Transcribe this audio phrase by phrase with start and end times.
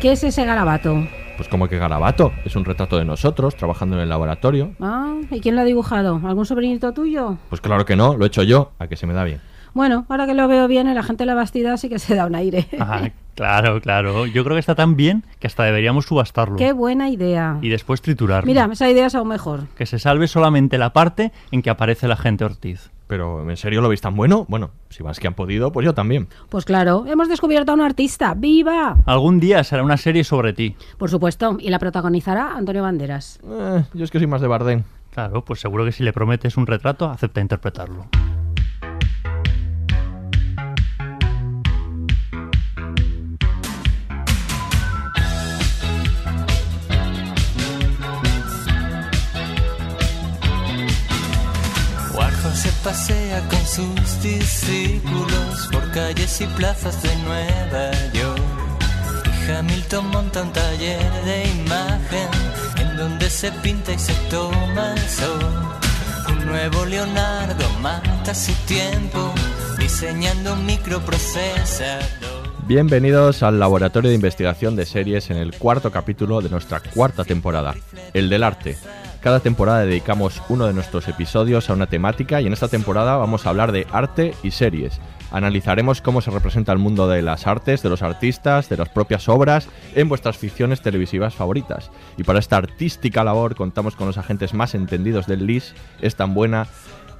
[0.00, 1.08] ¿Qué es ese garabato?
[1.36, 4.70] Pues como que garabato, es un retrato de nosotros trabajando en el laboratorio.
[4.80, 6.20] Ah, ¿y quién lo ha dibujado?
[6.24, 7.36] ¿Algún sobrinito tuyo?
[7.48, 9.40] Pues claro que no, lo he hecho yo, a que se me da bien.
[9.74, 12.26] Bueno, ahora que lo veo bien, la gente de la Bastida sí que se da
[12.26, 12.68] un aire.
[12.78, 14.26] Ah, claro, claro.
[14.26, 16.56] Yo creo que está tan bien que hasta deberíamos subastarlo.
[16.56, 17.58] Qué buena idea.
[17.60, 18.46] Y después triturarlo.
[18.46, 19.66] Mira, esa idea es aún mejor.
[19.76, 22.90] Que se salve solamente la parte en que aparece la gente Ortiz.
[23.08, 24.46] Pero ¿en serio lo veis tan bueno?
[24.48, 26.28] Bueno, si más que han podido, pues yo también.
[26.50, 28.34] Pues claro, hemos descubierto a un artista.
[28.34, 28.98] ¡Viva!
[29.06, 30.76] Algún día será una serie sobre ti.
[30.98, 33.40] Por supuesto, y la protagonizará Antonio Banderas.
[33.44, 34.84] Eh, yo es que soy más de Bardem.
[35.12, 38.06] Claro, pues seguro que si le prometes un retrato, acepta interpretarlo.
[52.88, 58.40] Pasea con sus discípulos por calles y plazas de Nueva York.
[59.26, 62.28] Y Hamilton monta un taller de imagen
[62.78, 65.38] en donde se pinta y se toma el sol.
[66.30, 69.34] Un nuevo Leonardo mata su tiempo
[69.78, 72.02] diseñando un microprocesador.
[72.66, 77.74] Bienvenidos al Laboratorio de Investigación de Series en el cuarto capítulo de nuestra cuarta temporada,
[78.14, 78.78] el del arte.
[79.28, 83.44] Cada temporada dedicamos uno de nuestros episodios a una temática y en esta temporada vamos
[83.44, 85.02] a hablar de arte y series.
[85.30, 89.28] Analizaremos cómo se representa el mundo de las artes, de los artistas, de las propias
[89.28, 91.90] obras en vuestras ficciones televisivas favoritas.
[92.16, 95.74] Y para esta artística labor contamos con los agentes más entendidos del LIS.
[96.00, 96.66] Es tan buena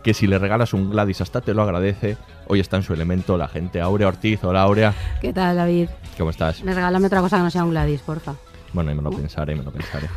[0.03, 2.17] que si le regalas un Gladys hasta te lo agradece.
[2.47, 4.43] Hoy está en su elemento la gente Aurea Ortiz.
[4.45, 5.91] Hola Aurea, ¿Qué tal, David?
[6.17, 6.65] ¿cómo estás?
[6.65, 8.33] Me regálame otra cosa que no sea un Gladys, porfa.
[8.73, 10.09] Bueno, y me lo pensaré, me lo pensaré.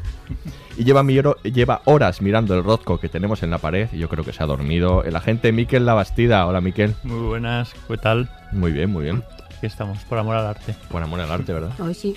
[0.77, 1.03] Y lleva,
[1.43, 4.43] lleva horas mirando el rosco que tenemos en la pared y yo creo que se
[4.43, 5.03] ha dormido.
[5.03, 6.45] El agente Miquel Labastida.
[6.45, 6.95] Hola Miquel.
[7.03, 8.29] Muy buenas, ¿qué tal?
[8.51, 9.23] Muy bien, muy bien.
[9.57, 10.75] Aquí estamos, por amor al arte.
[10.89, 11.71] Buen amor al arte, ¿verdad?
[11.79, 12.15] Hoy sí.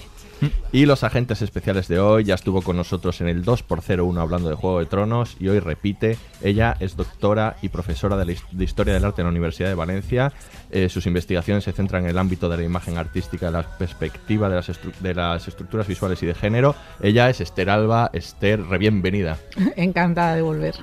[0.73, 4.55] Y los agentes especiales de hoy ya estuvo con nosotros en el 2x01 hablando de
[4.55, 6.19] Juego de Tronos y hoy repite.
[6.43, 10.33] Ella es doctora y profesora de, la Historia del Arte en la Universidad de Valencia.
[10.71, 14.57] Eh, sus investigaciones se centran en el ámbito de la imagen artística, la perspectiva de
[14.57, 16.75] las, de las estructuras visuales y de género.
[17.01, 18.11] Ella es Esther Alba.
[18.13, 19.39] Esther, re bienvenida.
[19.77, 20.75] Encantada de volver.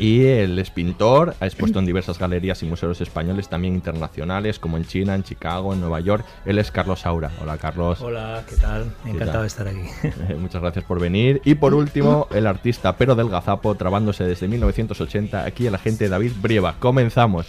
[0.00, 4.78] Y él es pintor, ha expuesto en diversas galerías y museos españoles, también internacionales, como
[4.78, 6.24] en China, en Chicago, en Nueva York.
[6.46, 7.30] Él es Carlos Saura.
[7.42, 8.00] Hola, Carlos.
[8.00, 8.94] Hola, ¿qué tal?
[9.04, 9.40] Encantado tal?
[9.42, 9.80] de estar aquí.
[10.30, 11.42] Eh, Muchas gracias por venir.
[11.44, 16.32] Y por último, el artista Pero del Gazapo, trabándose desde 1980, aquí el agente David
[16.40, 16.76] Brieva.
[16.78, 17.46] Comenzamos.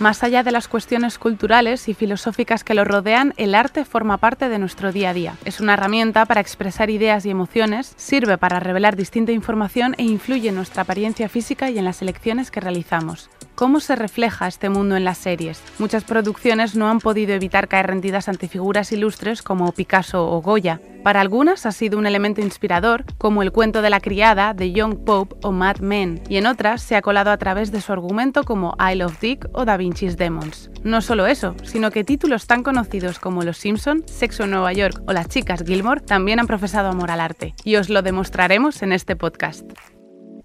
[0.00, 4.48] Más allá de las cuestiones culturales y filosóficas que lo rodean, el arte forma parte
[4.48, 5.34] de nuestro día a día.
[5.44, 10.48] Es una herramienta para expresar ideas y emociones, sirve para revelar distinta información e influye
[10.48, 13.28] en nuestra apariencia física y en las elecciones que realizamos.
[13.60, 15.62] ¿Cómo se refleja este mundo en las series?
[15.78, 20.80] Muchas producciones no han podido evitar caer rendidas ante figuras ilustres como Picasso o Goya.
[21.04, 25.04] Para algunas ha sido un elemento inspirador, como el cuento de la criada de Young
[25.04, 28.44] Pope o Mad Men, y en otras se ha colado a través de su argumento
[28.44, 30.70] como Isle of Dick o Da Vinci's Demons.
[30.82, 35.02] No solo eso, sino que títulos tan conocidos como Los Simpson, Sexo en Nueva York
[35.06, 38.94] o Las chicas Gilmore también han profesado amor al arte, y os lo demostraremos en
[38.94, 39.70] este podcast.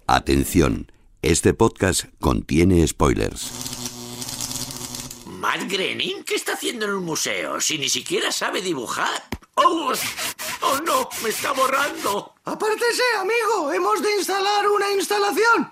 [0.05, 0.91] Atención,
[1.25, 3.51] este podcast contiene spoilers.
[5.25, 9.23] Matt Groening, ¿qué está haciendo en un museo si ni siquiera sabe dibujar?
[9.55, 9.91] ¡Oh!
[10.61, 11.09] ¡Oh no!
[11.23, 12.35] ¡Me está borrando!
[12.43, 13.73] Apártese, amigo.
[13.73, 15.69] Hemos de instalar una instalación.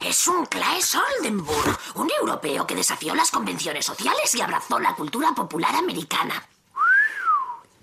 [0.00, 5.34] Es un Claes Oldenburg, un europeo que desafió las convenciones sociales y abrazó la cultura
[5.34, 6.48] popular americana.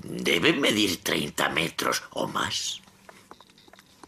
[0.01, 2.82] Debe medir 30 metros o más.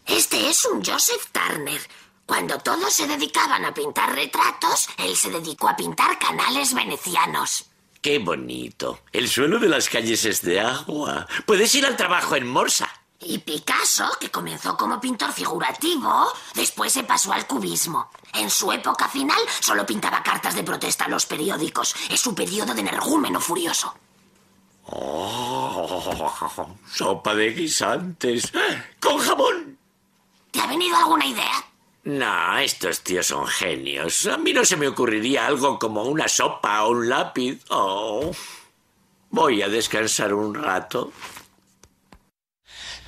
[0.06, 1.80] Este es un Joseph Turner,
[2.26, 7.66] Cuando todos se dedicaban a pintar retratos, él se dedicó a pintar canales venecianos.
[8.00, 9.00] Qué bonito.
[9.12, 11.26] El suelo de las calles es de agua.
[11.44, 12.88] Puedes ir al trabajo en Morsa.
[13.20, 18.10] Y Picasso, que comenzó como pintor figurativo, después se pasó al cubismo.
[18.34, 21.94] En su época final solo pintaba cartas de protesta a los periódicos.
[22.10, 23.94] Es su periodo de energúmeno furioso.
[24.84, 26.02] Oh,
[26.92, 28.52] sopa de guisantes.
[29.00, 29.75] ¡Con jamón!
[30.56, 31.52] ¿Te ha venido alguna idea?
[32.04, 34.26] No, estos tíos son genios.
[34.26, 37.62] A mí no se me ocurriría algo como una sopa o un lápiz.
[37.68, 38.30] Oh.
[39.28, 41.12] Voy a descansar un rato.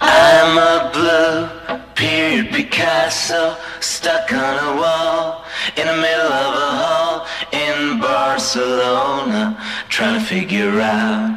[0.03, 5.45] I'm a blue period Picasso stuck on a wall
[5.75, 9.57] in the middle of a hall in Barcelona
[9.89, 11.35] trying to figure out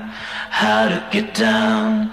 [0.50, 2.12] how to get down.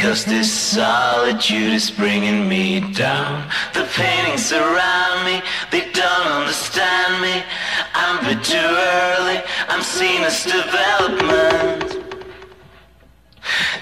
[0.00, 3.46] Cause this solitude is bringing me down.
[3.74, 7.44] The paintings around me, they don't understand me.
[7.92, 11.98] I'm a bit too early, I'm seen as development.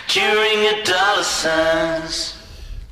[0.08, 2.37] During adolescence.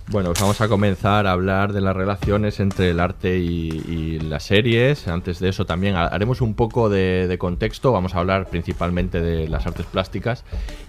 [0.08, 4.44] Bueno, pues vamos a comenzar a hablar de las relaciones entre el arte y, las
[4.44, 5.08] series.
[5.08, 7.90] Antes de eso también haremos un poco de, contexto.
[7.90, 10.44] Vamos a hablar principalmente de las artes plásticas.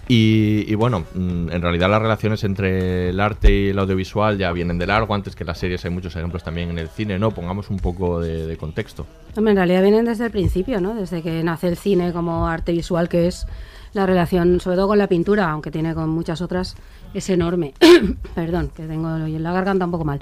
[0.06, 4.78] Y, bueno, mm, en realidad las relaciones entre el arte y el audiovisual ya vienen
[4.78, 5.14] de largo.
[5.14, 7.32] Antes que las series hay muchos ejemplos también en el cine, ¿no?
[7.32, 9.04] Pongamos un poco de, contexto.
[9.36, 10.94] En realidad vienen desde el principio, ¿no?
[10.94, 13.46] Desde que nace el cine como arte visual, que es
[13.92, 16.76] la relación, sobre todo con la pintura, aunque tiene con muchas otras,
[17.14, 17.74] es enorme.
[18.34, 20.20] Perdón, que tengo la garganta un poco mal.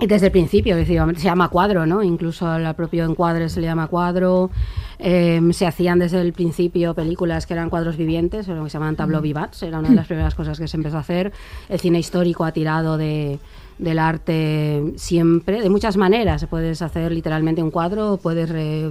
[0.00, 2.02] Y desde el principio, es decir, se llama cuadro, ¿no?
[2.02, 4.50] Incluso al propio encuadre se le llama cuadro.
[4.98, 8.96] Eh, se hacían desde el principio películas que eran cuadros vivientes, lo que se llaman
[8.96, 11.32] tableau vivants, era una de las primeras cosas que se empezó a hacer.
[11.68, 13.38] El cine histórico ha tirado de,
[13.76, 16.46] del arte siempre, de muchas maneras.
[16.48, 18.90] Puedes hacer literalmente un cuadro, puedes re,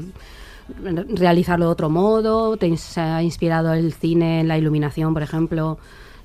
[1.16, 2.56] realizarlo de otro modo.
[2.58, 5.80] Te, se ha inspirado el cine en la iluminación, por ejemplo.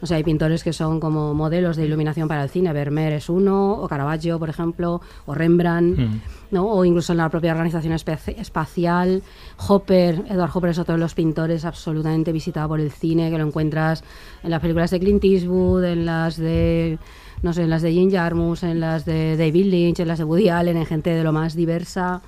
[0.04, 2.74] O sea, hay pintores que son como modelos de iluminación para el cine.
[2.74, 6.20] Vermeer es uno, o Caravaggio, por ejemplo, o Rembrandt, mm.
[6.50, 6.66] ¿no?
[6.66, 9.22] o incluso en la propia organización espacial.
[9.66, 13.46] Hopper, Edward Hopper es otro de los pintores absolutamente visitado por el cine, que lo
[13.46, 14.04] encuentras
[14.42, 16.98] en las películas de Clint Eastwood, en las de
[17.42, 20.24] no sé, en las de Jim Jarmusch, en las de David Lynch, en las de
[20.24, 22.20] Woody Allen, en gente de lo más diversa.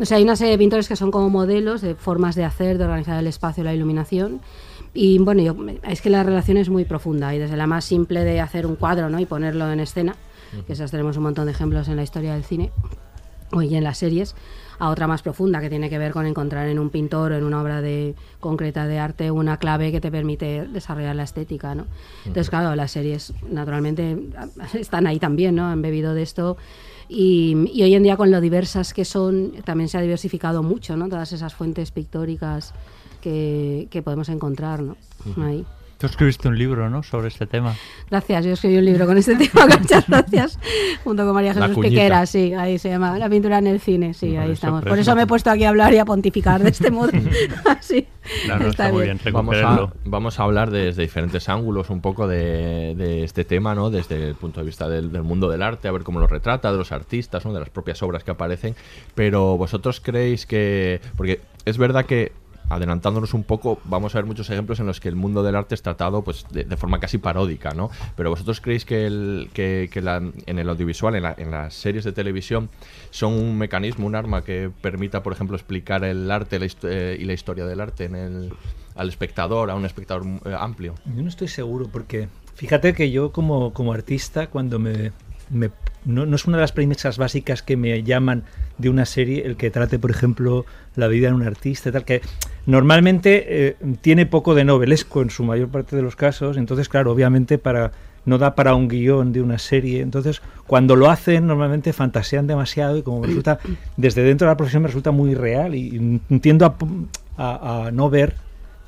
[0.00, 2.78] O sea, hay una serie de pintores que son como modelos de formas de hacer,
[2.78, 4.40] de organizar el espacio, la iluminación.
[5.00, 5.54] Y bueno, yo,
[5.88, 8.74] es que la relación es muy profunda y desde la más simple de hacer un
[8.74, 9.20] cuadro ¿no?
[9.20, 10.16] y ponerlo en escena,
[10.66, 12.72] que esas tenemos un montón de ejemplos en la historia del cine
[13.52, 14.34] y en las series,
[14.80, 17.44] a otra más profunda que tiene que ver con encontrar en un pintor o en
[17.44, 21.76] una obra de, concreta de arte una clave que te permite desarrollar la estética.
[21.76, 21.86] ¿no?
[22.26, 24.18] Entonces, claro, las series naturalmente
[24.74, 25.66] están ahí también, ¿no?
[25.66, 26.56] han bebido de esto.
[27.08, 30.94] Y, y, hoy en día con lo diversas que son, también se ha diversificado mucho,
[30.94, 31.08] ¿no?
[31.08, 32.74] Todas esas fuentes pictóricas
[33.20, 34.96] que, que podemos encontrar, ¿no?
[35.26, 35.44] Uh -huh.
[35.44, 35.66] Ahí.
[35.98, 37.02] Tú escribiste un libro, ¿no?
[37.02, 37.74] Sobre este tema.
[38.08, 40.58] Gracias, yo escribí un libro con este tema, muchas gracias.
[41.02, 44.34] Junto con María Jesús Piquera, sí, ahí se llama La pintura en el cine, sí,
[44.34, 44.84] no, ahí estamos.
[44.84, 47.10] Por eso me he puesto aquí a hablar y a pontificar de este modo.
[47.66, 48.06] Así.
[48.44, 49.34] Claro, está, está, muy bien, bien.
[49.34, 53.90] Vamos a, vamos a hablar desde diferentes ángulos un poco de, de, este tema, ¿no?
[53.90, 56.70] Desde el punto de vista del, del, mundo del arte, a ver cómo lo retrata,
[56.70, 57.52] de los artistas, ¿no?
[57.52, 58.76] De las propias obras que aparecen.
[59.16, 61.00] Pero vosotros creéis que...
[61.16, 62.30] Porque es verdad que
[62.68, 65.74] adelantándonos un poco, vamos a ver muchos ejemplos en los que el mundo del arte
[65.74, 67.90] es tratado pues de, forma casi paródica, ¿no?
[68.16, 72.04] Pero vosotros creéis que, el, que, la, en el audiovisual, en, la, en, las series
[72.04, 72.68] de televisión,
[73.10, 77.32] son un mecanismo, un arma que permita, por ejemplo, explicar el arte eh, y la
[77.32, 78.52] historia del arte en el,
[78.94, 80.94] al espectador, a un espectador eh, amplio?
[81.14, 85.12] Yo no estoy seguro porque fíjate que yo como, como artista, cuando me,
[85.50, 85.70] me
[86.04, 88.44] no, es una de las premisas básicas que me llaman
[88.78, 90.64] de una serie el que trate, por ejemplo,
[90.96, 92.22] la vida de un artista tal, que
[92.66, 97.12] normalmente eh, tiene poco de novelesco en su mayor parte de los casos, entonces, claro,
[97.12, 97.92] obviamente para
[98.24, 102.98] no da para un guion de una serie, entonces cuando lo hacen normalmente fantasean demasiado
[102.98, 103.58] y como resulta,
[103.96, 106.66] desde dentro de la profesión me resulta muy real y entiendo
[107.36, 108.34] a, a, no ver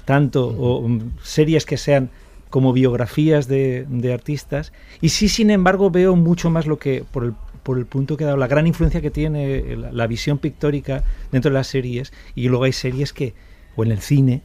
[0.05, 0.87] tanto o
[1.23, 2.11] series que sean
[2.51, 4.73] como biografías de, de, artistas.
[5.01, 8.25] Y sí, sin embargo, veo mucho más lo que, por el, por el punto que
[8.25, 12.13] he dado, la gran influencia que tiene la, la, visión pictórica dentro de las series.
[12.35, 13.35] Y luego hay series que,
[13.77, 14.43] o en el cine,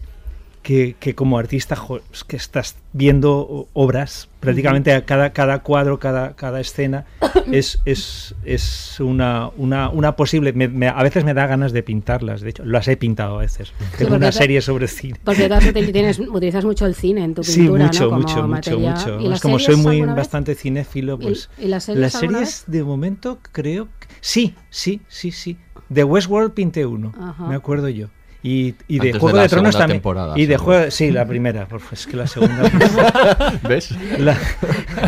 [0.66, 6.00] que, que como artista jo, es que estás viendo obras, prácticamente a cada, cada cuadro,
[6.00, 7.06] cada, cada escena
[7.52, 10.54] es, es, es una, una, una posible...
[10.54, 13.42] me- me- a veces me da ganas de pintarlas, de hecho, las he pintado a
[13.42, 13.74] veces.
[14.00, 15.20] Tengo una te- serie sobre cine.
[15.24, 18.10] Porque tú tienes, utilizas mucho el cine en tu Sí, pintura, mucho, ¿no?
[18.10, 18.92] Como mucho, mucho, materia.
[18.96, 19.20] mucho.
[19.20, 20.16] ¿Y las Es como soy muy vez?
[20.16, 21.50] bastante cinéfilo, ¿Y- pues...
[21.60, 23.86] y las series de momento, creo...
[24.00, 25.58] que- Sí, sí, sí, sí.
[25.90, 27.46] De Westworld pinté uno, Ajá.
[27.48, 28.08] me acuerdo yo.
[28.48, 29.98] Y, y de Antes de Juego la de, Tronos también.
[29.98, 30.58] temporada, y de.
[30.58, 30.92] Juego...
[30.92, 32.62] Sí, la primera, por- es que la segunda...
[33.68, 33.90] ¿Ves?
[34.20, 34.38] La-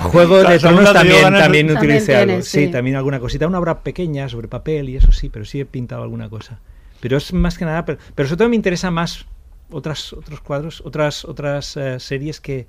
[0.01, 2.25] Juego La de Tronos también, de- también También utilicé algo.
[2.29, 2.71] tienes, Sí, sí.
[2.71, 3.45] también alguna cosita.
[3.45, 6.59] Una obra pequeña sobre papel y eso sí, pero sí he pintado alguna cosa.
[6.99, 9.25] Pero es más que nada, pero, pero sobre todo me interesa más
[9.69, 12.65] otras, otros cuadros, otras, otras eh, series que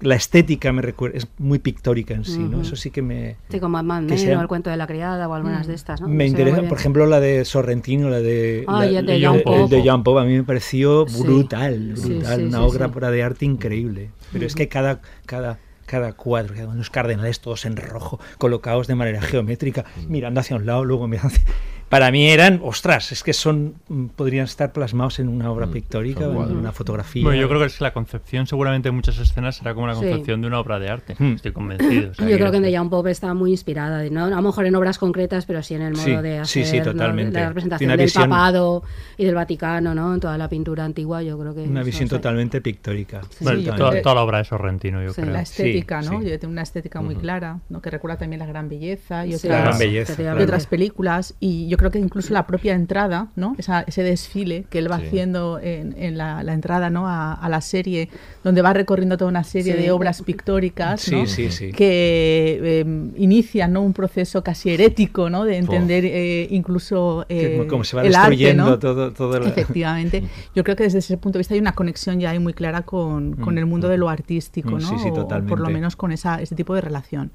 [0.00, 2.60] la estética me recuerda, es muy pictórica en sí, ¿no?
[2.62, 3.36] Eso sí que me...
[3.48, 5.74] Sí, como Mad que Men sea- o El cuento de la criada o algunas de
[5.74, 6.08] estas, ¿no?
[6.08, 9.34] Me interesa, por ejemplo, la de Sorrentino, la de, Ah, la- y el de Jean
[9.36, 9.68] el Paul.
[9.68, 13.22] de Jean Paul, a mí me pareció brutal, Sí, brutal, sí, una sí, obra de
[13.22, 14.10] arte increíble.
[14.32, 19.20] Pero es que cada, cada, cada cuadro, unos cardenales todos en rojo, colocados de manera
[19.22, 21.44] geométrica, mirando hacia un lado, luego mirando hacia...
[21.88, 26.20] Para mí eran, ostras, es que son, mm, podrían estar plasmados en una obra pictórica,
[26.20, 27.22] son o en una fotografía.
[27.24, 29.94] Bueno, yo creo que es que la concepción seguramente en muchas escenas será como la
[29.94, 30.00] Sí.
[30.00, 31.16] concepción de una obra de arte.
[31.18, 31.32] Hmm.
[31.34, 32.10] Estoy convencido.
[32.10, 34.24] o sea, Yo creo que en The Young Pope está muy inspirada, ¿no?
[34.26, 36.66] a lo mejor en obras concretas, pero sí en el modo Sí, de sí, hacer
[36.66, 37.32] sí, totalmente.
[37.32, 38.82] la Tiene representación una del visión- papado
[39.16, 40.12] y del Vaticano, ¿no?
[40.14, 42.14] En toda la pintura antigua, yo creo que Una visión sí.
[42.14, 43.22] totalmente pictórica.
[43.40, 45.22] Bueno, Sí, yo toda, creo que- toda la obra de Sorrentino, yo Sí.
[45.22, 45.32] creo.
[45.32, 46.20] La estética, Sí, ¿no?
[46.20, 46.28] sí.
[46.28, 47.80] Yo tengo una estética muy clara, ¿no?
[47.80, 51.34] Que recuerda también la gran belleza y Sí, otras, La gran belleza, y otras películas.
[51.40, 53.54] Y yo creo que incluso la propia entrada, ¿no?
[53.56, 55.06] Esa- ese desfile que él va Sí.
[55.06, 57.08] haciendo en, en la, la entrada, ¿no?
[57.08, 58.10] A, a la serie,
[58.44, 59.82] donde va recorriendo toda una serie Sí.
[59.82, 61.26] de obras pictóricas, Sí, ¿no?
[61.26, 61.72] sí, sí.
[61.72, 63.80] que eh, inician ¿no?
[63.82, 65.44] un proceso casi herético, ¿no?
[65.44, 68.78] De entender eh, incluso eh, como se va el arte, destruyendo ¿no?
[68.78, 70.24] todo, todo la- Efectivamente.
[70.54, 72.82] Yo creo que desde ese punto de vista hay una conexión ya ahí muy clara
[72.82, 74.00] con, con Mm, el mundo de mm.
[74.00, 74.88] lo artístico, Mm, ¿no?
[74.88, 77.30] sí, sí, O- o por lo menos con esa, ese tipo de relación.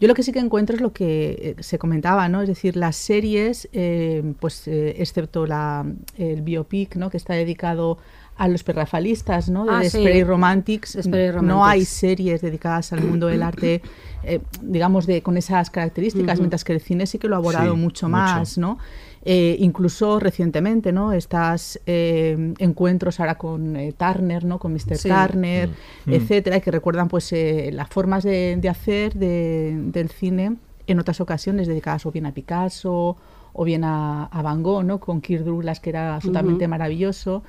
[0.00, 2.42] Yo lo que sí que encuentro es lo que eh, se comentaba, ¿no?
[2.42, 5.86] Es decir, las series, eh, pues eh, excepto la,
[6.18, 7.08] el biopic, ¿no?
[7.10, 7.98] Que está dedicado
[8.36, 9.64] a los perrafalistas, ¿no?
[9.64, 9.84] De Ah, sí.
[9.84, 11.06] Desperate Romantics.
[11.42, 13.80] No hay series dedicadas al mundo del arte,
[14.24, 17.74] eh, digamos, de, con esas características, mientras que el cine sí que lo ha abordado
[17.74, 18.08] Sí, mucho mucho.
[18.10, 18.78] más, ¿no?
[19.28, 21.12] Eh, incluso recientemente, ¿no?
[21.12, 24.60] Estas eh, encuentros ahora con eh, Turner, ¿no?
[24.60, 24.96] Con Mr.
[24.96, 25.08] Sí.
[25.08, 25.68] Turner,
[26.04, 26.12] Mm.
[26.12, 30.54] etcétera, y que recuerdan pues eh, las formas de, de hacer de- del cine
[30.86, 33.16] en otras ocasiones dedicadas o bien a Picasso
[33.52, 35.00] o bien a, a Van Gogh, ¿no?
[35.00, 37.42] Con Kirk Douglas, que era absolutamente maravilloso.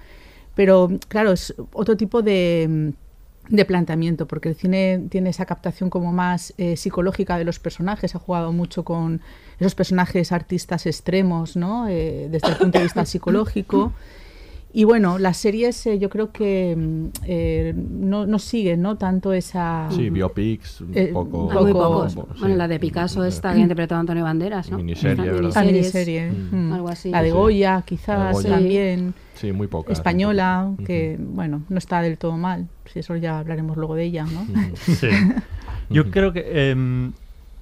[0.55, 2.93] Pero claro, es otro tipo de,
[3.50, 8.16] de planteamiento, porque el cine tiene esa captación como más eh, psicológica de los personajes,
[8.16, 9.22] ha jugado mucho con
[9.60, 11.88] esos personajes artistas extremos, ¿no?
[11.88, 13.94] Eh, desde el punto de vista psicológico.
[14.74, 18.98] Y bueno, las series eh, yo creo que mm, eh, no, no siguen ¿no?
[18.98, 19.88] tanto esa...
[19.92, 21.48] Sí, biopics, un Eh, poco.
[21.50, 22.20] Poco- sí.
[22.40, 24.78] Bueno, la de Picasso esta que ha interpretado Antonio Banderas, ¿no?
[24.78, 25.66] Miniserie, ¿verdad?
[25.66, 26.74] Miniserie, mm.
[26.74, 27.10] algo así.
[27.10, 27.32] La de.
[27.32, 28.50] Goya, quizás Goya.
[28.50, 29.14] también.
[29.36, 29.94] Sí, muy pocas.
[29.98, 32.68] Española, que bueno, no está del todo mal.
[32.92, 34.46] Si eso ya hablaremos luego de ella, ¿no?
[34.76, 35.08] Sí.
[35.90, 36.72] Yo creo que.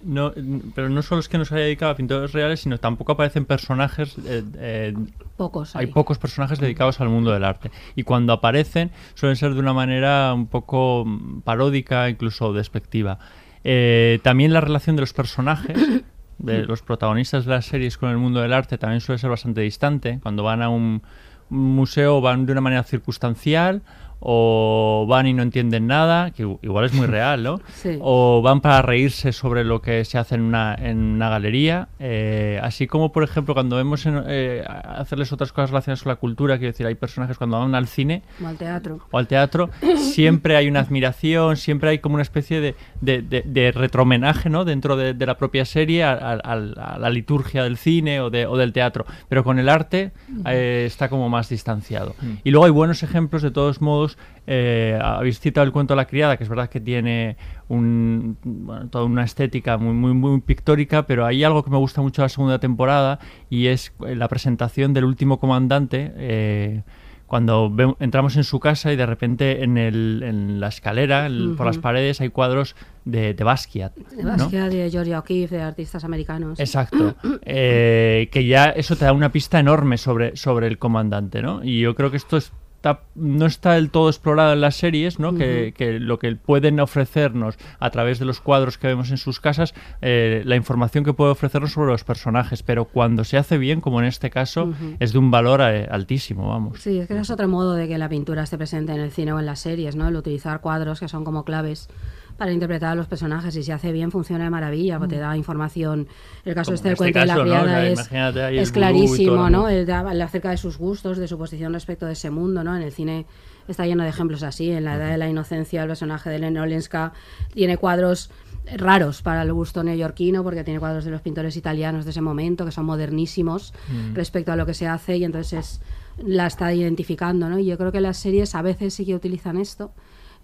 [0.06, 0.32] No,
[0.76, 3.46] pero no solo es que no se haya dedicado a pintores reales, sino tampoco aparecen
[3.46, 4.16] personajes.
[4.26, 4.94] eh, eh,
[5.36, 5.92] Pocos hay hay.
[5.92, 7.72] pocos personajes dedicados al mundo del arte.
[7.96, 13.18] Y cuando aparecen, suelen ser de una manera un poco mm, paródica, incluso despectiva.
[13.64, 16.04] Eh, también la relación de los personajes,
[16.38, 19.62] de los protagonistas de las series con el mundo del arte, también suele ser bastante
[19.62, 20.20] distante.
[20.22, 21.02] Cuando van a un
[21.50, 23.82] museo, van de una manera circunstancial.
[24.28, 27.60] O van y no entienden nada, que igual es muy real, ¿no?
[27.76, 28.00] Sí.
[28.02, 31.90] O van para reírse sobre lo que se hace en una, en una galería.
[32.00, 36.16] eh, así como, por ejemplo, cuando vemos en- eh, hacerles otras cosas relacionadas con la
[36.16, 39.00] cultura, quiero decir, hay personajes cuando van al cine O al teatro.
[39.12, 43.44] o al teatro, siempre hay una admiración, siempre hay como una especie de, de, de-
[43.46, 44.66] de retromenaje ¿no?
[44.66, 48.30] dentro de, de la propia serie a, a- a- a la liturgia del cine o,
[48.32, 49.06] de- o del teatro.
[49.30, 50.12] Pero con el arte
[50.48, 52.16] eh, está como más distanciado.
[52.22, 52.32] Mm.
[52.44, 54.15] Y luego hay buenos ejemplos, de todos modos.
[54.48, 57.36] Eh, habéis citado el cuento de la criada, que es verdad que tiene
[57.68, 62.02] un, bueno, toda una estética muy, muy, muy pictórica, pero hay algo que me gusta
[62.02, 63.20] mucho de la segunda temporada
[63.50, 66.12] y es la presentación del último comandante.
[66.16, 66.84] eh,
[67.28, 71.56] cuando ve- entramos en su casa y de repente en, el, en la escalera, el-
[71.58, 73.96] por las paredes, hay cuadros de, de Basquiat.
[73.96, 74.30] De ¿no?
[74.30, 76.60] Basquiat, de Georgia O'Keeffe, de artistas americanos.
[76.60, 77.16] Exacto.
[77.48, 81.64] Eh, que ya eso te da una pista enorme sobre, sobre el comandante, ¿no?
[81.64, 82.52] Y yo creo que esto es
[82.86, 85.36] está, no está del todo explorado en las series, ¿no?
[85.36, 89.40] que, que lo que pueden ofrecernos a través de los cuadros que vemos en sus
[89.40, 93.82] casas, eh, la información que puede ofrecernos sobre los personajes, pero cuando se hace bien,
[93.82, 96.80] como en este caso, es de un valor eh, altísimo, vamos.
[96.82, 99.34] Sí, es que es otro modo de que la pintura esté presente en el cine
[99.34, 100.08] o en las series, ¿no?
[100.08, 101.90] El utilizar cuadros que son como claves
[102.38, 105.38] para interpretar a los personajes y si hace bien funciona de maravilla, porque te da
[105.38, 106.08] información.
[106.44, 109.70] El caso este este cuento de la criada es, clarísimo, ¿no?
[109.70, 112.76] El de- acerca de sus gustos, de su posición respecto de ese mundo, ¿no?
[112.76, 113.26] En el cine
[113.68, 114.70] está lleno de ejemplos así.
[114.72, 117.14] En la edad de la inocencia, el personaje de Len Olenska
[117.54, 118.30] tiene cuadros
[118.78, 122.66] raros para el gusto neoyorquino porque tiene cuadros de los pintores italianos de ese momento
[122.66, 124.16] que son modernísimos Mm.
[124.16, 125.82] respecto a lo que se hace y entonces es-
[126.26, 127.60] la está identificando, ¿no?
[127.60, 129.92] Y yo creo que las series a veces sí que utilizan esto,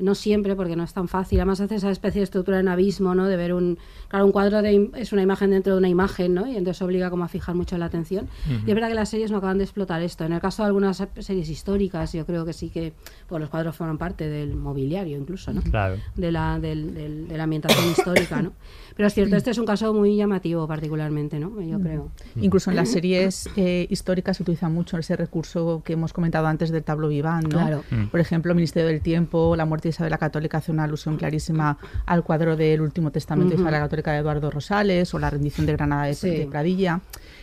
[0.02, 1.40] no siempre porque no es tan fácil.
[1.40, 3.28] Además hace esa especie de estructura en abismo, ¿no?
[3.28, 3.78] De ver un,
[4.08, 6.48] claro, un cuadro de, es una imagen dentro de una imagen, ¿no?
[6.48, 8.26] Y entonces obliga como a fijar mucho la atención.
[8.46, 8.66] Ujú.
[8.66, 10.24] Y es verdad que las series no acaban de explotar esto.
[10.26, 12.94] En el caso de algunas series históricas, yo creo que sí que,
[13.28, 15.62] pues los cuadros forman parte del mobiliario incluso, ¿no?
[15.62, 15.98] Claro.
[16.16, 18.54] De la, del- del- de la ambientación histórica, ¿no?
[18.96, 21.62] Pero es cierto, este es un caso muy llamativo particularmente, ¿no?
[21.62, 22.10] Yo creo.
[22.36, 26.72] Incluso en las series eh, históricas se utiliza mucho ese recurso que hemos comentado antes
[26.72, 27.50] del tablo vivant, ¿no?
[27.60, 27.84] Claro.
[27.90, 28.08] Mm.
[28.08, 32.24] Por ejemplo, Ministerio del Tiempo, la muerte Isabel la Católica hace una alusión clarísima al
[32.24, 33.62] cuadro del Último Testamento de Ujú.
[33.64, 36.30] Isabel la Católica de Eduardo Rosales o la rendición de Granada de, Sí.
[36.30, 37.02] de Pradilla.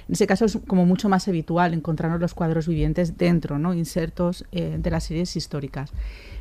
[0.09, 3.75] En ese caso es como mucho más habitual encontrarnos los cuadros vivientes dentro, ¿no?
[3.75, 5.93] Insertos eh, de las series históricas.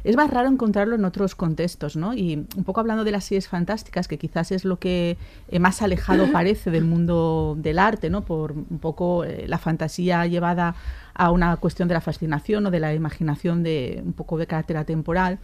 [0.06, 2.14] Es más raro encontrarlo en otros contextos, ¿no?
[2.14, 5.18] Y un poco hablando de las series fantásticas, que quizás es lo que
[5.50, 8.24] eh, más alejado parece del mundo del arte, ¿no?
[8.24, 10.76] Por un poco eh, la fantasía llevada
[11.14, 14.78] a una cuestión de la fascinación o de la imaginación de un poco de carácter
[14.78, 15.40] atemporal.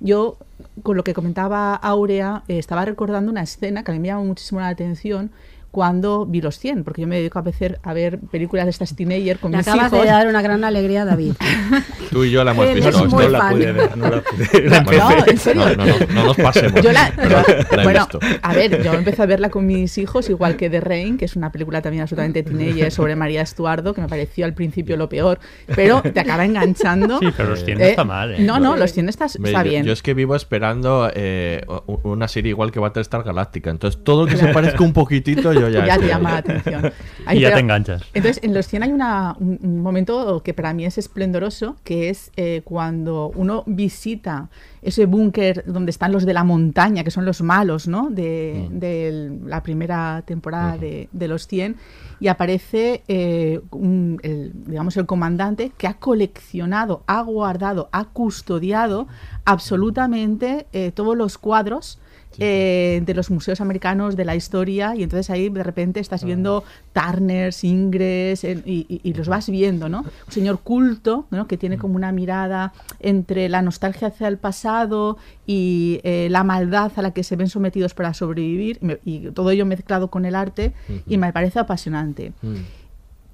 [0.00, 0.36] Yo,
[0.82, 4.60] con lo que comentaba Aurea, eh, estaba recordando una escena que a me llamó muchísimo
[4.60, 5.30] la atención
[5.76, 8.96] cuando vi los 100, porque yo me dedico a veces a ver películas de estas
[8.96, 10.06] teenager con Le mis acabas hijos.
[10.06, 11.34] de dar una gran alegría David.
[12.10, 13.04] Tú y yo la hemos Él visto.
[13.04, 14.22] muy no la pude ver, no la
[14.84, 15.64] pude No, no, en serio.
[15.76, 16.80] No, no, no, no nos pasemos.
[16.80, 18.20] Yo la- Pero yo- la bueno, visto.
[18.40, 21.36] a ver, yo empecé a verla con mis hijos, igual que The Rain, que es
[21.36, 25.38] una película también absolutamente teenager sobre María Estuardo, que me pareció al principio lo peor,
[25.74, 27.18] pero te acaba enganchando.
[27.18, 28.38] Sí, pero los 100 no Eh, está mal, ¿eh?
[28.38, 29.84] No, no, los 100 está, Me- está yo- bien.
[29.84, 31.60] Yo es que vivo esperando eh,
[32.02, 33.68] una serie igual que Battlestar Galactica.
[33.70, 35.86] Entonces, todo lo que se parezca un poquitito, yo ya.
[35.86, 36.42] Ya te llama la ahí.
[36.46, 36.92] atención.
[37.32, 38.02] Y ya pero- te enganchas.
[38.14, 42.30] Entonces, en los 100 hay una- un, momento que para mí es esplendoroso, que es
[42.36, 44.48] eh, cuando uno visita
[44.82, 48.08] ese búnker donde están los de la montaña, que son los malos, ¿no?
[48.10, 51.76] De, de la primera temporada de, de los 100,
[52.20, 59.08] y aparece, eh, un- el, digamos, el comandante que ha coleccionado, ha guardado, ha custodiado
[59.44, 61.98] absolutamente eh, todos los cuadros
[62.38, 66.64] eh, de los museos americanos de la historia y entonces ahí de repente estás viendo
[66.92, 70.00] Turners, Ingres eh, y, y- y los vas viendo, ¿no?
[70.00, 71.46] Un señor culto, ¿no?
[71.46, 76.92] Que tiene como una mirada entre la nostalgia hacia el pasado y eh, la maldad
[76.96, 80.72] a la que se ven sometidos para sobrevivir y todo ello mezclado con el arte
[81.06, 82.32] y me parece apasionante.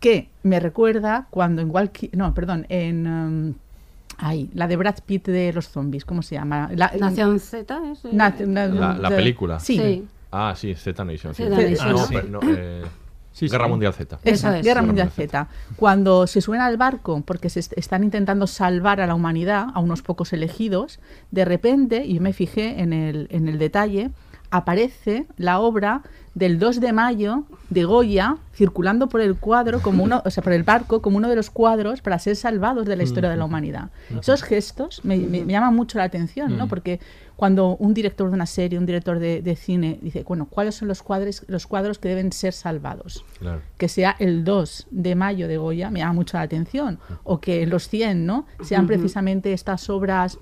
[0.00, 3.54] Que me recuerda cuando en Walkie, no, perdón, en um,
[4.22, 6.70] ay, la de Brad Pitt de los zombies, ¿cómo se llama?
[6.74, 8.04] La, Nación Z es.
[8.04, 8.35] eh, na-
[8.68, 9.58] La, la de- película.
[9.61, 9.76] Sí.
[9.78, 10.06] Sí.
[10.30, 11.35] Ah, sí, Z Nation.
[11.35, 11.42] Sí.
[11.44, 11.88] Z Nation.
[11.88, 12.14] Ah, no, Ah, sí.
[12.14, 12.82] pero no, eh,
[13.35, 13.66] Sí, Guerra.
[13.66, 14.18] Mundial Z.
[14.24, 14.64] Esa, Eso es.
[14.64, 15.48] Guerra Mundial Z.
[15.76, 19.80] Cuando se suben al barco porque se est- están intentando salvar a la humanidad, a
[19.80, 24.11] unos pocos elegidos, de repente, y me fijé en el, en el detalle,
[24.50, 26.02] aparece la obra
[26.34, 30.54] del 2 de mayo de Goya circulando por el cuadro como uno, o sea, por
[30.54, 33.44] el barco como uno de los cuadros para ser salvados de la historia de la
[33.44, 33.90] humanidad.
[34.18, 36.66] Esos gestos me, me- me llaman mucho la atención, ¿no?
[36.66, 36.68] Mm.
[36.70, 37.00] Porque
[37.36, 40.88] cuando un director de una serie, un director de, de cine dice, bueno, ¿cuáles son
[40.88, 43.24] los cuadros, los cuadros que deben ser salvados?
[43.38, 43.60] Claro.
[43.76, 46.98] que sea el 2 de mayo de Goya me llama mucho la atención.
[47.24, 48.46] O que los 100, ¿no?
[48.62, 50.38] Sean precisamente estas obras,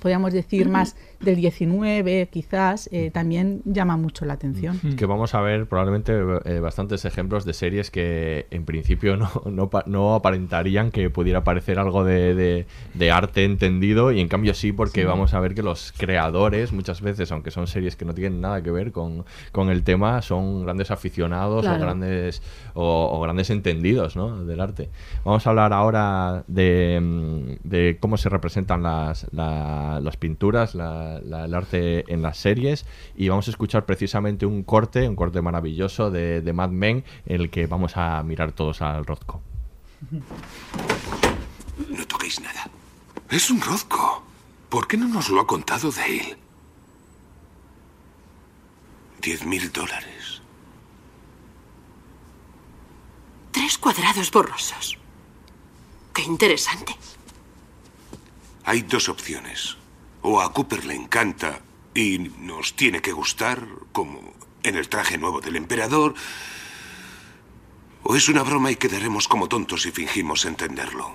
[0.00, 4.78] podríamos decir, más del 19, quizás, eh, también llama mucho la atención.
[4.96, 6.12] Que vamos a ver probablemente
[6.44, 11.78] eh, bastantes ejemplos de series que en principio no, no, no aparentarían que pudiera parecer
[11.78, 15.06] algo de, de- de arte entendido y en cambio sí porque Sí.
[15.06, 18.62] vamos a ver que los creadores muchas veces, aunque son series que no tienen nada
[18.62, 21.80] que ver con, con el tema, son grandes aficionados o Claro.
[21.82, 22.42] grandes
[22.74, 24.44] o, o grandes entendidos ¿no?
[24.44, 24.90] del arte.
[25.24, 30.74] Vamos a hablar ahora de, mm, de cómo se representan las, la- las pinturas,
[31.20, 35.16] la- la- el arte en las series y vamos a escuchar precisamente un corte, un
[35.16, 39.42] corte maravilloso de, de Mad Men en el que vamos a mirar todos al Rothko.
[41.88, 42.68] No toquéis nada.
[43.30, 44.22] Es un Rozco.
[44.68, 46.36] ¿Por qué no nos lo ha contado Dale?
[49.22, 50.42] Diez mil dólares.
[53.52, 54.98] Tres cuadrados borrosos.
[56.12, 56.94] Qué interesante.
[58.64, 59.76] Hay dos opciones.
[60.26, 61.60] O a Cooper le encanta
[61.94, 64.32] y nos tiene que gustar, como
[64.62, 66.14] en el traje nuevo del emperador,
[68.02, 71.14] o es una broma y quedaremos como tontos si fingimos entenderlo.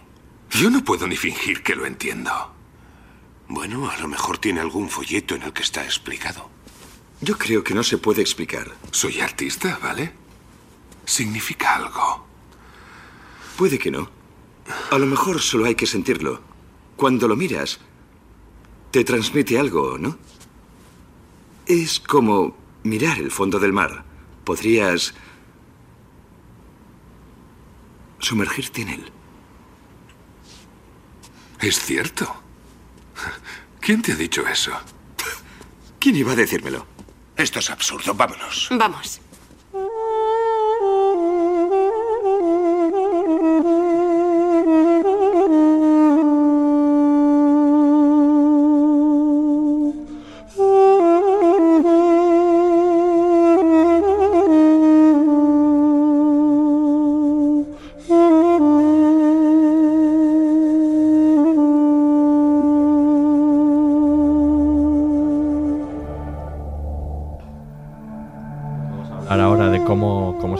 [0.51, 2.53] Yo no puedo ni fingir que lo entiendo.
[3.47, 6.47] Bueno, a lo mejor tiene algún folleto en el que está explicado.
[7.19, 8.77] Yo creo que no se puede explicar.
[8.91, 10.13] Soy artista, ¿vale?
[11.05, 12.27] Significa algo.
[13.57, 14.07] Puede que no.
[14.91, 16.41] A lo mejor solo hay que sentirlo.
[16.95, 17.79] Cuando lo miras,
[18.91, 20.17] te transmite algo, ¿no?
[21.65, 24.03] Es como mirar el fondo del mar.
[24.43, 25.13] Podrías
[28.19, 29.11] sumergirte en él.
[31.61, 32.33] Es cierto.
[33.79, 34.71] ¿Quién te ha dicho eso?
[35.99, 36.85] ¿Quién iba a decírmelo?
[37.35, 38.13] Esto es absurdo.
[38.13, 38.69] Vámonos.
[38.71, 39.21] Vamos.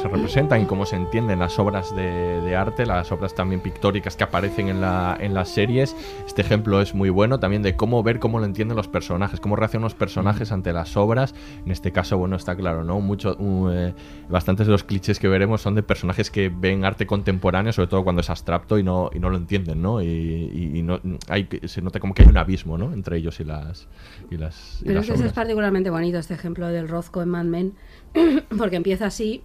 [0.02, 4.16] Se representan y cómo se entienden las obras de, de arte, las obras también pictóricas
[4.16, 5.96] que aparecen en, la, en las series.
[6.26, 9.56] Este ejemplo es muy bueno también de cómo ver cómo lo entienden los personajes, cómo
[9.56, 11.36] reaccionan los personajes ante las obras.
[11.66, 13.00] En este caso, bueno, está claro, ¿no?
[13.02, 13.94] Mucho, uh, eh,
[14.30, 18.04] bastantes de los clichés que veremos son de personajes que ven arte contemporáneo, sobre todo
[18.04, 20.02] cuando es abstracto y no, y no lo entienden, ¿no?
[20.02, 22.94] Y, y- y no, hay, se nota como que hay un abismo, ¿no?
[22.94, 23.88] Entre ellos y las,
[24.32, 25.34] y las, Pero las es, que es obras.
[25.34, 27.74] particularmente bonito este ejemplo del Rozco en Mad Men,
[28.58, 29.44] porque empieza así,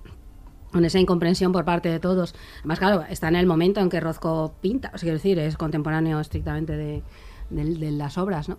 [0.75, 2.35] con esa incomprensión por parte de todos.
[2.59, 5.57] Además, claro, está en el momento en que Rozco pinta, o sea, quiero decir, es
[5.57, 7.03] contemporáneo estrictamente de,
[7.51, 8.59] de- de las obras, ¿no?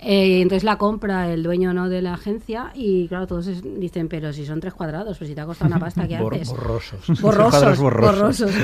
[0.00, 4.08] Eh, entonces la compra el dueño no de la agencia y claro, todos es- dicen,
[4.08, 6.48] pero si son tres cuadrados, pues si te ha costado una pasta, ¿qué Bor- haces?
[6.50, 7.20] borrosos.
[7.22, 7.80] Borrosos, borrosos.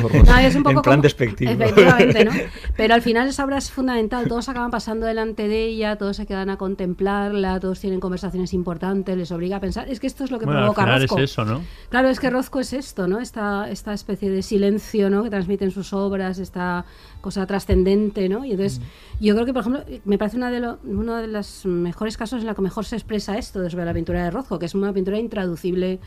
[0.03, 0.27] borrosos.
[0.27, 1.51] No, es un poco En plan como- despectivo.
[1.53, 2.31] Efectivamente, ¿no?
[2.77, 6.27] Pero al final esa obra es fundamental, todos acaban pasando delante de ella, todos se
[6.27, 9.89] quedan a contemplarla, todos tienen conversaciones importantes, les obliga a pensar.
[9.89, 11.19] Es que esto es lo que Bueno, al provoca final Rozco.
[11.19, 11.63] es eso, ¿no?
[11.89, 13.21] Claro, es que Rozco es esto, ¿no?
[13.21, 15.23] Esta, esta especie de silencio, ¿no?
[15.23, 16.85] Que transmiten sus obras, esta
[17.21, 18.45] cosa trascendente, ¿no?
[18.45, 18.81] Y entonces,
[19.21, 22.41] yo creo que, por ejemplo, me parece una de lo- uno de los mejores casos
[22.41, 24.93] en la que mejor se expresa esto sobre la pintura de Rozco, que es una
[24.93, 26.01] pintura intraducible,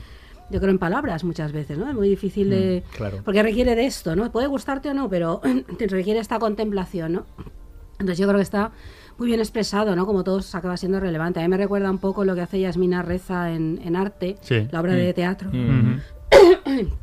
[0.49, 1.89] yo creo, en palabras muchas veces, ¿no?
[1.89, 2.83] Es muy difícil de...
[2.85, 3.17] Mm, claro.
[3.23, 4.31] Porque requiere de esto, ¿no?
[4.31, 5.41] Puede gustarte o no, pero
[5.77, 7.25] te requiere esta contemplación, ¿no?
[7.93, 8.71] Entonces yo creo que está
[9.17, 10.05] muy bien expresado, ¿no?
[10.05, 11.39] Como todo acaba siendo relevante.
[11.39, 14.67] A mí me recuerda un poco lo que hace Yasmina Reza en, en arte, Sí.
[14.71, 15.15] la obra de Mm.
[15.15, 15.49] teatro.
[15.53, 15.99] Mm.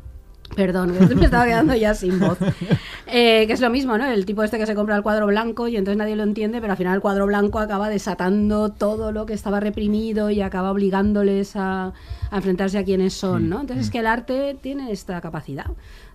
[0.55, 2.37] Perdón, me estaba quedando ya sin voz.
[3.07, 4.05] Eh, que es lo mismo, ¿no?
[4.05, 6.73] El tipo este que se compra el cuadro blanco y entonces nadie lo entiende, pero
[6.73, 11.55] al final el cuadro blanco acaba desatando todo lo que estaba reprimido y acaba obligándoles
[11.55, 11.87] a,
[12.29, 13.61] a enfrentarse a quienes son, ¿no?
[13.61, 15.65] Entonces es que el arte tiene esta capacidad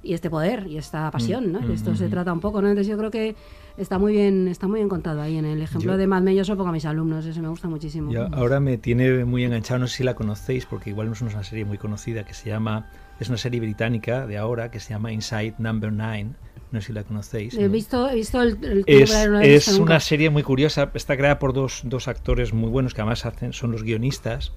[0.03, 1.61] y este poder y esta pasión, ¿no?
[1.69, 2.69] Y esto se trata un poco, ¿no?
[2.69, 3.35] Entonces yo creo que
[3.77, 6.37] está muy bien, está muy bien contado ahí en el ejemplo Yo- de Mad Men.
[6.37, 8.13] Yo lo pongo a mis alumnos, eso me gusta muchísimo.
[8.33, 11.43] Ahora me tiene muy enganchado, no sé si la conocéis, porque igual no es una
[11.43, 12.87] serie muy conocida, que se llama,
[13.21, 16.27] es una serie británica de ahora, que se llama Inside Number 9,
[16.73, 17.55] no sé si la conocéis.
[17.55, 21.39] He visto, he visto el, el Es, no es una serie muy curiosa, está creada
[21.39, 24.53] por dos, dos actores muy buenos que además hacen, son los guionistas.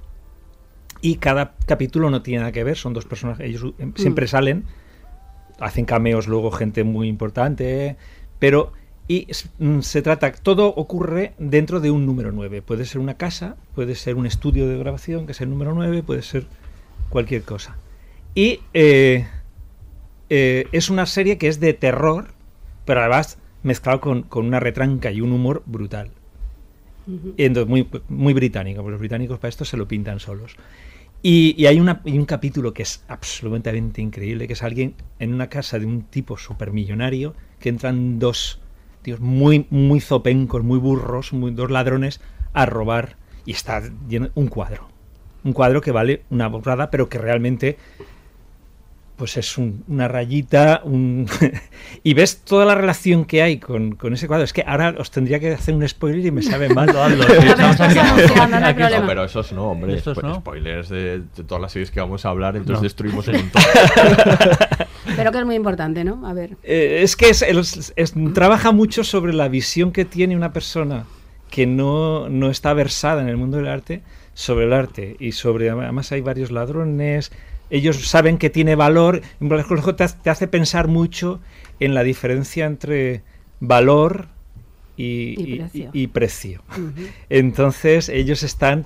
[1.02, 4.65] Y cada capítulo no tiene nada que ver, son dos personajes, ellos eh, siempre salen,
[5.60, 7.95] hacen cameos luego gente muy importante,
[8.38, 8.74] pero
[9.08, 12.62] y mm, se trata, todo ocurre dentro de un número 9.
[12.62, 16.04] Puede ser una casa, puede ser un estudio de grabación, que es el número 9,
[16.04, 16.45] puede ser
[17.10, 17.78] cualquier cosa.
[18.35, 19.27] Y eh,
[20.29, 22.33] eh, es una serie que es de terror,
[22.85, 26.11] pero además mezclado con, con una retranca y un humor brutal.
[27.37, 30.55] Y entonces, muy, muy británico, porque los británicos para esto se lo pintan solos.
[31.23, 35.49] Y, y hay, una, un capítulo que es absolutamente increíble, que es alguien en una
[35.49, 38.61] casa de un tipo supermillonario, que entran dos
[39.01, 42.21] tíos muy, muy zopencos, muy burros, muy, dos ladrones,
[42.53, 44.87] a robar, y está lleno un cuadro.
[45.43, 47.77] Un cuadro que vale una borrada, pero que realmente
[49.19, 51.27] pues es un- una rayita, un...
[52.03, 54.45] y ves toda la relación que hay con, con ese cuadro.
[54.45, 56.88] Es que ahora os tendría que hacer un spoiler y me sabe mal.
[56.93, 56.93] No
[58.75, 58.99] problema.
[59.01, 59.95] No, pero esos no, hombre.
[59.97, 60.36] Esos Spo- no.
[60.36, 62.84] Spoilers de, de todas las series que vamos a hablar, entonces No.
[62.84, 63.62] destruimos el montón.
[65.15, 66.25] Pero que es muy importante, ¿no?
[66.27, 66.51] A ver.
[66.63, 71.05] Eh, es que es, es- es- trabaja mucho sobre la visión que tiene una persona
[71.49, 74.01] que no, no está versada en el mundo del arte
[74.36, 77.32] sobre el arte y sobre además hay varios ladrones
[77.69, 79.49] ellos saben que tiene valor en
[79.95, 81.39] te, hace- te hace pensar mucho
[81.79, 83.21] en la diferencia entre
[83.60, 84.27] valor
[84.97, 85.89] y, Y precio.
[85.93, 86.62] y- y precio.
[86.71, 87.08] Ujú.
[87.29, 88.86] Entonces ellos están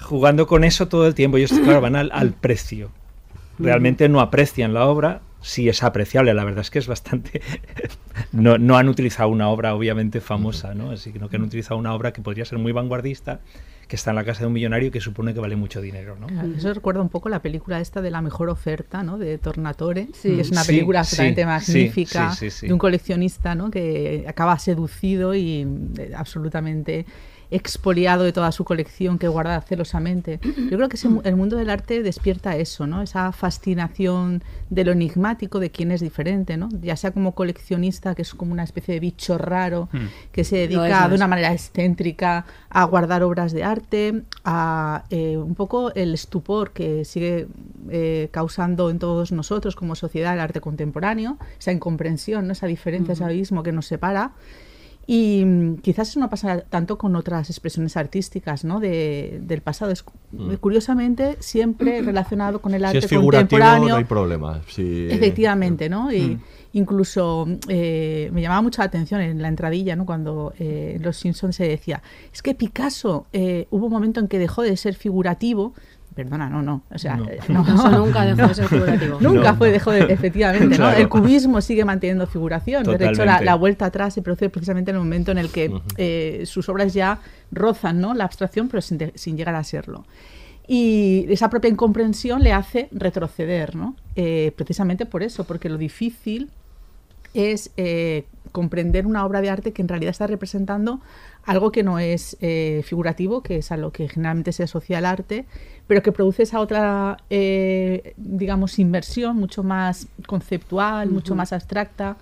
[0.00, 1.36] jugando con eso todo el tiempo.
[1.36, 2.90] Ellos, claro, van al, al precio.
[3.58, 5.20] Realmente no aprecian la obra.
[5.44, 7.42] Sí es apreciable, la verdad es que es bastante...
[8.32, 10.90] No, no han utilizado una obra obviamente famosa, ¿no?
[10.92, 13.40] Así que han utilizado una obra que podría ser muy vanguardista,
[13.86, 16.16] que está en la casa de un millonario y que supone que vale mucho dinero,
[16.18, 16.26] ¿no?
[16.56, 19.18] Eso recuerda un poco la película esta de la mejor oferta, ¿no?
[19.18, 20.34] De Tornatore, Sí.
[20.34, 22.66] que es una película sí, absolutamente sí, magnífica sí, sí, sí.
[22.68, 23.70] de un coleccionista, ¿no?
[23.70, 25.66] Que acaba seducido y
[25.98, 27.04] eh, absolutamente
[27.50, 30.40] expoliado de toda su colección que guarda celosamente.
[30.42, 33.02] Yo creo que ese el mundo del arte despierta eso, ¿no?
[33.02, 36.68] Esa fascinación de lo enigmático de quien es diferente, ¿no?
[36.80, 40.06] Ya sea como coleccionista, que es como una especie de bicho raro, Hmm.
[40.32, 45.36] que se dedica es, de una manera excéntrica a guardar obras de arte, a eh,
[45.36, 47.46] un poco el estupor que sigue
[47.90, 52.52] eh, causando en todos nosotros como sociedad el arte contemporáneo, esa incomprensión, ¿no?
[52.52, 54.32] esa diferencia, ese abismo que nos separa.
[55.06, 58.80] Y mm, quizás eso no pasa tanto con otras expresiones artísticas ¿no?
[58.80, 59.90] de, del pasado.
[59.92, 60.04] Es,
[60.36, 60.54] Mm.
[60.54, 63.88] Curiosamente, siempre relacionado con el Si arte es figurativo, contemporáneo.
[63.90, 64.60] no hay problema.
[64.66, 66.12] Si- Efectivamente, ¿no?
[66.12, 66.40] Y Mm.
[66.72, 70.04] incluso eh, me llamaba mucho la atención en la entradilla, ¿no?
[70.06, 74.40] Cuando eh, Los Simpsons se decía, es que Picasso eh, hubo un momento en que
[74.40, 75.72] dejó de ser figurativo.
[76.14, 76.82] Perdona, no, no.
[76.90, 77.28] O sea, No.
[77.28, 79.18] eh, no, Eso nunca dejó de ser figurativo.
[79.20, 79.72] Nunca No, fue, no.
[79.72, 80.90] dejó de, efectivamente, ¿no?
[80.92, 82.84] El cubismo sigue manteniendo figuración.
[82.84, 86.42] De hecho, la, vuelta atrás se produce precisamente en el momento en el que eh,
[86.46, 87.18] sus obras ya
[87.50, 88.14] rozan, ¿no?
[88.14, 90.04] La abstracción, pero sin, de- sin llegar a serlo.
[90.66, 93.96] Y esa propia incomprensión le hace retroceder, ¿no?
[94.16, 96.48] Eh, precisamente por eso, porque lo difícil
[97.34, 101.00] es eh, comprender una obra de arte que en realidad está representando
[101.46, 105.04] algo que no es eh, figurativo, que es a lo que generalmente se asocia al
[105.04, 105.44] arte,
[105.86, 112.16] pero que produce esa otra, eh, digamos, inversión mucho más conceptual, mucho más abstracta,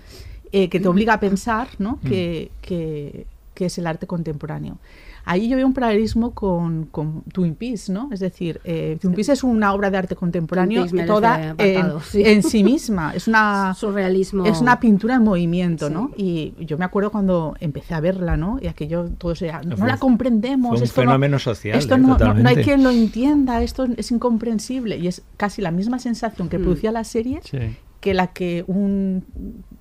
[0.50, 1.98] eh, que te obliga a pensar, ¿no?
[2.08, 4.78] Que, que- que es el arte contemporáneo.
[5.24, 8.08] Ahí yo veo un paralelismo con, con Twin Peaks, ¿no?
[8.12, 12.22] Es decir, eh, Twin Peaks es una obra de arte contemporáneo toda en, sí.
[12.24, 13.12] en sí misma.
[13.14, 14.44] Es una Surrealismo.
[14.46, 15.94] es una pintura en movimiento, Sí.
[15.94, 16.11] ¿no?
[16.16, 18.58] Y yo me acuerdo cuando empecé a verla, ¿no?
[18.61, 20.70] Y aquello todo sea, no, Fue la comprendemos.
[20.70, 21.98] fue un esto no- fenómeno social, Esto ¿eh?
[21.98, 24.96] no, no- no hay quien lo entienda, esto es incomprensible.
[24.96, 26.62] Y es casi la misma sensación que Mm.
[26.62, 27.58] producía la serie Sí.
[28.00, 29.24] que la que un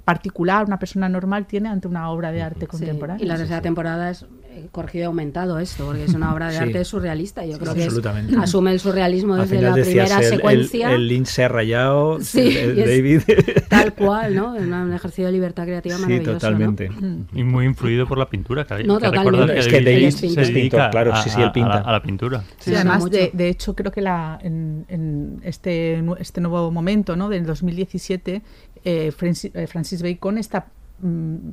[0.03, 3.23] particular, una persona normal tiene ante una obra de arte Sí, contemporánea.
[3.23, 6.57] Y la tercera temporada es eh, corregido y aumentado esto, porque es una obra de
[6.57, 6.63] Sí.
[6.63, 7.45] arte surrealista.
[7.45, 7.97] Yo creo que es-
[8.37, 10.89] asume el surrealismo Al desde la primera el, secuencia.
[10.89, 13.21] El, el Lynch se ha rayado, Sí, el- David...
[13.69, 14.53] Tal cual, ¿no?
[14.55, 16.31] Un un ejercicio de libertad creativa sí, maravilloso.
[16.33, 16.37] ¿no?
[16.39, 16.89] totalmente.
[16.89, 17.25] Mm.
[17.33, 18.65] Y muy influido por la pintura.
[18.65, 19.31] Que, No, que totalmente.
[19.31, 20.45] recordar Es que David se es pintor.
[20.53, 21.71] dedica claro, a- sí, sí, él pinta.
[21.71, 22.39] A, la, a la pintura.
[22.57, 27.15] Sí, Sí, además, de, de hecho, creo que la, en, en este, este nuevo momento,
[27.15, 27.29] ¿no?
[27.29, 28.41] Del 2017,
[28.83, 30.67] eh, Francis, eh, Francis Bacon está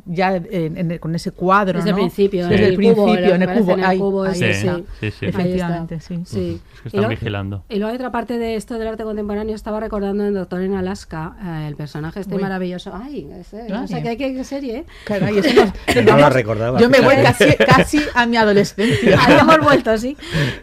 [0.06, 2.02] ya en- en- con ese cuadro, Desde el ¿no?
[2.02, 3.72] principio, Desde en el el cubo, principio, lo en el cubo.
[3.72, 4.68] en el ahí- cubo ahí sí, sí.
[4.68, 5.26] Ahí está.
[5.26, 6.20] Efectivamente, sí.
[6.24, 6.60] Sí.
[6.74, 7.64] Es que Y están luego- vigilando.
[7.68, 11.36] Y luego otra parte de esto del arte contemporáneo, estaba recordando en Doctor en Alaska,
[11.42, 12.42] eh, el personaje este Uy.
[12.42, 12.92] maravilloso.
[12.94, 13.88] Ay, ese, no Ay.
[13.88, 14.84] sé qué, qué, qué serie, ¿eh?
[15.04, 19.18] Caray, eso nos- nos No la recordaba, Yo me voy casi, casi a mi adolescencia.
[19.26, 20.16] Ahí hemos vuelto, sí.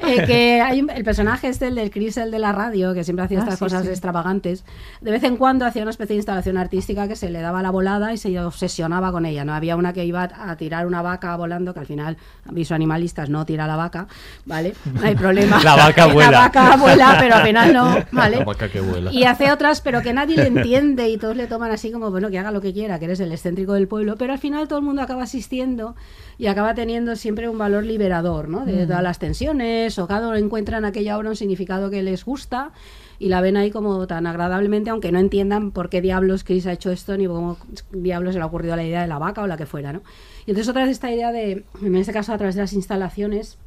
[0.08, 3.04] Eh, que hay un- el personaje este, el del Chris, el de la radio, que
[3.04, 3.90] siempre hacía Ah, estas sí, cosas sí.
[3.90, 4.64] extravagantes,
[5.02, 7.72] de vez en cuando hacía una especie de instalación artística que se le daba la
[7.72, 8.75] volada y se obsesionaba
[9.12, 9.46] con ella.
[9.46, 12.18] No había una que iba a tirar una vaca volando, que al final,
[12.50, 14.08] aviso animalistas, no tira la vaca,
[14.46, 14.74] ¿vale?
[14.94, 15.60] No hay problema.
[15.64, 16.32] La vaca vuela.
[16.32, 18.38] La vaca vuela, pero al final no, ¿vale?
[18.40, 19.12] La vaca que vuela.
[19.12, 22.30] Y hace otras, pero que nadie le entiende y todos le toman así como, bueno,
[22.30, 24.80] que haga lo que quiera, que eres el excéntrico del pueblo, pero al final todo
[24.80, 25.96] el mundo acaba asistiendo
[26.38, 28.66] y acaba teniendo siempre un valor liberador, ¿no?
[28.66, 28.88] De Mm.
[28.88, 32.72] todas las tensiones, o cada uno encuentra en aquella obra un significado que les gusta
[33.20, 36.74] y la ven ahí como tan agradablemente, aunque no entiendan por qué diablos Chris ha
[36.74, 37.58] hecho esto ni cómo
[37.92, 40.02] diablos se le ha ocurrido la idea de la vaca o la que fuera, ¿no?
[40.46, 43.58] Y entonces otra vez esta idea de, en este caso a través de las instalaciones,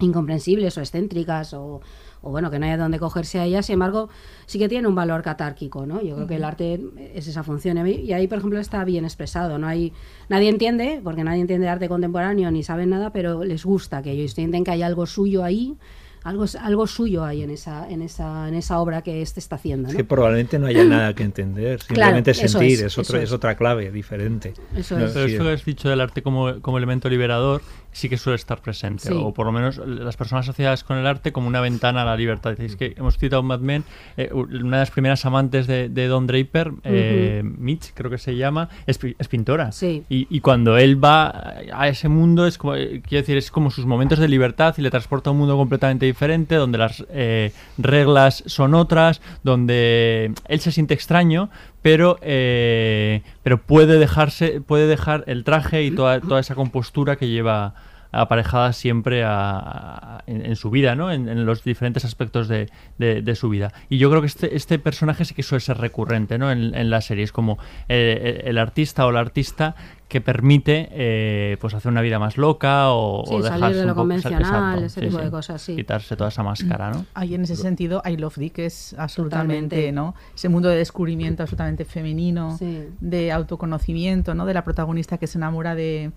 [0.00, 1.80] incomprensibles o excéntricas o,
[2.24, 4.08] o bueno, que no haya dónde cogerse a ellas, sin embargo,
[4.46, 6.00] sí que tiene un valor catárquico, ¿no?
[6.02, 6.80] Yo creo que el arte
[7.14, 7.86] es esa función.
[7.86, 9.58] Y ahí, por ejemplo, está bien expresado.
[9.58, 9.92] No hay,
[10.30, 14.32] nadie entiende, porque nadie entiende arte contemporáneo ni sabe nada, pero les gusta que ellos
[14.32, 15.76] sienten que hay algo suyo ahí,
[16.24, 19.88] algo, algo suyo hay en esa, en esa, en esa obra que este está haciendo.
[19.88, 19.98] Es ¿no?
[19.98, 23.22] que probablemente no haya nada que entender, simplemente Claro, eso sentir, es, es, otro, eso
[23.24, 23.32] es es.
[23.32, 24.54] otra clave diferente.
[24.74, 25.12] Eso No, es.
[25.12, 27.62] Pero sí, esto que has dicho del arte como, como elemento liberador
[27.94, 29.14] sí que suele estar presente, Sí.
[29.16, 32.16] o por lo menos las personas asociadas con el arte como una ventana a la
[32.16, 32.60] libertad.
[32.60, 33.84] Es que hemos citado Mad Men,
[34.16, 38.36] eh, una de las primeras amantes de, de Don Draper, eh, Mitch creo que se
[38.36, 39.72] llama, es, pi- es pintora.
[39.72, 40.02] Sí.
[40.08, 43.70] Y, y cuando él va a ese mundo, es como, eh, quiero decir, es como
[43.70, 47.52] sus momentos de libertad y le transporta a un mundo completamente diferente, donde las eh,
[47.78, 51.48] reglas son otras, donde él se siente extraño,
[51.84, 57.28] pero eh, pero puede dejarse puede dejar el traje y toda, toda esa compostura que
[57.28, 57.74] lleva
[58.20, 61.10] aparejada siempre a- a- en, en su vida, ¿no?
[61.12, 63.72] En, en los diferentes aspectos de, de- de su vida.
[63.88, 66.50] Y yo creo que este, este personaje sí que suele ser recurrente, ¿no?
[66.50, 67.24] En, en la serie.
[67.24, 69.74] Es como eh, el artista o la artista
[70.08, 73.86] que permite eh, pues hacer una vida más loca o, Sí, o salir dejarse de
[73.86, 75.24] lo convencional, exacto, ese sí, tipo sí.
[75.24, 75.76] de cosas, sí.
[75.76, 77.06] Quitarse toda esa máscara, ¿no?
[77.14, 79.92] Ahí en ese sentido, I Love Dick es absolutamente, Totalmente.
[79.92, 80.14] ¿no?
[80.34, 82.84] Ese mundo de descubrimiento absolutamente femenino, Sí.
[83.00, 84.46] de autoconocimiento, ¿no?
[84.46, 86.12] De la protagonista que se enamora de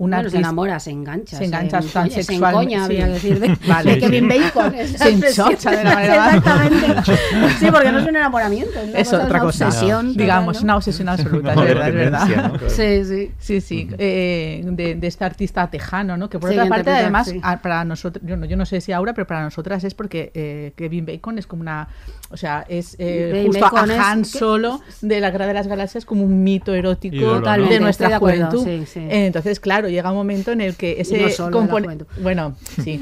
[0.00, 1.36] una Bueno, se enamora, se engancha.
[1.36, 2.74] Se engancha se, tan encoña, se sexualmente.
[2.74, 3.12] encoña, sí.
[3.12, 3.94] decir, de, Vale.
[3.94, 4.74] de Kevin Bacon.
[4.74, 7.12] esa Se enchocha de la manera Exactamente.
[7.60, 9.66] Sí, porque no es un enamoramiento, es cosa, otra una cosa.
[9.66, 10.14] obsesión.
[10.16, 10.62] Digamos, ¿no?
[10.64, 12.26] una obsesión absoluta, es verdad, es verdad.
[12.26, 12.58] dependencia, ¿no?
[12.58, 12.70] Claro.
[12.74, 13.30] Sí, sí.
[13.38, 16.30] Sí, sí, eh, de, de este artista tejano, ¿no?
[16.30, 17.38] Que por Sí, otra parte, además, sí.
[17.42, 20.30] a- para nosotros, yo no, yo no sé si ahora, pero para nosotras es porque
[20.34, 21.88] eh, Kevin Bacon es como una,
[22.30, 24.24] o sea, es eh, justo Bacon a Han.
[24.24, 27.68] Solo de la Guerra de las Galaxias como un mito erótico Ídolo, ¿no?
[27.68, 28.86] de nuestra estoy de acuerdo, juventud.
[28.86, 29.06] sí, sí.
[29.10, 32.06] Entonces, claro, llega un momento en el que ese no solo de la compone- juventud.
[32.22, 33.00] bueno, sí.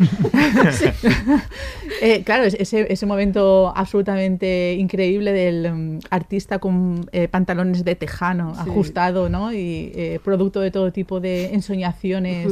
[2.01, 7.95] Eh, claro, es- ese, ese momento absolutamente increíble del mm, artista con eh, pantalones de
[7.95, 8.61] tejano, Sí.
[8.71, 9.53] ajustado, ¿no?
[9.53, 12.49] Y eh, producto de todo tipo de ensoñaciones.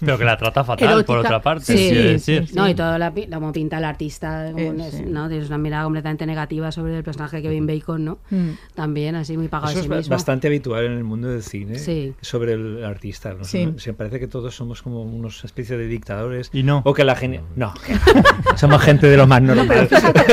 [0.00, 1.06] Pero que la trata fatal, Erótica.
[1.06, 2.48] por otra parte, Sí, sí, decir.
[2.48, 2.54] sí.
[2.54, 5.02] No, y todo la, como pinta el artista, como Eh, es- sí.
[5.06, 5.28] ¿no?
[5.28, 8.18] Tienes una mirada completamente negativa sobre el personaje Kevin Bacon, ¿no?
[8.30, 8.50] Mm.
[8.74, 10.10] También, así muy pagado Eso a es sí mismo.
[10.14, 12.14] bastante habitual en el mundo del cine Sí.
[12.20, 13.34] sobre el artista.
[13.34, 13.44] ¿no?
[13.44, 13.73] Sí.
[13.76, 16.50] Se parece que todos somos como unos especie de dictadores.
[16.52, 16.82] Y no.
[16.84, 17.42] O que la gente.
[17.56, 17.72] No,
[18.56, 19.88] somos gente de lo más No, normal.
[19.88, 20.24] pero fíjate,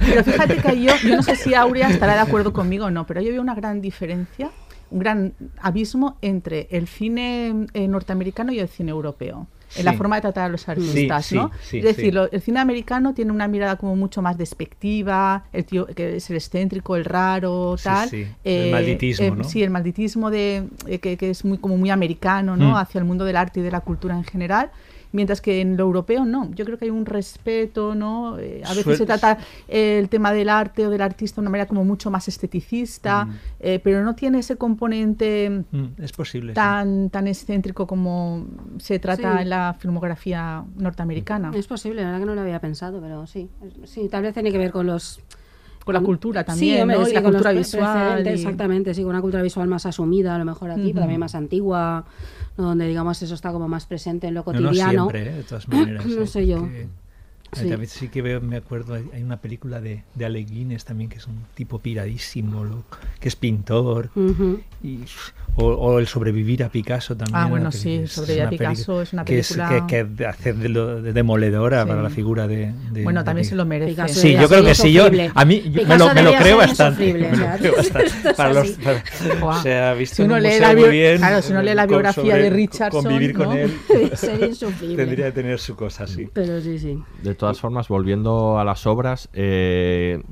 [0.00, 3.06] pero fíjate que yo, yo no sé si Aurea estará de acuerdo conmigo o no,
[3.06, 4.50] pero yo veo una gran diferencia,
[4.90, 9.46] un gran abismo entre el cine eh, norteamericano y el cine europeo.
[9.76, 11.50] En la forma de tratar a los artistas, Sí, ¿no?
[11.62, 15.64] sí, es decir, lo- el cine americano tiene una mirada como mucho más despectiva, el
[15.64, 18.08] tío que es el excéntrico, el raro, tal.
[18.08, 19.44] sí, el malditismo, ¿no?
[19.44, 22.70] Sí, el malditismo de, eh, que, que es muy como muy americano, ¿no?
[22.72, 22.76] Mm.
[22.76, 24.70] Hacia el mundo del arte y de la cultura en general.
[25.10, 28.38] Mientras que en lo europeo no, yo creo que hay un respeto, ¿no?
[28.38, 31.50] Eh, a veces Suel- se trata el tema del arte o del artista de una
[31.50, 33.26] manera como mucho más esteticista,
[33.60, 36.52] eh, pero no tiene ese componente Mm, es posible.
[36.52, 36.54] sí.
[36.54, 38.46] tan, tan excéntrico como
[38.78, 39.42] se trata Sí.
[39.42, 41.52] en la filmografía norteamericana.
[41.54, 43.48] Es posible, la verdad que no lo había pensado, pero sí.
[43.84, 45.20] Sí, tal vez tiene que ver con los...
[45.84, 47.08] Con la cultura también, sí, hombre, ¿no?
[47.08, 50.38] Y la con cultura visual y- Exactamente, sí, con una cultura visual más asumida, a
[50.38, 50.90] lo mejor aquí, Ujú.
[50.90, 52.04] pero también más antigua.
[52.62, 55.08] Donde digamos eso está como más presente en lo No, no cotidiano.
[55.10, 55.36] siempre, ¿eh?
[55.36, 56.06] de todas maneras.
[56.06, 56.26] no ¿eh?
[56.26, 56.68] sé yo.
[57.52, 57.68] Sí.
[57.68, 61.16] También sí que veo, me acuerdo, hay, una película de, de Ale Guinness también, que
[61.16, 64.60] es un tipo piradísimo, loco, que es pintor, Ujú.
[64.82, 64.98] y,
[65.56, 67.36] o, o el sobrevivir a Picasso también.
[67.36, 70.68] Ah, bueno, sí, es Sobrevivir a Picasso es una que película- que, que hace de,
[70.68, 71.88] lo- de demoledora Sí.
[71.88, 72.72] para la figura de...
[72.92, 73.50] de- Bueno, también Picasso.
[73.50, 73.90] se lo merece.
[73.92, 76.56] Picasso Sí, yo creo que sí, yo, a mí yo me lo, me lo creo
[76.58, 77.12] bastante.
[77.14, 78.06] me lo creo bastante.
[78.28, 79.02] es Para los, para-
[79.40, 79.58] Guau.
[79.58, 81.74] o sea, visto Si en uno un lee la muy bien, claro, si uno lee
[81.74, 83.52] la biografía sobre- de Richardson, Convivir con ¿no?
[83.54, 83.72] él
[84.96, 86.28] tendría que tener su cosa, sí.
[86.32, 87.02] Pero sí, sí.
[87.38, 90.22] Todas formas, volviendo a las obras, eh,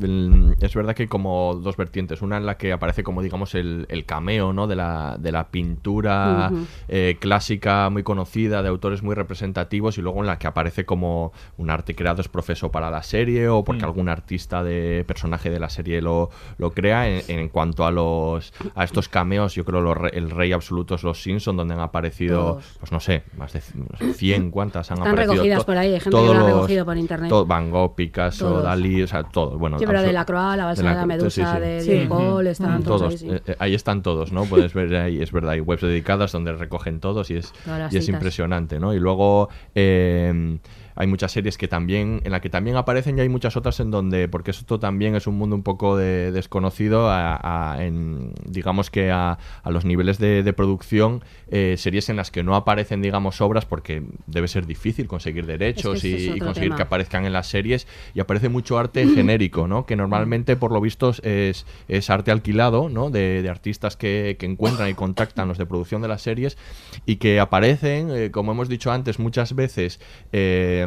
[0.61, 2.23] es verdad que hay como dos vertientes.
[2.23, 4.67] Una en la que aparece como, digamos, el, el cameo ¿no?
[4.67, 6.51] de, la, de la pintura
[6.89, 11.33] eh, clásica muy conocida, de autores muy representativos, y luego en la que aparece como
[11.59, 13.85] un arte creado es profeso para la serie o porque Mm.
[13.87, 17.09] algún artista de personaje de la serie lo, lo crea.
[17.09, 21.03] En, en cuanto a los a estos cameos, yo creo los el rey absoluto es
[21.03, 22.77] los Simpson, donde han aparecido, Todos.
[22.81, 25.35] pues no sé, más de no sé, 100, ¿cuántas han Están aparecido?
[25.35, 27.29] recogidas To- por ahí, hay gente que lo ha recogido por internet.
[27.29, 28.65] todo- Van Gogh, Picasso, Todos.
[28.65, 29.59] Dalí, o sea, todo.
[29.59, 31.91] Bueno, Sí, pero de la Croix, la balsa de la medusa, de Sí.
[31.91, 33.29] Diego Paul, están todos, todos, ahí, sí.
[33.31, 34.45] eh, eh, ahí están todos, ¿no?
[34.45, 37.53] Puedes ver ahí, es verdad, hay webs dedicadas donde recogen todos y es,
[37.91, 38.95] y es impresionante, ¿no?
[38.95, 40.59] Y luego eh,
[40.97, 43.91] hay muchas series que también, en la que también aparecen y hay muchas otras en
[43.91, 47.39] donde, porque esto también es un mundo un poco de- desconocido, a-
[47.75, 52.31] a- en, digamos que a, a los niveles de, de producción, eh, series en las
[52.31, 56.77] que no aparecen, digamos, obras porque debe ser difícil conseguir derechos y, conseguir tema.
[56.77, 59.85] que aparezcan en las series y aparece mucho arte genérico, ¿no?
[59.87, 63.11] Que normalmente, por lo visto, es, es arte alquilado, ¿no?
[63.11, 66.57] De, de artistas que, que encuentran y contactan los de producción de las series
[67.05, 70.01] y que aparecen, eh, como hemos dicho antes, muchas veces...
[70.33, 70.86] eh,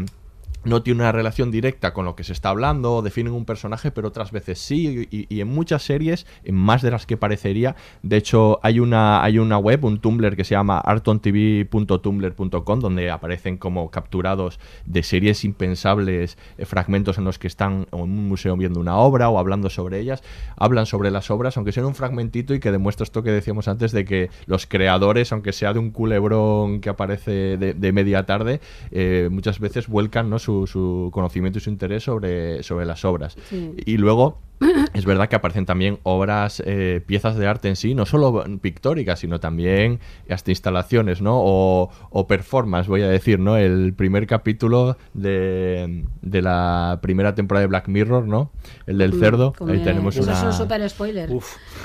[0.64, 3.92] no tiene una relación directa con lo que se está hablando, o definen un personaje,
[3.92, 8.18] pero otras veces sí, y, en muchas series, en más de las que parecería, de
[8.18, 13.90] hecho hay una, hay una web, un Tumblr que se llama artontv.tumblr.com, donde aparecen como
[13.92, 18.98] capturados de series impensables, eh, fragmentos en los que están en un museo viendo una
[18.98, 20.24] obra o hablando sobre ellas,
[20.58, 23.92] hablan sobre las obras, aunque sea un fragmentito y que demuestra esto que decíamos antes
[23.92, 28.60] de que los creadores, aunque sea de un culebrón que aparece de, de media tarde,
[28.92, 30.40] eh, muchas veces vuelcan ¿no?
[30.68, 33.36] Su conocimiento y su interés sobre, sobre las obras.
[33.50, 33.74] Sí.
[33.86, 34.38] Y luego
[34.94, 39.20] es verdad que aparecen también obras, eh, piezas de arte en sí, no solo pictóricas,
[39.20, 40.00] sino también
[40.30, 41.36] hasta instalaciones, ¿no?
[41.42, 43.58] O, o performance, voy a decir, ¿no?
[43.58, 48.52] El primer capítulo de, de la primera temporada de Black Mirror, ¿no?
[48.86, 49.54] El del Mm, cerdo.
[49.58, 50.38] como Ahí tenemos Eso una...
[50.38, 51.30] es un super spoiler.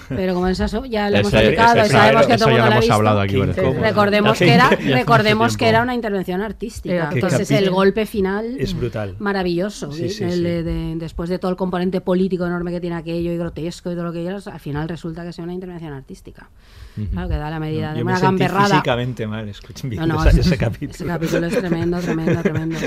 [0.09, 2.65] Pero como esas ya lo hemos explicado y sabemos eso que todo el mundo lo
[2.65, 2.95] ha hemos visto.
[2.95, 3.37] hablado aquí.
[3.81, 7.09] Recordemos que era, recordemos que era una intervención artística.
[7.11, 9.17] Qué Entonces el golpe final Es brutal.
[9.19, 9.93] maravilloso.
[9.93, 10.43] Sí, sí, el sí.
[10.43, 13.95] de- de- después de todo el componente político enorme que tiene aquello y grotesco y
[13.95, 16.49] todo lo que quieras, al final resulta que es una intervención artística.
[16.97, 17.09] Ujú.
[17.11, 18.67] Claro, que da la medida de Yo me una gamberrada.
[18.69, 20.93] físicamente mal, escuchen No, no, ese, ese- capítulo.
[20.93, 22.79] Ese capítulo es tremendo, tremendo, tremendo.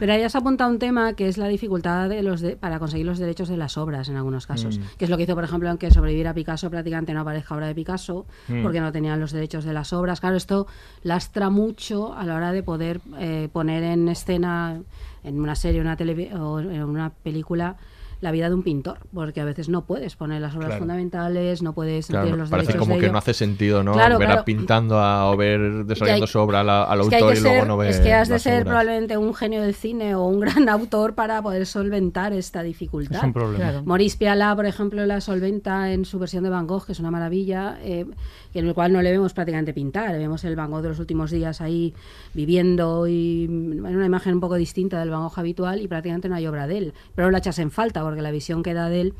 [0.00, 3.04] Pero ahí has apuntado un tema que es la dificultad de los de- para conseguir
[3.06, 4.78] los derechos de las obras en algunos casos.
[4.78, 4.82] Mm.
[4.98, 7.54] Que es lo que hizo, por ejemplo, en que sobrevivir a Picasso prácticamente no aparezca
[7.54, 8.62] obra de Picasso, Mm.
[8.62, 10.20] porque no tenían los derechos de las obras.
[10.20, 10.66] Claro, esto
[11.02, 14.80] lastra mucho a la hora de poder eh, poner en escena,
[15.22, 17.76] en una serie una televi- o en una película,
[18.24, 20.80] la vida de un pintor, porque a veces no puedes poner las obras Claro.
[20.80, 23.12] fundamentales, no puedes Claro, tener los parece derechos como de que ello.
[23.12, 23.92] no hace sentido, ¿no?
[23.92, 24.40] Claro, ver claro.
[24.40, 27.76] a pintando a, o ver desarrollando hay- su obra al, autor y luego ser- no
[27.76, 28.64] ver es que has de ser obras.
[28.64, 33.18] probablemente un genio del cine o un gran autor para poder solventar esta dificultad.
[33.18, 33.56] Es un problema.
[33.58, 33.82] Claro.
[33.84, 37.10] Maurice Pialat, por ejemplo, la solventa en su versión de Van Gogh, que es una
[37.10, 38.06] maravilla, eh,
[38.54, 40.98] en el cual no le vemos prácticamente pintar, le vemos el Van Gogh de los
[40.98, 41.92] últimos días ahí
[42.32, 46.28] viviendo y mm, en una imagen un poco distinta del Van Gogh habitual y prácticamente
[46.28, 46.94] no hay obra de él.
[47.14, 49.14] Pero no la echas en falta porque la visión que da de él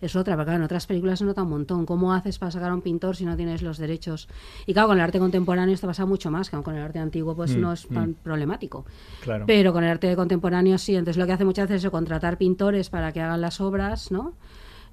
[0.00, 1.84] es otra, porque claro, en otras películas se nota un montón.
[1.86, 4.28] ¿Cómo haces para sacar a un pintor si no tienes los derechos?
[4.66, 6.98] Y claro, con el arte contemporáneo esto pasa mucho más, que aunque con el arte
[6.98, 8.14] antiguo pues Mm, no es tan mm.
[8.22, 8.86] problemático.
[9.22, 9.44] Claro.
[9.46, 12.88] Pero con el arte contemporáneo sí, entonces lo que hace muchas veces es contratar pintores
[12.90, 14.32] para que hagan las obras, ¿no?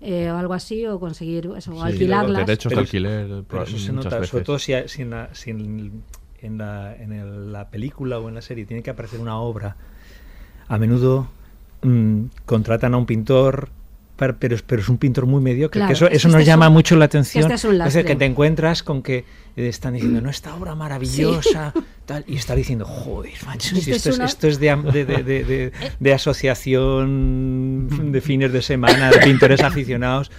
[0.01, 2.45] Eh, o algo así, o conseguir eso, o Sí, alquilarlas.
[2.45, 4.29] derechos de Pero- alquiler pero eso se muchas nota, veces.
[4.29, 6.03] sobre todo si, si en, la, si en,
[6.41, 9.77] en la, en el- la película o en la serie tiene que aparecer una obra,
[10.67, 11.29] a menudo
[11.81, 13.69] mm, contratan a un pintor,
[14.15, 15.79] par- pero, es- pero es un pintor muy mediocre.
[15.79, 17.43] Claro, que eso eso nos este es llama un- mucho la atención.
[17.43, 19.25] este es un Entonces, que te encuentras con que
[19.55, 21.73] eh, están diciendo, no, esta obra maravillosa,
[22.05, 24.75] tal, y está diciendo, joder, macho, si Este esto, es es, una- esto es de,
[24.75, 30.31] de, de- de- de- de asociación de fines de semana, de pintores aficionados.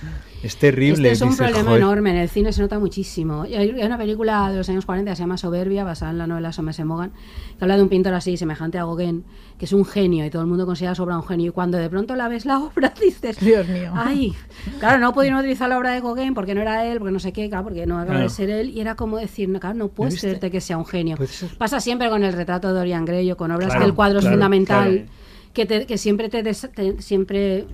[0.42, 1.10] Es terrible.
[1.10, 1.82] Este es un problema "Joder".
[1.82, 3.44] enorme, en el cine se nota muchísimo.
[3.44, 6.26] Y Hay una película de los años 40 que se llama Soberbia, basada en la
[6.28, 7.10] novela Somerset Maugham,
[7.58, 9.24] que habla de un pintor así, semejante a Gauguin,
[9.58, 11.48] que es un genio y todo el mundo considera su obra un genio.
[11.48, 13.90] Y cuando de pronto la ves la obra, dices, Dios mío.
[13.94, 14.32] ay,
[14.78, 17.32] claro, no pudieron utilizar la obra de Gauguin porque no era él, porque no sé
[17.32, 18.22] qué, claro, porque no acaba Claro.
[18.24, 18.70] de ser él.
[18.70, 21.16] Y era como decir, no, claro, no puedes creerte que sea un genio.
[21.58, 24.20] Pasa siempre con el retrato de Dorian Gray o con obras Claro, que el cuadro
[24.20, 25.06] claro, es fundamental.
[25.52, 27.64] Que, te- que siempre te, des- te- siempre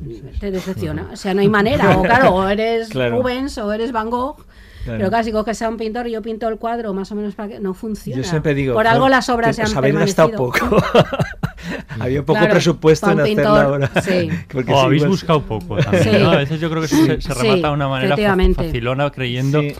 [0.40, 1.08] te decepciona.
[1.12, 1.98] O sea, no hay manera.
[1.98, 3.18] O claro, o eres Claro.
[3.20, 4.36] Rubens o eres Van Gogh.
[4.84, 4.98] Claro.
[4.98, 7.48] Pero casi que sea un pintor y yo pinto el cuadro más o menos para
[7.48, 8.20] que no funciona.
[8.22, 10.70] Yo siempre digo, por algo "Joder, las obras que se han habéis gastado permanecido".
[10.70, 10.82] poco.
[12.00, 13.90] Había poco Claro, presupuesto en pintor, la obra.
[14.02, 14.28] sí.
[14.52, 16.10] Porque O habéis buscado poco también, Sí.
[16.20, 16.30] ¿no?
[16.32, 18.16] A veces yo creo que se, se remata de una manera
[18.54, 19.74] facilona creyendo, Sí.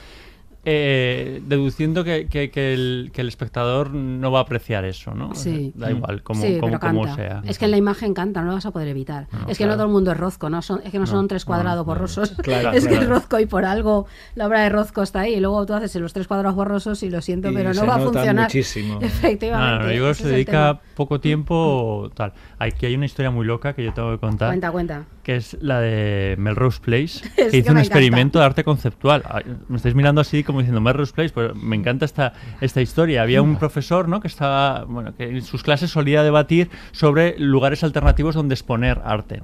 [0.64, 5.30] Eh, deduciendo que, que- que el, que el espectador no va a apreciar eso, ¿no?
[5.30, 5.72] O sea, Sí.
[5.74, 7.42] Da igual, como, Sí, como, como sea.
[7.44, 9.28] Es que en la imagen canta, no lo vas a poder evitar.
[9.32, 11.10] No, es que no todo el mundo es Rozco, no son, es que no, No,
[11.10, 11.84] son tres cuadrados no.
[11.84, 12.30] borrosos.
[12.42, 13.06] Claro, es que es.
[13.08, 15.34] Rozco y por algo la obra de Rozco está ahí.
[15.34, 17.86] Y luego tú haces los tres cuadrados borrosos y lo siento, Y pero no se
[17.86, 18.44] va a funcionar.
[18.46, 18.98] muchísimo.
[19.02, 19.78] Efectivamente.
[19.78, 22.32] No, no, yo creo que ese se dedica poco tiempo tal.
[22.58, 24.48] Aquí hay una historia muy loca que yo tengo que contar.
[24.48, 25.04] Cuenta, cuenta.
[25.22, 29.22] Que es la de Melrose Place, Es que hizo un me experimento de arte conceptual.
[29.68, 33.22] Me estáis mirando así como diciendo Melrose Place, pues me encanta esta, esta historia.
[33.22, 34.20] Había un profesor ¿no?
[34.20, 39.42] que estaba, bueno, que en sus clases solía debatir sobre lugares alternativos donde exponer arte.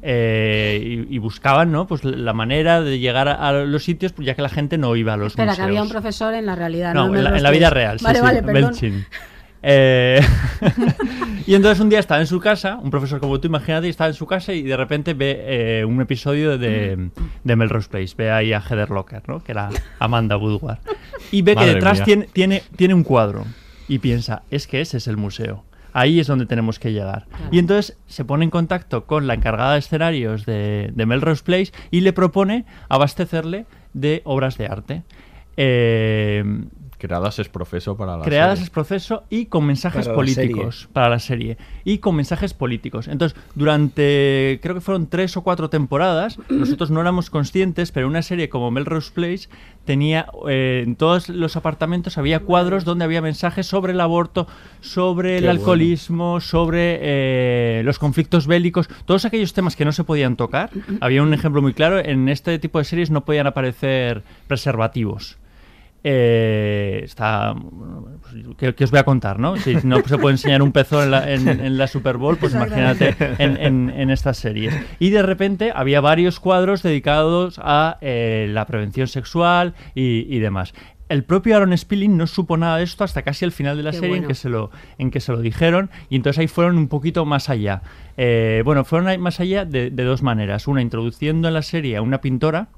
[0.00, 1.88] Eh, y, y buscaban ¿no?
[1.88, 4.94] pues la manera de llegar a, a los sitios, pues, ya que la gente no
[4.94, 5.56] iba a los Espera, museos.
[5.58, 6.94] que había un profesor en la realidad.
[6.94, 8.70] No, No, en la, en la vida real, sí, Vale, sí, vale, perdón.
[8.70, 9.06] Belchin.
[9.62, 10.20] Eh,
[11.46, 14.08] y entonces un día estaba en su casa, un profesor como tú, imagínate, y estaba
[14.08, 17.10] en su casa y de repente ve eh, un episodio de,
[17.44, 18.14] de Melrose Place.
[18.16, 19.42] Ve ahí a Heather Locker, ¿no?
[19.42, 20.78] que era Amanda Woodward.
[21.32, 23.44] Y ve que detrás tiene, tiene, tiene un cuadro.
[23.88, 25.64] Y piensa, es que ese es el museo.
[25.94, 27.26] Ahí es donde tenemos que llegar.
[27.50, 31.72] Y entonces se pone en contacto con la encargada de escenarios de, de Melrose Place
[31.90, 35.02] y le propone abastecerle de obras de arte.
[35.56, 36.44] Eh,
[36.98, 38.64] Creadas es profeso para la creadas serie.
[38.64, 43.06] es proceso y con mensajes Para la políticos para la serie y con mensajes políticos
[43.06, 48.22] entonces durante creo que fueron tres o cuatro temporadas nosotros no éramos conscientes pero una
[48.22, 49.48] serie como Melrose Place
[49.84, 54.48] tenía eh, en todos los apartamentos había cuadros donde había mensajes sobre el aborto
[54.80, 55.60] sobre el bueno.
[55.60, 60.70] alcoholismo sobre eh, los conflictos bélicos todos aquellos temas que no se podían tocar
[61.00, 65.38] había un ejemplo muy claro en este tipo de series no podían aparecer preservativos
[66.04, 68.20] eh, está bueno,
[68.56, 69.56] ¿qué, qué os voy a contar, no?
[69.56, 72.54] Si no se puede enseñar un pezón en la, en- en la Super Bowl, pues
[72.54, 74.74] imagínate en, en- estas series.
[74.98, 80.72] Y de repente había varios cuadros dedicados a eh, la prevención sexual y, y demás.
[81.10, 83.92] El propio Aaron Spilling no supo nada de esto hasta casi el final de la
[83.92, 86.76] Qué serie en, que se lo, en que se lo dijeron y entonces ahí fueron
[86.76, 87.80] un poquito más allá.
[88.18, 90.68] Eh, bueno, fueron más allá de, de dos maneras.
[90.68, 92.68] Una, introduciendo en la serie a una pintora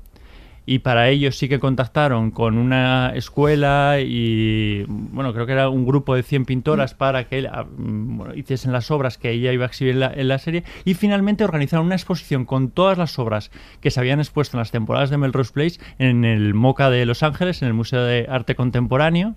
[0.66, 5.84] y para ello sí que contactaron con una escuela y bueno creo que era un
[5.84, 9.64] grupo de 100 pintoras para que ah, mm, bueno, hiciesen las obras que ella iba
[9.64, 10.64] a exhibir en la, en la serie.
[10.84, 13.50] Y finalmente organizaron una exposición con todas las obras
[13.80, 17.22] que se habían expuesto en las temporadas de Melrose Place en el MoCA de Los
[17.22, 19.36] Ángeles en el Museo de Arte Contemporáneo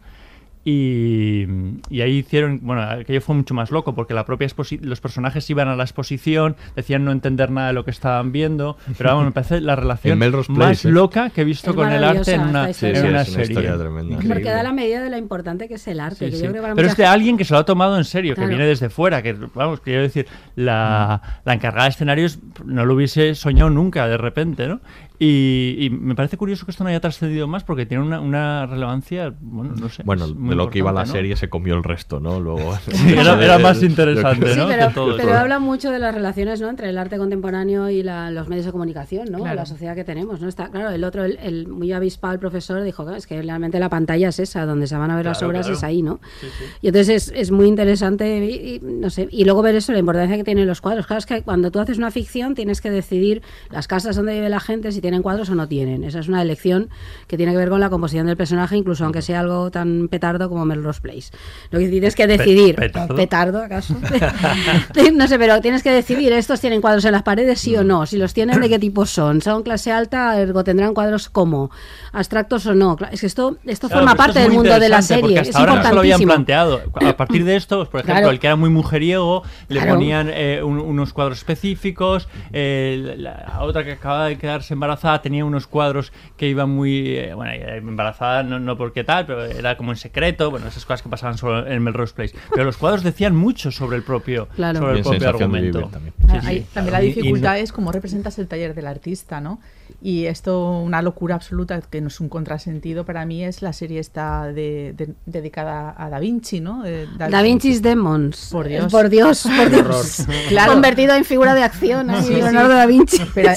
[0.65, 1.45] y,
[1.89, 5.49] y ahí hicieron, bueno, aquello fue mucho más loco porque la propia exposi- los personajes
[5.49, 9.25] iban a la exposición, decían no entender nada de lo que estaban viendo, pero vamos,
[9.25, 10.91] me parece la relación más Place, ¿eh?
[10.91, 13.09] loca que he visto Es con el arte en una, esta en historia.
[13.09, 13.51] una Sí, sí, es una serie.
[13.51, 14.17] historia tremenda.
[14.27, 16.25] Porque da la medida de lo importante que es el arte.
[16.25, 16.43] Sí, que sí.
[16.43, 18.03] yo creo que para Pero es de gente- alguien que se lo ha tomado en
[18.05, 18.49] serio, Claro.
[18.49, 22.93] que viene desde fuera, que vamos, quiero decir, la, la encargada de escenarios no lo
[22.95, 24.79] hubiese soñado nunca de repente, ¿no?
[25.25, 28.65] Y, y me parece curioso que esto no haya trascendido más porque tiene una, una
[28.65, 30.03] relevancia, bueno, no sé.
[30.03, 32.41] Bueno, de lo que iba la serie se comió el resto, ¿no?
[32.41, 34.67] Luego, Sí, era- era más interesante, ¿no?
[34.67, 36.69] pero, todo habla mucho de las relaciones ¿no?
[36.69, 39.37] entre el arte contemporáneo y la- los medios de comunicación, ¿no?
[39.37, 39.55] Claro.
[39.55, 40.49] La sociedad que tenemos, ¿no?
[40.49, 43.79] Está, claro, el otro, el, el muy avispado, el profesor, dijo que es que realmente
[43.79, 45.77] la pantalla es esa, donde se van a ver las Claro, obras claro.
[45.77, 46.19] es ahí, ¿no?
[46.41, 46.65] Sí, sí.
[46.81, 49.99] Y entonces es, es muy interesante y, y, no sé, y luego ver eso, la
[49.99, 51.07] importancia que tienen los cuadros.
[51.07, 54.49] Claro, es que cuando tú haces una ficción tienes que decidir las casas donde vive
[54.49, 56.03] la gente si tienen cuadros o no tienen.
[56.03, 56.89] Esa es una elección
[57.27, 60.49] que tiene que ver con la composición del personaje, incluso aunque sea algo tan petardo
[60.49, 61.29] como Melrose Place.
[61.69, 63.13] Lo que tienes que decidir, petardo?
[63.15, 63.95] petardo acaso,
[65.13, 68.07] no sé, pero tienes que decidir, estos tienen cuadros en las paredes, sí o no,
[68.07, 71.69] si los tienen, de qué tipo son, son clase alta, ergo tendrán cuadros como,
[72.11, 72.97] abstractos o no.
[73.11, 75.49] Es que esto, esto Claro, forma esto parte es del mundo de la serie, hasta
[75.51, 76.81] es ahora no se lo habían importantísimo.
[76.95, 77.09] planteado.
[77.13, 78.31] A partir de esto, pues, por ejemplo, Claro.
[78.31, 79.93] el que era muy mujeriego, le Claro.
[79.95, 82.27] ponían eh, un- unos cuadros específicos.
[82.51, 87.17] eh, la, la otra que acababa de quedarse embarazada tenía unos cuadros que iban muy.
[87.17, 90.49] eh, bueno, embarazada no, no porque tal, pero era como en secreto.
[90.49, 92.35] Bueno, esas cosas que pasaban solo en Melrose Place.
[92.51, 94.79] Pero los cuadros decían mucho sobre el propio, Claro.
[94.79, 95.81] sobre el propio argumento.
[95.89, 96.13] también.
[96.41, 99.59] Sí, la Y- y dificultad no- es cómo representas el taller del artista, ¿no?
[100.01, 103.99] Y esto, una locura absoluta, que no es un contrasentido para mí, es la serie
[103.99, 106.83] esta de, de- dedicada a Da Vinci, ¿no?
[106.85, 108.49] Eh, Da Vinci's Demons.
[108.51, 108.91] Por Dios.
[108.91, 110.25] Por Dios, por Dios.
[110.49, 110.73] Claro.
[110.73, 112.33] Convertido en figura de acción, Sí, sí.
[112.35, 113.17] Leonardo da Vinci.
[113.33, 113.51] Pero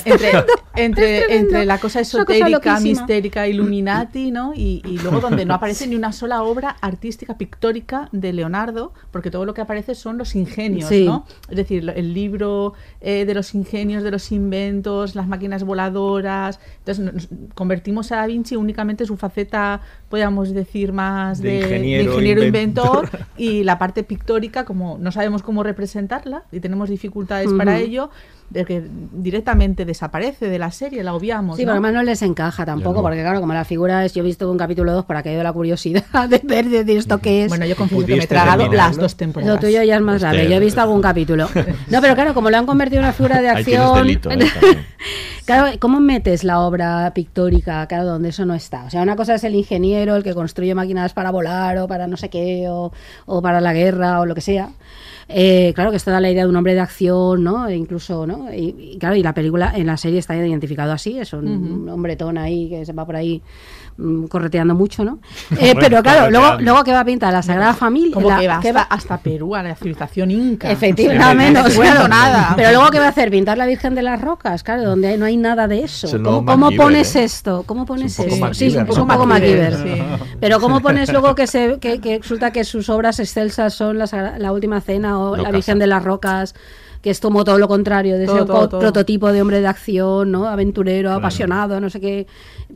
[0.75, 2.81] entre, entre, la cosa cosa esotérica, loquísima.
[2.81, 4.53] mistérica, Illuminati, ¿no?
[4.55, 9.31] Y, y luego donde no aparece ni una sola obra artística, pictórica de Leonardo, porque
[9.31, 11.05] todo lo que aparece son los ingenios, Sí.
[11.07, 11.25] ¿no?
[11.49, 16.26] Es decir, el libro eh, de los ingenios, de los inventos, las máquinas voladoras.
[16.79, 22.13] Entonces convertimos a Da Vinci únicamente su faceta, podríamos decir, más De de, de ingeniero,
[22.13, 23.05] ingeniero inventor.
[23.07, 27.59] inventor y la parte pictórica, como no sabemos cómo representarla y tenemos dificultades Ujú.
[27.59, 28.11] para ello,
[28.51, 31.57] de que directamente desaparece de la serie, la obviamos.
[31.57, 31.67] Sí, ¿no?
[31.67, 33.03] pero además no les encaja tampoco, no.
[33.03, 35.43] porque claro, como la figura es, yo he visto un capítulo 2 para que haya
[35.43, 37.49] la curiosidad de ver, de decir esto qué es.
[37.49, 39.55] Bueno, yo confieso que me he ¿Pudiste tragado las dos temporadas.
[39.57, 41.49] Lo tuyo ya es más grave, yo he visto algún capítulo.
[41.89, 43.97] No, pero claro, como lo han convertido en una figura de acción...
[43.97, 44.39] delito, ¿eh?
[45.45, 48.83] Claro, ¿cómo metes la obra pictórica, claro, donde eso no está?
[48.85, 52.07] O sea, una cosa es el ingeniero, el que construye máquinas para volar o para
[52.07, 52.93] no sé qué, o,
[53.27, 54.71] o para la guerra o lo que sea.
[55.29, 57.67] Eh, claro que esto da la idea de un hombre de acción, ¿no?
[57.67, 58.53] E incluso, ¿no?
[58.53, 61.89] Y, y claro, y la película, en la serie está identificado así, es un, un
[61.89, 63.43] hombretón ahí que se va por ahí
[63.97, 65.19] mm, correteando mucho, ¿no?
[65.61, 68.15] Eh, pero claro, luego, luego que va a pintar la Sagrada Familia.
[68.15, 70.71] Como la- que va que hasta, va- hasta Perú, a la civilización inca.
[70.71, 71.61] Efectivamente.
[71.63, 72.09] No claro.
[72.09, 72.53] nada.
[72.57, 73.31] Pero luego, ¿qué va a hacer?
[73.31, 76.09] Pintar la Virgen de las Rocas, claro, donde hay- no hay nada de eso.
[76.11, 77.25] ¿Cómo, nuevo cómo MacGyver, pones ¿eh?
[77.25, 77.63] esto?
[77.67, 78.55] ¿Cómo pones un poco eso?
[78.55, 79.03] Sí, es un poco, ¿no?
[79.05, 79.99] un poco MacGyver, MacGyver.
[80.19, 80.25] sí.
[80.41, 84.07] Pero ¿cómo pones luego que, se, que, que resulta que sus obras excelsas son la,
[84.07, 85.79] Sagra- la Última Cena o No La Virgen casa.
[85.79, 86.55] de las Rocas?
[87.07, 88.81] Que es como todo lo contrario, de Todo, ese todo, po- todo.
[88.81, 90.49] prototipo de hombre de acción, ¿no?
[90.49, 92.27] Aventurero, apasionado, no sé qué.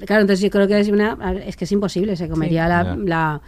[0.06, 1.18] Claro, entonces yo creo que es una.
[1.44, 2.96] Es que es imposible, se comería la, Ya.
[2.96, 3.40] la-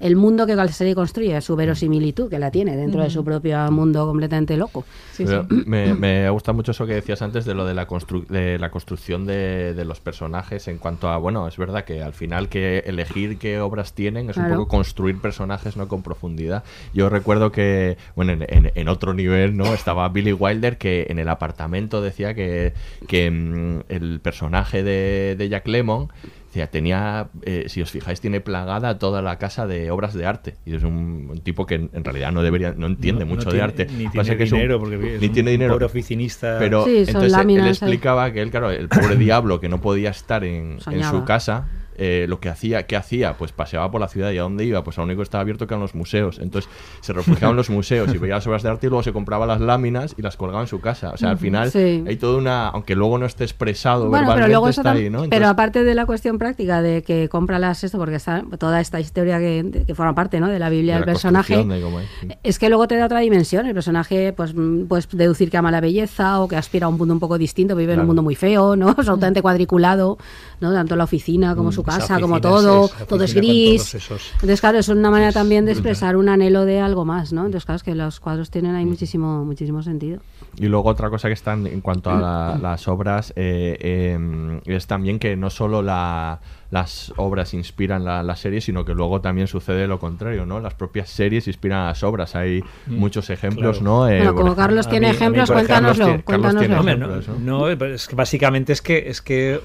[0.00, 3.70] el mundo que la serie construye, su verosimilitud, que la tiene dentro de su propio
[3.70, 4.84] mundo completamente loco.
[5.12, 5.62] Sí, Pero sí.
[5.66, 8.70] me, me gusta mucho eso que decías antes de lo de la, constru- de la
[8.70, 12.78] construcción de, de los personajes en cuanto a, bueno, es verdad que al final que
[12.86, 16.64] elegir qué obras tienen es un poco construir personajes no con profundidad.
[16.92, 19.72] Yo recuerdo que, bueno, en, en- en otro nivel, ¿no?
[19.74, 22.72] Estaba Billy Wilder que en el apartamento decía que,
[23.08, 26.08] que mm, el personaje de, de Jack Lemmon
[26.56, 30.56] decía, tenía, eh, si os fijáis, tiene plagada toda la casa de obras de arte.
[30.64, 33.50] Y es un, un tipo que en, realidad no debería, no entiende No- no mucho
[33.50, 33.86] de arte.
[33.86, 35.74] Ni tiene que es un- dinero, porque es ni un tiene dinero.
[35.74, 36.56] pobre oficinista.
[36.58, 40.10] Pero Sí, son entonces él explicaba que él, claro, el pobre diablo que no podía
[40.10, 41.68] estar en, su casa,
[41.98, 43.34] eh, lo que hacía, ¿qué hacía?
[43.38, 45.42] Pues paseaba por la ciudad y a dónde iba, pues a lo único que estaba
[45.42, 46.38] abierto que eran los museos.
[46.38, 46.70] Entonces
[47.00, 49.46] se refugiaba en los museos y veía las obras de arte y luego se compraba
[49.46, 51.10] las láminas y las colgaba en su casa.
[51.10, 52.04] O sea, al final Sí.
[52.06, 55.04] hay toda una, aunque luego no esté expresado Bueno, pero verbalmente, luego eso está ahí,
[55.10, 55.18] ¿no?
[55.18, 58.80] pero Entonces- aparte de la cuestión práctica de que compra las esto porque está toda
[58.80, 60.48] esta historia que, de- que forma parte ¿no?
[60.48, 62.58] de la Biblia de del la personaje de es.
[62.58, 65.80] que luego te da otra dimensión el personaje pues mm, puedes deducir que ama la
[65.80, 68.06] belleza o que aspira a un mundo un poco distinto vive en un Claro.
[68.08, 70.18] mundo muy feo no absolutamente cuadriculado
[70.60, 73.76] no tanto la oficina como Mm, su casa como oficina todo es- todo es gris
[73.82, 75.90] todos esos- entonces claro es una manera también de brutal.
[75.92, 78.84] expresar un anhelo de algo más no entonces claro es que los cuadros tienen ahí
[78.84, 80.20] muchísimo muchísimo sentido
[80.58, 84.86] Y luego otra cosa que está en, cuanto a la- las obras eh, eh, es
[84.86, 89.46] también que no solo la- las obras inspiran la, la serie, sino que luego también
[89.46, 90.58] sucede lo contrario, ¿no?
[90.58, 92.34] Las propias series inspiran a las obras.
[92.34, 93.84] Hay Mm, muchos ejemplos, claro.
[93.98, 94.08] ¿no?
[94.08, 98.16] Eh, Bueno, como Carlos tiene mí- mí, ejemplos, cuéntanoslo, Carlos tiene- ejemplos, no, es que
[98.16, 99.60] básicamente es que es que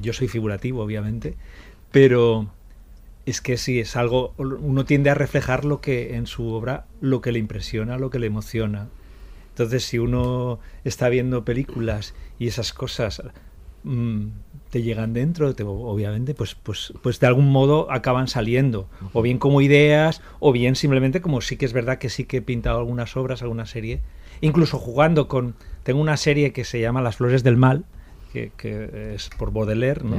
[0.00, 1.36] yo soy figurativo, obviamente,
[1.92, 2.48] pero
[3.26, 7.20] es que sí es algo uno tiende a reflejar lo que en su obra lo
[7.20, 8.88] que le impresiona, lo que le emociona.
[9.50, 13.22] Entonces, si uno está viendo películas y esas cosas
[13.84, 14.26] mm,
[14.70, 19.38] te llegan dentro, te- obviamente, pues, pues, pues de algún modo acaban saliendo, o bien
[19.38, 22.78] como ideas, o bien simplemente como sí que es verdad que sí que he pintado
[22.78, 24.00] algunas obras, alguna serie,
[24.40, 27.84] incluso jugando con, tengo una serie que se llama Las Flores del Mal,
[28.32, 30.16] que, que es por Baudelaire, ¿no?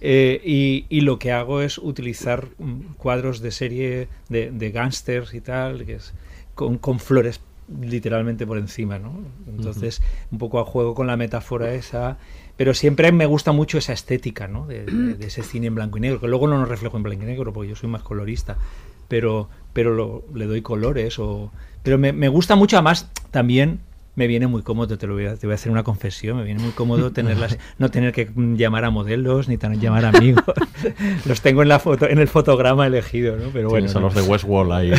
[0.00, 5.34] Eh, y, y lo que hago es utilizar mm, cuadros de serie de, de gángsters
[5.34, 6.12] y tal, que es
[6.54, 7.40] con, con flores
[7.80, 9.12] literalmente por encima, ¿no?
[9.48, 10.02] Entonces,
[10.32, 12.18] un poco a juego con la metáfora esa,
[12.56, 14.66] pero siempre me gusta mucho esa estética, ¿no?
[14.66, 17.04] De, de- de ese cine en blanco y negro, que luego no lo reflejo en
[17.04, 18.58] blanco y negro, porque yo soy más colorista,
[19.06, 21.52] pero, pero lo- le doy colores, o,
[21.84, 23.78] pero me, me gusta mucho, además, también
[24.16, 26.44] me viene muy cómodo, te, lo voy a, te voy a hacer una confesión, me
[26.44, 30.08] viene muy cómodo tenerlas, no tener que mm, llamar a modelos, ni tan llamar a
[30.10, 30.44] amigos,
[31.26, 33.50] los tengo en la foto, en el fotograma elegido, ¿no?
[33.52, 34.00] Pero bueno, no.
[34.00, 34.92] los de Westworld ahí,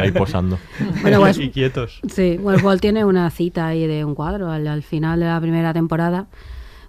[0.00, 0.58] ahí posando.
[1.02, 2.00] Bueno, West- y quietos.
[2.12, 5.72] Sí, Westworld tiene una cita ahí de un cuadro al, al final de la primera
[5.72, 6.26] temporada,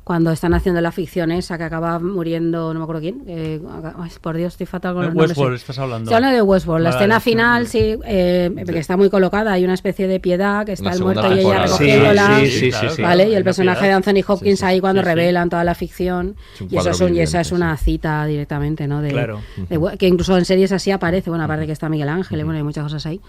[0.09, 3.21] cuando están haciendo la ficción esa que acaba muriendo, no me acuerdo quién.
[3.27, 3.61] eh,
[3.95, 5.61] ay, por Dios, estoy fatal con Eh, los nombres, Westworld, sí.
[5.61, 6.09] estás hablando.
[6.09, 6.83] Se habla de Westworld.
[6.83, 9.51] La escena sí, final, sí, eh, que está muy colocada.
[9.53, 12.39] Hay una especie de piedad que está el muerto y ella recogiéndola.
[12.39, 13.01] Sí, sí, sí, sí.
[13.03, 13.29] ¿vale?
[13.29, 14.01] Y el personaje piedad.
[14.01, 14.65] de Anthony Hopkins Sí, sí.
[14.65, 15.13] ahí cuando Sí, sí.
[15.13, 16.35] revelan toda la ficción.
[16.55, 19.03] Es un y eso es, un- y esa es una cita directamente, ¿no?
[19.03, 19.41] De, Claro.
[19.57, 21.29] de que incluso en series así aparece.
[21.29, 23.21] Bueno, aparte que está Miguel Ángel, bueno, hay muchas cosas ahí.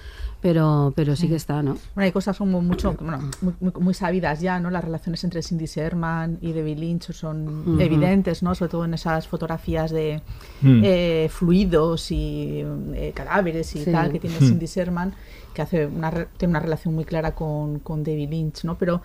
[0.43, 1.73] Pero, pero sí que está, ¿no?
[1.95, 4.71] Bueno, hay cosas como mucho, bueno, muy, muy- muy sabidas ya, ¿no?
[4.71, 8.55] Las relaciones entre Cindy Sherman y David Lynch son evidentes, ¿no?
[8.55, 10.23] Sobre todo en esas fotografías de
[10.63, 10.81] Mm.
[10.83, 12.65] eh, fluidos y
[12.95, 13.93] eh, cadáveres y Sí.
[13.93, 14.49] tal que tiene Mm.
[14.49, 15.13] Cindy Sherman,
[15.53, 18.79] que hace una, re- tiene una relación muy clara con, con David Lynch, ¿no?
[18.79, 19.03] Pero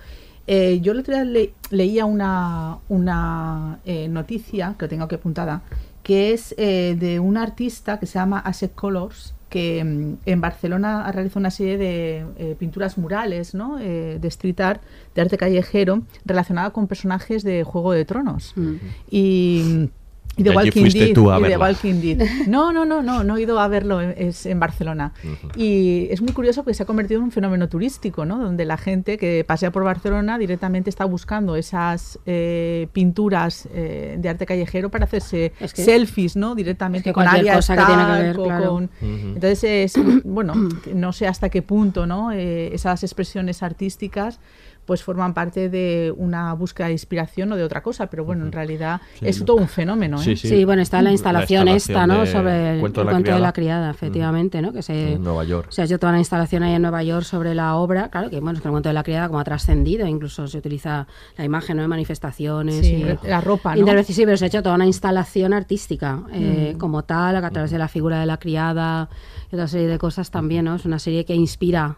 [0.48, 5.16] eh, yo el otro día le- leía una, una eh, noticia, que lo tengo aquí
[5.16, 5.64] apuntada,
[6.02, 11.06] que es eh, de un artista que se llama Asset Colors, que mm, en Barcelona
[11.06, 13.80] ha realizado una serie de eh, pinturas murales, ¿no?
[13.80, 14.82] Eh, de street art,
[15.14, 18.54] de arte callejero, relacionada con personajes de Juego de Tronos.
[18.56, 18.76] Mm.
[19.10, 20.05] Y, y
[20.38, 21.14] Y de Walking Dead.
[21.14, 21.66] tú a y de verla.
[21.66, 22.28] Walking Dead.
[22.48, 25.14] No, no, no, no, no he ido a verlo, es en Barcelona.
[25.56, 28.38] Y es muy curioso porque se ha convertido en un fenómeno turístico, ¿no?
[28.38, 34.30] Donde la gente que pasea por Barcelona directamente está buscando esas eh, pinturas eh, de
[34.30, 36.56] arte callejero para hacerse Es que- selfies, ¿no?
[36.56, 38.70] Directamente es que con áreas cosa que tiene que ver, claro.
[38.72, 38.90] con-.
[39.02, 40.54] Entonces, es, bueno,
[40.94, 42.32] no sé hasta qué punto, ¿no?
[42.32, 44.40] Eh, esas expresiones artísticas
[44.86, 48.52] pues forman parte de una búsqueda de inspiración o de otra cosa, pero bueno, en
[48.52, 49.46] realidad Sí, es no.
[49.46, 50.18] todo un fenómeno.
[50.22, 50.24] ¿eh?
[50.24, 52.22] Sí, Sí, bueno, está la instalación, esta, ¿no?
[52.22, 53.40] de Sobre el, Cuento de la cuento de criada.
[53.48, 54.72] la criada, efectivamente, ¿no?
[54.74, 55.68] Que se, En Nueva York.
[55.72, 58.10] se ha hecho toda una instalación ahí en Nueva York sobre la obra.
[58.10, 60.58] Claro, que bueno, es que el cuento de la criada como ha trascendido, incluso se
[60.58, 61.08] utiliza
[61.38, 61.82] la imagen, ¿no?
[61.84, 62.76] De manifestaciones.
[62.86, 64.04] Sí, y, la ropa, ¿no?
[64.04, 66.78] Sí, pero se ha hecho toda una instalación artística eh, Mm.
[66.78, 69.10] como tal, a través de la figura de la criada
[69.52, 70.76] y otra serie de cosas también, ¿no?
[70.76, 71.98] Es una serie que inspira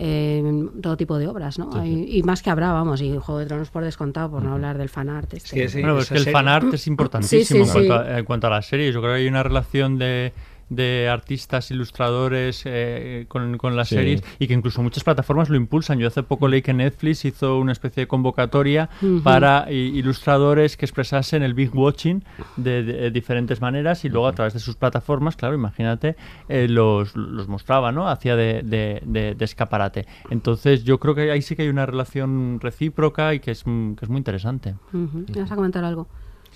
[0.00, 0.42] eh,
[0.80, 1.84] todo tipo de obras, ¿no?
[1.84, 4.88] Y más que habrá, vamos, y Juego de Tronos por descontado, por no hablar del
[4.88, 5.34] fanart.
[5.34, 5.56] Este.
[5.60, 8.10] que sí, Bueno, esa que el serie- fanart es importantísimo Sí, sí, en, cuanto sí.
[8.12, 8.94] a, en cuanto a las series.
[8.94, 10.32] Yo creo que hay una relación de,
[10.68, 13.94] de artistas, ilustradores eh, con, con las Sí.
[13.96, 15.98] series y que incluso muchas plataformas lo impulsan.
[15.98, 18.90] Yo hace poco leí que Netflix hizo una especie de convocatoria
[19.24, 22.22] para i- ilustradores que expresasen el big watching
[22.56, 26.16] de, de diferentes maneras y luego a través de sus plataformas, claro, imagínate,
[26.48, 28.08] eh, los, los mostraba, ¿no?
[28.08, 30.06] Hacía de, de- de- de escaparate.
[30.30, 33.94] Entonces yo creo que ahí sí que hay una relación recíproca y que es, mm,
[33.94, 34.74] que es muy interesante.
[34.92, 36.08] ¿Me ¿Vas a comentar algo?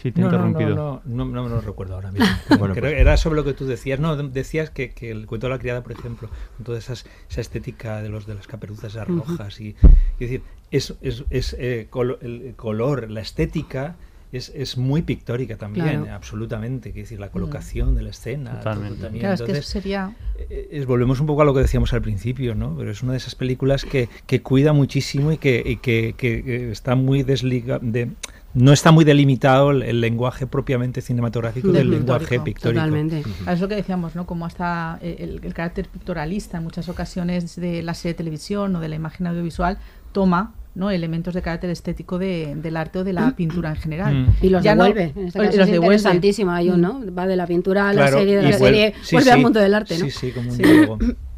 [0.03, 0.75] Sí, te he No, no, interrumpido.
[0.75, 2.27] no, no, no, no me lo recuerdo ahora mismo.
[2.59, 4.01] Bueno, pues- era sobre lo que tú decías.
[4.01, 7.07] No, de- decías que, que el cuento de la criada, por ejemplo, con toda esas,
[7.31, 9.77] esa estética de los de las caperuzas esas rojas y,
[10.19, 10.43] y decir,
[10.73, 11.89] es, es, es, eh,
[12.23, 13.95] el color, la estética
[14.33, 16.15] es, es muy pictórica también, Claro.
[16.17, 16.91] absolutamente.
[16.93, 18.59] Quiero decir, la colocación de la escena.
[18.59, 18.95] Totalmente.
[18.97, 19.21] todo también.
[19.21, 20.17] Claro, es que Entonces, sería...
[20.49, 22.75] eh, es- volvemos un poco a lo que decíamos al principio, ¿no?
[22.77, 26.43] Pero es una de esas películas que, que cuida muchísimo y que, y que, que-
[26.43, 28.09] que está muy desliga, de,
[28.55, 32.81] no está muy delimitado el, el lenguaje propiamente cinematográfico del lenguaje pictórico.
[32.81, 33.23] Totalmente.
[33.23, 34.27] Claro, Es lo que decíamos, ¿no?
[34.27, 38.77] Como hasta eh, el, el carácter pictorialista en muchas ocasiones de la serie de televisión
[38.77, 39.79] o de la imagen audiovisual
[40.13, 40.91] toma ¿no?
[40.91, 44.15] elementos de carácter estético de- del arte o de la pintura en general.
[44.15, 44.27] Mm.
[44.41, 45.13] Y los Ya no- devuelve.
[45.21, 45.95] en este y caso los es devuelve.
[45.97, 46.51] interesantísimo.
[46.53, 47.01] Hay ¿no?
[47.15, 49.35] Va de la pintura a la Claro, serie, de la serie, sí, vuelve sí.
[49.37, 50.05] al mundo del arte, ¿no?
[50.07, 51.17] Sí, sí, como un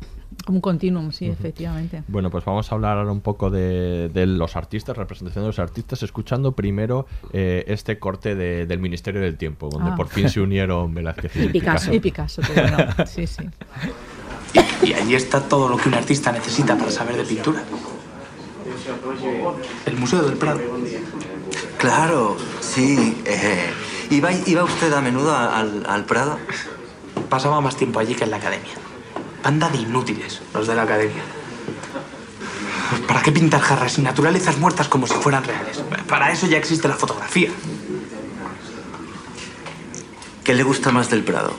[0.49, 2.03] un continuum, sí, efectivamente.
[2.09, 5.59] Bueno, pues vamos a hablar ahora un poco de, de los artistas, representación de los
[5.59, 9.97] artistas, escuchando primero eh, este corte de- del Ministerio del Tiempo, donde Ah.
[9.97, 11.93] por fin se unieron Velázquez y, Y Picasso.
[11.95, 12.77] Y Picasso, bueno.
[13.07, 13.43] Sí, sí.
[14.83, 17.63] Y ahí está todo lo que un artista necesita para saber de pintura.
[19.87, 20.61] El Museo del Prado.
[21.79, 23.17] Claro, sí.
[23.27, 23.71] eh,
[24.11, 26.39] ¿iba, ¿Iba usted a menudo al Prado?
[27.29, 28.71] Pasaba más tiempo allí que en la academia.
[29.45, 31.23] Banda de inútiles, los de la academia.
[33.07, 35.85] ¿Para qué pintar jarras y naturalezas muertas como si fueran reales?
[36.09, 37.51] Para eso ya existe la fotografía.
[40.43, 41.53] ¿Qué le gusta más del Prado?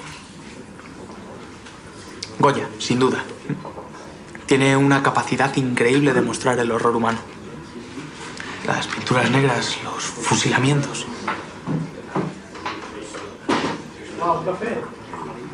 [2.40, 3.24] Goya, sin duda.
[4.48, 7.20] Tiene una capacidad increíble de mostrar el horror humano.
[8.66, 11.06] Las pinturas negras, los fusilamientos.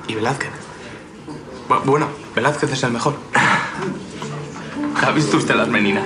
[0.07, 0.60] Y Velázquez.
[1.71, 3.13] Bu- Bueno, Velázquez es el mejor.
[5.03, 6.05] ¿Ha visto usted las meninas?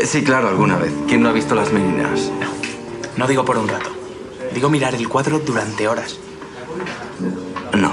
[0.00, 0.92] Eh, sí, claro, alguna vez.
[1.08, 2.30] ¿Quién no ha visto las meninas?
[3.16, 3.90] No digo por un rato.
[4.54, 6.18] Digo mirar el cuadro durante horas.
[7.74, 7.92] No.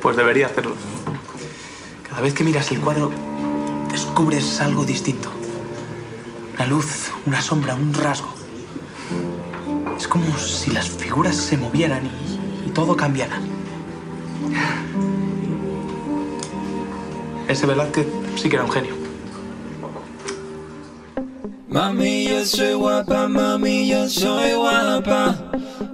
[0.00, 0.74] Pues debería hacerlo.
[2.08, 3.10] Cada vez que miras el cuadro,
[3.90, 5.28] descubres algo distinto.
[6.54, 8.32] Una luz, una sombra, un rasgo.
[9.98, 12.02] Es como si las figuras se movieran
[12.66, 13.40] y, todo cambiara.
[17.48, 18.94] Ese Velázquez sí que era un genio.
[21.68, 25.34] Mami, yo soy guapa, mami, yo soy guapa.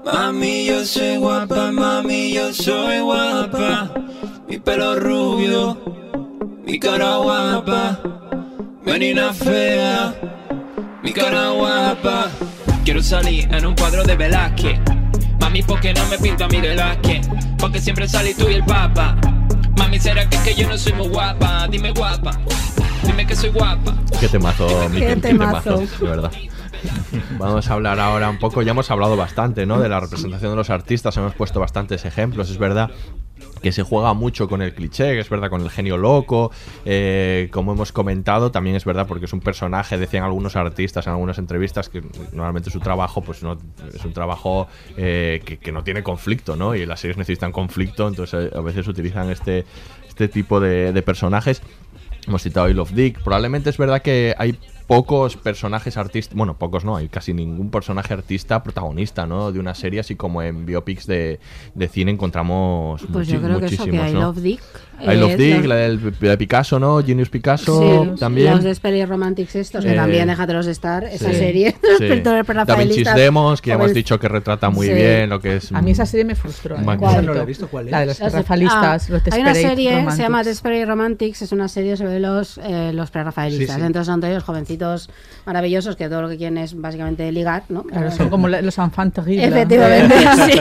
[0.04, 3.90] Mami, yo soy guapa, mami, yo soy guapa.
[4.46, 5.78] Mi pelo rubio,
[6.66, 7.98] mi cara guapa.
[8.84, 10.14] Menina fea,
[11.02, 12.30] mi cara guapa.
[12.84, 14.78] Quiero salir en un cuadro de Velázquez.
[15.40, 17.26] Mami, ¿por qué no me pinto a mi Velázquez?
[17.58, 19.16] Porque siempre salí tú y el papa.
[19.78, 21.66] Mami, ¿será que, es que yo no soy muy guapa?
[21.68, 22.38] Dime guapa,
[23.02, 23.94] dime que soy guapa.
[24.20, 25.76] Qué temazo, Miquel, qué temazo.
[25.76, 26.32] temazo, de verdad.
[27.38, 29.80] Vamos a hablar ahora un poco, ya hemos hablado bastante, ¿no?
[29.80, 32.90] De la representación de los artistas, hemos puesto bastantes ejemplos, es verdad
[33.64, 36.50] que se juega mucho con el cliché, es verdad, con el genio loco,
[36.84, 41.14] eh, como hemos comentado, también es verdad porque es un personaje, decían algunos artistas en
[41.14, 42.02] algunas entrevistas, que
[42.32, 43.56] normalmente su trabajo pues no
[43.94, 46.74] es un trabajo eh, que, no tiene conflicto, ¿no?
[46.74, 49.64] Y las series necesitan conflicto, entonces eh, a veces utilizan este,
[50.06, 51.62] este tipo de, de personajes.
[52.26, 53.22] Hemos citado I Love Dick.
[53.22, 58.12] Probablemente es verdad que hay pocos personajes artistas, bueno, pocos no, hay casi ningún personaje
[58.12, 59.50] artista protagonista, ¿no?
[59.52, 61.40] De una serie, así como en biopics de,
[61.74, 64.20] de cine encontramos Pues muchi- yo creo que eso, que I ¿no?
[64.20, 64.60] Love Dick.
[65.02, 67.02] I Love es Dick, los- la del de Picasso, ¿no?
[67.04, 68.52] Genius Picasso Sí, también.
[68.52, 71.76] Los de Spelly Romantics estos, que Eh, también déjatelos estar, esa sí, serie.
[71.98, 72.06] sí.
[72.24, 74.92] Da Vinci's prerrafaelistas, Demons, que ya hemos dicho que retrata muy Sí.
[74.94, 75.72] bien lo que es...
[75.72, 76.76] A mí esa serie me frustró.
[76.76, 76.80] ¿eh?
[76.98, 77.26] ¿Cuál?
[77.26, 78.20] No la he visto, ¿cuál La de es?
[78.20, 80.18] los prerrafaelistas, Ah, los hay una serie, se Romantics.
[80.18, 83.76] llama Desperate Romantics, es una serie sobre los, eh, los prerrafaelistas.
[83.76, 83.86] Sí, sí.
[83.86, 85.10] Entonces son todos jovencitos
[85.46, 87.82] maravillosos que todo lo que quieren es básicamente ligar, ¿no?
[87.84, 89.48] Claro, son como los enfants terribles.
[89.48, 90.14] Efectivamente,
[90.52, 90.60] sí.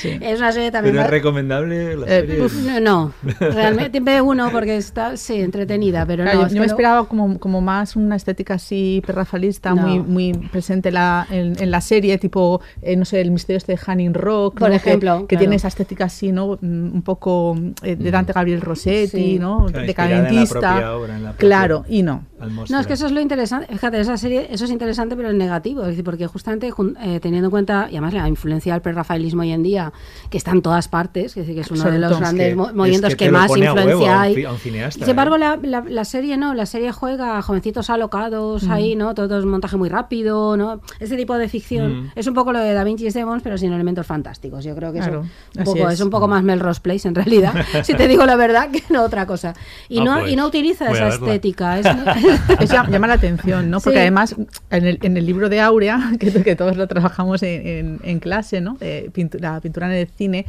[0.00, 0.18] Sí.
[0.20, 0.94] Es una serie también...
[0.94, 2.80] Pero es recomendable la Eh, serie.
[2.80, 6.42] no, realmente ve uno porque está, sí, entretenida, pero Claro, no.
[6.44, 9.82] yo, yo que me lo- esperaba como, como más una estética así perrafalista, No.
[9.86, 13.72] muy, muy presente la, en, en la serie, tipo, eh, no sé, el misterio este
[13.72, 14.72] de Hanning Rock, Por ¿no?
[14.72, 15.40] Que- ejemplo, que, claro.
[15.40, 16.58] tiene esa estética así, ¿no?
[16.60, 19.38] Mm, Un poco eh, de Dante Gabriel Rossetti, Sí.
[19.38, 19.66] ¿no?
[19.66, 20.96] Claro, inspirada en la Decadentista.
[20.96, 22.24] obra, en la propia claro, y no.
[22.68, 23.66] No, es que eso es lo interesante.
[23.72, 25.80] Fíjate, esa serie, eso es interesante, pero en negativo.
[25.82, 29.52] Es decir, porque justamente eh, teniendo en cuenta, y además la influencia del prerrafaelismo hoy
[29.52, 29.92] en día,
[30.28, 32.56] que está en todas partes, es decir, que es uno de los grandes Es que-
[32.56, 34.34] mo- es movimientos que que, más influencia a un hay.
[34.34, 35.38] fi- a un cineasta, Sin embargo, ¿eh?
[35.38, 38.70] la, la- la serie no, la serie juega a jovencitos alocados Mm.
[38.72, 39.14] ahí, ¿no?
[39.14, 40.80] Todo es montaje muy rápido, ¿no?
[41.00, 42.04] Ese tipo de ficción.
[42.04, 42.10] Mm.
[42.16, 44.64] Es un poco lo de Da Vinci's Demons, pero sin elementos fantásticos.
[44.64, 45.94] Yo creo que Claro, eso un poco, es.
[45.94, 46.00] es.
[46.00, 47.52] un poco más Melrose Place en realidad,
[47.84, 49.54] si te digo la verdad, que no otra cosa.
[49.88, 51.78] Y Ah, no, pues, y no utiliza esa estética.
[51.80, 51.86] Es,
[52.60, 53.80] es llam- llama la atención, ¿no?
[53.80, 54.02] Porque Sí.
[54.02, 54.34] además
[54.70, 58.20] en el, en el libro de Aurea, que, que todos lo trabajamos en, en- en
[58.20, 58.74] clase, ¿no?
[58.80, 60.46] De pintu- la pintura en el cine,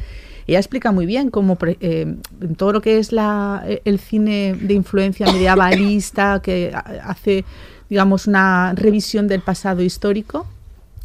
[0.48, 2.16] ella explica muy bien cómo eh,
[2.58, 6.80] todo lo que es la, el cine de influencia medievalista, que ha-
[7.10, 7.46] hace,
[7.90, 10.46] digamos, una revisión del pasado histórico,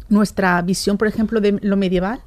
[0.09, 2.19] nuestra visión, por ejemplo, de lo medieval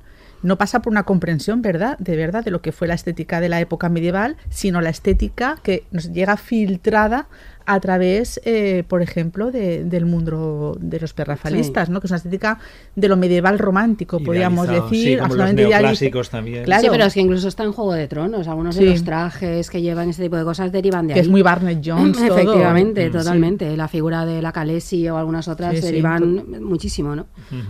[0.43, 1.97] no pasa por una comprensión, ¿verdad?
[1.99, 5.57] De verdad, de lo que fue la estética de la época medieval, sino la estética
[5.63, 7.29] que nos llega filtrada
[7.67, 11.93] a través, eh, por ejemplo, de- del mundo de los perrafalistas, Sí.
[11.93, 12.01] ¿no?
[12.01, 12.59] Que es una estética
[12.95, 16.65] de lo medieval romántico, podríamos decir, sí, como los neoclásicos también.
[16.65, 16.83] Claro.
[16.83, 18.47] Sí, pero es que incluso está en Juego de Tronos.
[18.49, 18.85] Algunos Sí.
[18.85, 21.25] de los trajes que llevan este tipo de cosas derivan de Que ahí.
[21.27, 22.27] es muy Barnett Jones todo.
[22.39, 23.13] Efectivamente, Mm.
[23.13, 23.77] totalmente.
[23.77, 27.27] La figura de la Khaleesi o algunas otras Sí, sí, derivan muchísimo, ¿no?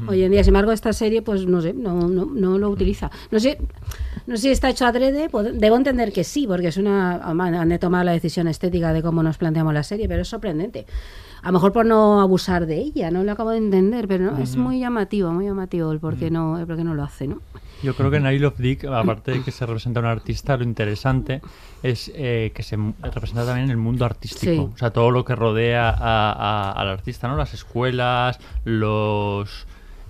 [0.08, 3.10] Hoy en día, sin embargo, esta serie, pues no sé, no, no, no lo utiliza.
[3.30, 3.58] No sé,
[4.26, 7.78] no sé si está hecho adrede, debo entender que sí, porque es una han de
[7.78, 10.86] tomar la decisión estética de cómo nos planteamos la serie, pero es sorprendente.
[11.42, 14.38] A lo mejor por no abusar de ella, no lo acabo de entender, pero no,
[14.38, 17.28] es muy llamativo, muy llamativo el por qué no, el por qué no lo hace,
[17.28, 17.40] ¿no?
[17.82, 20.56] Yo creo que en Isle of Dick, aparte de que se representa a un artista,
[20.56, 21.42] lo interesante
[21.82, 24.52] es eh, que se representa también el mundo artístico.
[24.68, 24.70] Sí.
[24.74, 27.36] O sea, todo lo que rodea a- a- al artista, ¿no?
[27.36, 29.66] Las escuelas, los...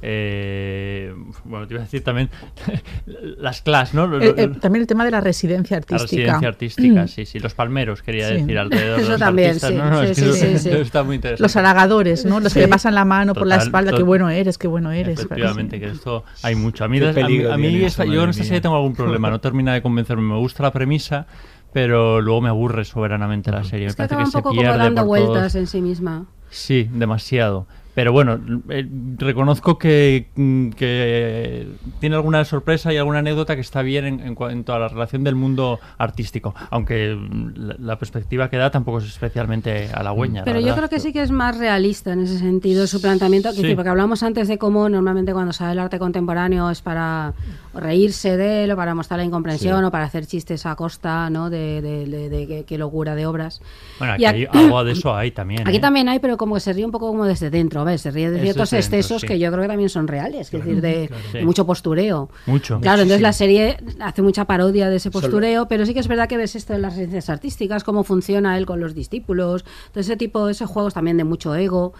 [0.06, 2.28] eh, bueno, te iba a decir también
[3.06, 4.06] las clases, ¿no?
[4.06, 6.02] Lo- Eh, lo- eh, también el tema de la residencia la artística.
[6.02, 7.38] residencia artística, sí, sí.
[7.40, 8.34] Los palmeros, quería Sí.
[8.34, 9.70] decir, alrededor de Eso los también, artistas.
[9.70, 11.42] sí, No, no, sí, es que eso- está muy interesante.
[11.42, 12.40] Los halagadores, ¿no?
[12.40, 12.66] Los que Sí.
[12.66, 15.18] le pasan la mano por la espalda, qué bueno eres, qué bueno eres.
[15.20, 16.84] Efectivamente, que esto hay mucho.
[16.84, 18.44] A mí, Qué a mí- peligro a mí tiene esta- yo esta mía.
[18.44, 20.22] serie tengo algún problema, no termina de convencerme.
[20.22, 21.26] Me gusta la premisa,
[21.72, 23.86] pero luego me aburre soberanamente la serie.
[23.86, 25.80] Me Es que parece que un se poco como dando por todos- vueltas en sí
[25.80, 26.26] misma.
[26.50, 27.66] Sí, demasiado.
[27.94, 28.40] Pero bueno,
[28.70, 28.86] eh,
[29.18, 31.68] reconozco que, mm, que
[32.00, 35.22] tiene alguna sorpresa y alguna anécdota que está bien en, en cuanto a la relación
[35.24, 40.40] del mundo artístico, aunque mm, la, la perspectiva que da tampoco es especialmente halagüeña.
[40.40, 43.50] la Pero yo creo que sí que es más realista en ese sentido su planteamiento,
[43.50, 43.62] que Sí.
[43.62, 47.32] decir, porque hablamos antes de cómo normalmente cuando sale el arte contemporáneo es para
[47.74, 49.84] reírse de él o para mostrar la incomprensión Sí.
[49.84, 51.50] o para hacer chistes a costa ¿no?
[51.50, 53.60] de, de, de- de qué, locura de obras.
[53.98, 55.66] Bueno, Y aquí aquí- algo de eso hay también.
[55.66, 55.80] Aquí ¿eh?
[55.80, 58.40] también hay, pero como que se ríe un poco como desde dentro, Se ríe de
[58.40, 59.26] ciertos excesos sí.
[59.26, 61.22] que yo creo que también son reales, es decir, de, Claro.
[61.32, 62.30] de mucho postureo.
[62.46, 62.80] Mucho.
[62.80, 66.08] Claro, entonces la serie hace mucha parodia de ese Solo- postureo, pero sí que es
[66.08, 70.00] verdad que ves esto de las ciencias artísticas, cómo funciona él con los discípulos, todo
[70.00, 71.92] ese tipo, esos juegos también de mucho ego.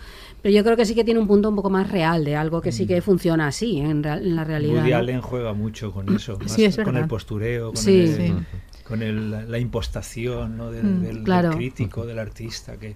[0.43, 2.61] Pero yo creo que sí que tiene un punto un poco más real, de algo
[2.61, 4.75] que sí que funciona así en, real- en la realidad.
[4.83, 4.97] Woody ¿no?
[4.99, 8.01] Allen juega mucho con eso, más Sí, es con el postureo, con, Sí.
[8.01, 8.35] el- Sí.
[8.85, 10.71] con el- la, impostación ¿no?
[10.71, 11.51] del, Mm, del- del claro.
[11.53, 12.95] crítico, del artista, que,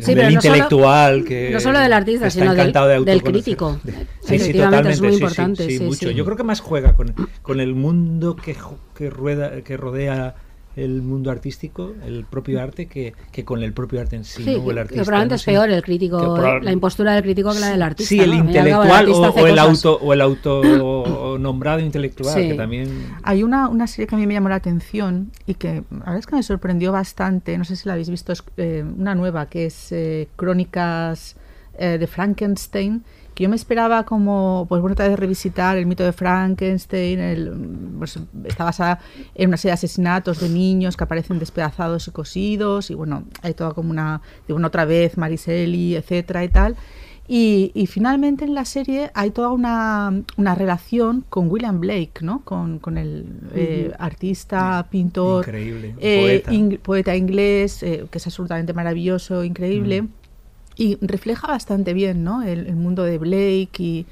[0.00, 3.04] Sí, del pero no solo- intelectual, que no solo del artista, está sino del- de
[3.04, 3.80] del crítico.
[3.84, 4.06] De-
[4.36, 6.08] Efectivamente, es muy sí, sí, importante, sí, sí, mucho.
[6.08, 6.14] sí.
[6.14, 8.56] Yo creo que más juega con, con el mundo que,
[8.96, 10.34] que rueda, que rodea
[10.76, 14.56] el mundo artístico, el propio arte, que, que con el propio arte en sí, Sí,
[14.56, 14.62] ¿no?
[14.62, 17.52] O el que artista, probablemente no es peor el crítico, Que la impostura del crítico
[17.54, 18.08] que la del artista.
[18.10, 18.36] Sí, el ¿no?
[18.36, 22.48] Intelectual artista o, o el auto o el auto nombrado intelectual Sí.
[22.48, 22.88] que también
[23.22, 26.18] Hay una, una serie que a mí me llamó la atención y que la verdad
[26.18, 29.46] es que me sorprendió bastante, no sé si la habéis visto, es eh, una nueva
[29.46, 31.36] que es eh, Crónicas
[31.78, 33.02] eh, de Frankenstein,
[33.36, 37.52] que yo me esperaba como, pues bueno, otra vez revisitar el mito de Frankenstein, el,
[37.98, 38.98] pues, está basada
[39.34, 43.52] en una serie de asesinatos de niños que aparecen despedazados y cosidos, y bueno, hay
[43.52, 46.76] toda como una, otra vez, Mariselli, etcétera y tal.
[47.28, 52.40] Y, y finalmente en la serie hay toda una, una relación con William Blake, ¿no?
[52.42, 60.02] Con, con el eh, artista, pintor, eh, poeta inglés, eh, que es absolutamente maravilloso, increíble.
[60.02, 60.08] Mm.
[60.76, 62.42] Y refleja bastante bien, ¿no?
[62.42, 64.06] El, el mundo de Blake y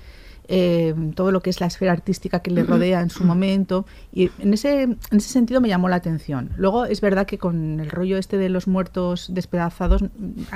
[0.49, 3.86] eh, todo lo que es la esfera artística que le rodea en su momento.
[4.12, 6.51] Y en ese, en ese sentido me llamó la atención.
[6.57, 10.05] Luego es verdad que con el rollo este de los muertos despedazados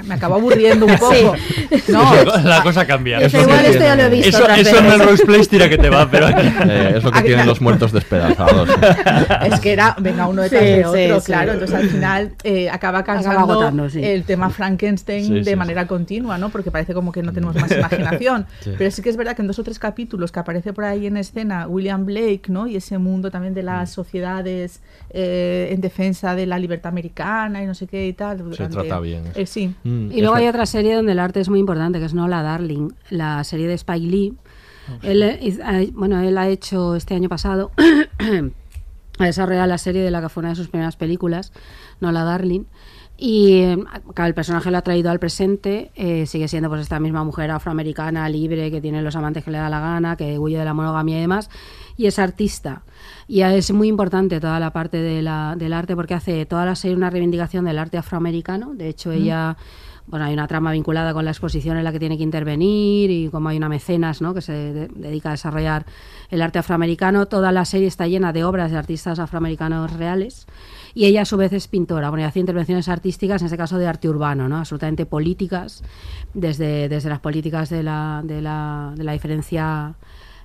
[0.05, 1.35] me acabó aburriendo un poco.
[1.89, 2.13] No,
[2.45, 3.19] la cosa cambia.
[3.19, 4.89] Dice, igual esto ya lo he visto Eso, eso en.
[4.89, 6.29] Melrose Place tira que te va, pero
[6.69, 8.69] Eh, es lo que tienen los muertos despedazados.
[9.47, 11.27] es que era, venga, uno detrás Sí, de sí, otro, sí.
[11.27, 11.53] claro.
[11.53, 14.05] Entonces al final eh, acaba cansando agotando, sí.
[14.05, 16.51] el tema Frankenstein Sí, de sí, manera continua, ¿no?
[16.51, 18.47] Porque parece como que no tenemos más imaginación.
[18.61, 18.73] Sí.
[18.77, 21.07] Pero sí que es verdad que en dos o tres capítulos que aparece por ahí
[21.07, 22.67] en escena William Blake, ¿no?
[22.67, 23.67] Y ese mundo también de Mm.
[23.67, 28.39] las sociedades eh, en defensa de la libertad americana y no sé qué y tal.
[28.39, 29.25] durante- trata bien.
[29.35, 29.75] Eh, sí.
[29.85, 32.43] Mm, Y luego hay otra serie donde el arte es muy importante, que es Nola
[32.43, 34.35] Darling, la serie de Spike Lee.
[35.03, 37.71] Él, hiz- ha- bueno, él ha hecho este año pasado,
[39.19, 41.53] ha desarrollado la serie de la que fue una de sus primeras películas,
[42.01, 42.65] Nola Darling.
[43.21, 43.65] Y
[44.15, 47.51] claro, el personaje lo ha traído al presente, eh, sigue siendo pues esta misma mujer
[47.51, 50.73] afroamericana, libre, que tiene los amantes que le da la gana, que huye de la
[50.73, 51.51] monogamia y demás,
[51.97, 52.83] y es artista.
[53.27, 56.77] Y es muy importante toda la parte de la- del arte porque hace toda la
[56.77, 58.73] serie una reivindicación del arte afroamericano.
[58.75, 59.57] De hecho, ella
[60.11, 63.29] bueno, hay una trama vinculada con la exposición en la que tiene que intervenir y
[63.29, 64.33] como hay una mecenas ¿no?
[64.33, 65.85] que se de- dedica a desarrollar
[66.31, 70.47] el arte afroamericano, toda la serie está llena de obras de artistas afroamericanos reales
[70.95, 73.79] y ella a su vez es pintora, bueno, y hace intervenciones artísticas, en este caso
[73.79, 74.57] de arte urbano, ¿no?
[74.59, 75.83] absolutamente políticas,
[76.35, 79.95] desde, desde las políticas de la, de la, de la diferencia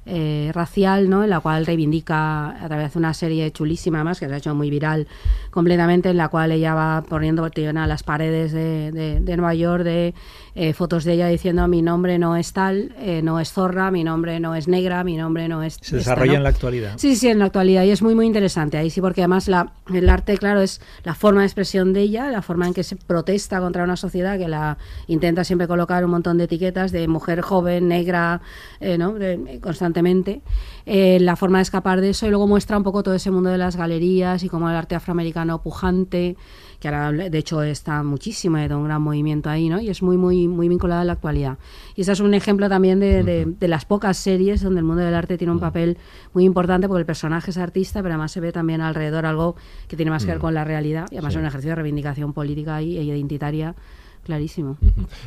[0.06, 1.24] eh, racial, ¿no?
[1.24, 4.54] en la cual reivindica a través de una serie chulísima, además, que se ha hecho
[4.54, 5.08] muy viral
[5.50, 9.84] completamente, en la cual ella va poniendo a las paredes de, de- de Nueva York
[9.84, 10.14] de
[10.56, 14.04] eh, fotos de ella diciendo mi nombre no es tal, eh, no es zorra, mi
[14.04, 15.76] nombre no es negra, mi nombre no es...
[15.76, 16.38] Se esta, desarrolla ¿no?
[16.38, 16.94] en la actualidad.
[16.98, 19.72] Sí, sí, en la actualidad y es muy, muy interesante ahí sí, porque además la,
[19.94, 22.96] el arte, claro, es la forma de expresión de ella, la forma en que se
[22.96, 24.78] protesta contra una sociedad que la
[25.08, 28.42] intenta siempre colocar un montón de etiquetas de mujer joven, negra,
[28.80, 29.14] eh, ¿no?
[29.14, 30.42] De- eh, constantemente,
[30.86, 33.50] eh, la forma de escapar de eso y luego muestra un poco todo ese mundo
[33.50, 36.36] de las galerías y cómo el arte afroamericano pujante
[36.84, 39.80] que ahora de hecho está muchísimo, hay todo un gran movimiento ahí, ¿no?
[39.80, 41.58] Y es muy, muy, muy vinculada a la actualidad.
[41.96, 45.02] Y ese es un ejemplo también de, de- de las pocas series donde el mundo
[45.02, 45.98] del arte tiene un papel
[46.34, 49.56] muy importante porque el personaje es artista, pero además se ve también alrededor algo
[49.88, 50.42] que tiene más que ver Mm.
[50.42, 51.38] con la realidad y además Sí.
[51.40, 53.76] es un ejercicio de reivindicación política y, e identitaria
[54.24, 54.78] clarísimo.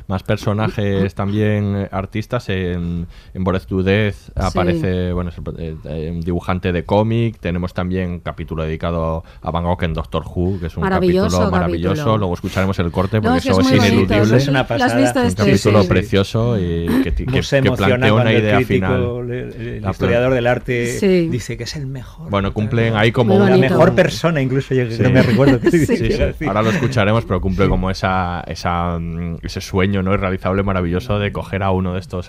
[0.09, 2.49] Más personajes también eh, artistas.
[2.49, 7.39] En, en Bored to Death aparece bueno, es el- eh, un dibujante de cómic.
[7.39, 11.29] Tenemos también un capítulo dedicado a Van Gogh en Doctor Who, que es un Maravilloso
[11.29, 11.95] capítulo maravilloso.
[11.95, 12.19] capítulo.
[12.19, 14.37] Luego escucharemos el corte No, porque es que eso es es, muy bonito, ineludible.
[14.39, 15.01] es una ¿Lo has pasada.
[15.01, 15.43] visto un este?
[15.45, 15.89] capítulo Sí.
[15.89, 18.87] precioso y que, que- que emociona plantea una el idea crítico,
[19.23, 19.31] final.
[19.31, 21.29] el La historiador del arte Sí.
[21.29, 22.31] dice que es el mejor.
[22.31, 25.03] Bueno, cumplen ahí como la un- mejor persona, incluso yo que Sí.
[25.03, 26.09] no me recuerdo Sí, sí.
[26.47, 31.33] Ahora lo escucharemos, pero cumple como esa, esa, mm, ese sueño no irrealizable maravilloso de
[31.33, 32.29] coger a uno de estos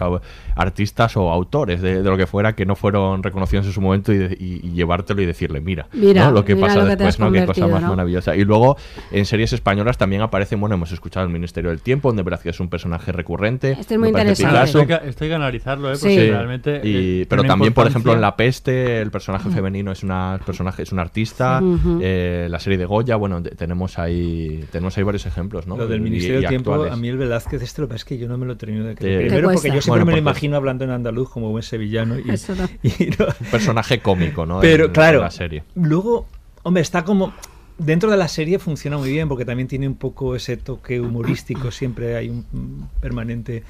[0.55, 4.11] artistas o autores de, de lo que fuera que no fueron reconocidos en su momento
[4.13, 6.31] y, de- y- y llevártelo y decirle, mira, Mira, ¿no?
[6.31, 7.31] lo que mira pasa lo que te después, ¿no?
[7.31, 7.89] Qué cosa más ¿no?
[7.89, 8.35] maravillosa.
[8.35, 8.77] Y luego
[9.11, 12.59] en series españolas también aparecen, bueno, hemos escuchado El Ministerio del Tiempo, donde Velázquez es
[12.59, 13.71] un personaje recurrente.
[13.79, 14.51] Este es muy interesante.
[14.53, 14.79] Picasso.
[14.81, 15.97] Esto hay que- analizarlo, ¿eh?
[15.99, 16.29] Porque Sí.
[16.29, 16.81] realmente.
[16.83, 18.21] Y- eh, pero también, por ejemplo, en.
[18.21, 21.61] La Peste, el personaje femenino es una personaje, es un artista.
[22.01, 25.77] Eh, la serie de Goya, bueno, tenemos ahí tenemos ahí varios ejemplos, ¿no?
[25.77, 26.93] Lo del Ministerio y Tiempo, actuales.
[26.93, 28.83] a mí el Velázquez, este lo que pasa es que yo no me lo termino
[28.85, 29.19] de Te- creer.
[29.21, 31.63] Te Primero porque yo siempre Bueno, me lo porque- imagino hablando en andaluz como buen
[31.63, 32.17] sevillano.
[32.19, 32.65] Y, Eso no.
[32.83, 34.59] y no- Un personaje cómico, ¿no?
[34.59, 35.63] Pero En- en claro, la serie.
[35.75, 36.27] luego,
[36.63, 37.33] hombre, está como...
[37.79, 41.69] Dentro de la serie funciona muy bien porque también tiene un poco ese toque humorístico,
[41.71, 43.63] siempre hay un permanente...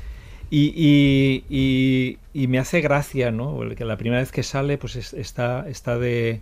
[0.49, 3.59] Y, y, y- y me hace gracia, ¿no?
[3.75, 6.39] Que la primera vez que sale, pues es- está, está de...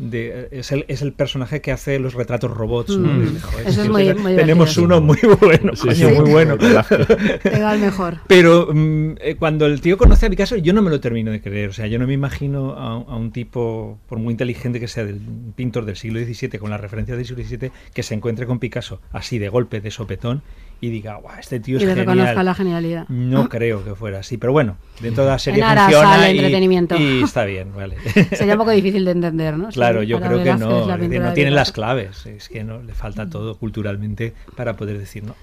[0.00, 2.96] de- es, el, es el personaje que hace los retratos robots.
[2.96, 3.12] ¿no?
[3.12, 3.34] Mm.
[3.34, 6.04] De, joder, Eso es tío, muy- tenemos uno muy bueno, Sí, coño, sí.
[6.16, 6.56] muy bueno.
[6.58, 8.18] Pega el mejor.
[8.26, 11.40] Pero mm, eh, cuando el tío conoce a Picasso, yo no me lo termino de
[11.40, 11.70] creer.
[11.70, 15.04] O sea, yo no me imagino a, a un tipo, por muy inteligente que sea,
[15.04, 18.46] del un pintor del siglo XVII, con la referencia del siglo XVII, que se encuentre
[18.46, 20.42] con Picasso así de golpe, de sopetón,
[20.82, 22.06] y diga, guau, este tío es Y le genial.
[22.16, 23.08] reconozca la genialidad.
[23.08, 26.96] No creo que fuera así, pero bueno, dentro de la serie En funciona y- entretenimiento.
[26.96, 27.96] Y, está bien, vale.
[28.32, 29.68] Sería un poco difícil de entender, ¿no?
[29.72, 32.48] Claro, Sí, yo creo que no, la es decir, pintura no tienen las claves, es
[32.48, 35.34] que no le falta todo culturalmente para poder decir no.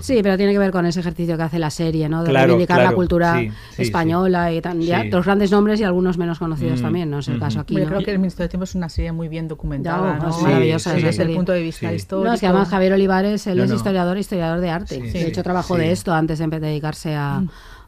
[0.00, 2.22] Sí, pero tiene que ver con ese ejercicio que hace la serie, ¿no?
[2.24, 5.10] De Claro, reivindicar la cultura sí, sí, española y tan, ya, Sí.
[5.10, 7.74] los grandes nombres y algunos menos conocidos Mm, también, no es el caso aquí.
[7.74, 7.86] Yo ¿no?
[7.86, 10.30] creo que El Ministerio del Tiempo es una serie muy bien documentada, Ya, ¿no?
[10.30, 11.94] es maravillosa desde el punto de vista Sí.
[11.96, 12.28] histórico.
[12.28, 14.94] No, es que además Javier Olivares, él es historiador, historiador de arte.
[14.96, 15.80] Sí, de hecho, trabajó sí.
[15.82, 17.42] de esto antes de dedicarse a,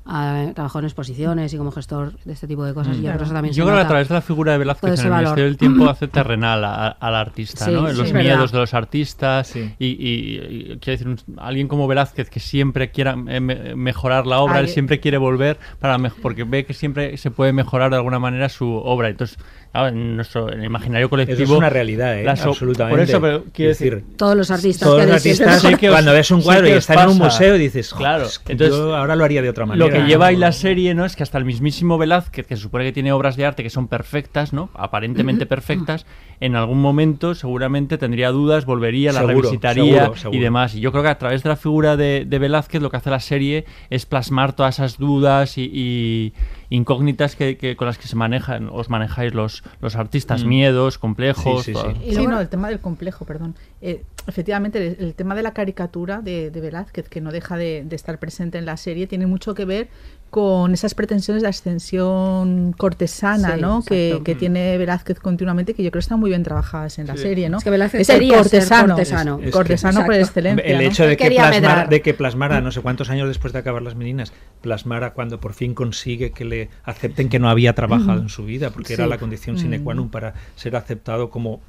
[0.09, 2.97] a- trabajó en exposiciones y como gestor de este tipo de cosas.
[2.97, 4.59] Y yo creo que eso también Yo creo que a través de la figura de
[4.59, 5.23] Velázquez en el valor.
[5.23, 6.65] Ministerio del Tiempo hace terrenal
[6.99, 7.89] al artista, Sí, ¿no?
[7.91, 8.53] Sí, los miedos verdad.
[8.53, 13.17] de los artistas y, y- y- quiero decir, un- alguien como Velázquez que siempre quiera
[13.29, 17.17] eh, me- mejorar la obra, Ay, él siempre quiere volver para porque ve que siempre
[17.19, 19.09] se puede mejorar de alguna manera su obra.
[19.09, 19.37] Entonces,
[19.73, 22.29] claro, en nuestro en el imaginario colectivo Eso es una realidad, ¿eh?
[22.29, 22.97] absolutamente.
[22.97, 24.89] Por eso, pero quiero decir, Todos los artistas.
[24.89, 27.19] Todos que los artistas, Sé que os- cuando ves un cuadro y está en un
[27.19, 29.87] museo, dices, "Joder, Claro, entonces, yo ahora lo haría de otra manera.
[29.87, 31.05] Lo que lleva ahí la serie, ¿no?
[31.05, 33.71] Es que hasta el mismísimo Velázquez, que se supone que tiene obras de arte que
[33.71, 34.71] son perfectas, ¿no?
[34.75, 36.07] Aparentemente perfectas,
[36.41, 40.39] en algún momento seguramente tendría dudas, volvería, la Seguro, revisitaría seguro, seguro.
[40.39, 40.75] y demás.
[40.75, 43.11] Y yo creo que a través de la figura de, de Velázquez lo que hace
[43.11, 46.33] la serie es plasmar todas esas dudas y, y
[46.71, 50.49] incógnitas que, que- con las que se manejan, os manejáis los, los artistas, Mm.
[50.49, 51.65] miedos, complejos.
[51.65, 51.93] Sí, sí, todo.
[51.93, 51.99] sí.
[52.05, 53.55] Y Sí, luego- no, el tema del complejo, perdón.
[53.81, 57.85] Eh, efectivamente, el, el tema de la caricatura de, de Velázquez, que no deja de,
[57.85, 59.89] de estar presente en la serie, tiene mucho que ver
[60.31, 63.83] con esas pretensiones de ascensión cortesana, Sí, ¿no?
[63.83, 67.15] Que, que tiene Velázquez continuamente, que yo creo que están muy bien trabajadas en la
[67.17, 67.23] Sí.
[67.23, 67.59] serie, ¿no?
[67.59, 69.39] Es que Velázquez es el cortesano, cortesano.
[69.41, 70.65] Es- es cortesano que- por excelencia.
[70.67, 71.89] El hecho de que, medrar.
[71.89, 75.55] de que plasmara, no sé cuántos años después de acabar las meninas, plasmara cuando por
[75.55, 79.19] fin consigue que le acepten que no había trabajado en su vida, porque era la
[79.19, 79.97] condición sine qua Mm.
[79.97, 81.61] non para ser aceptado como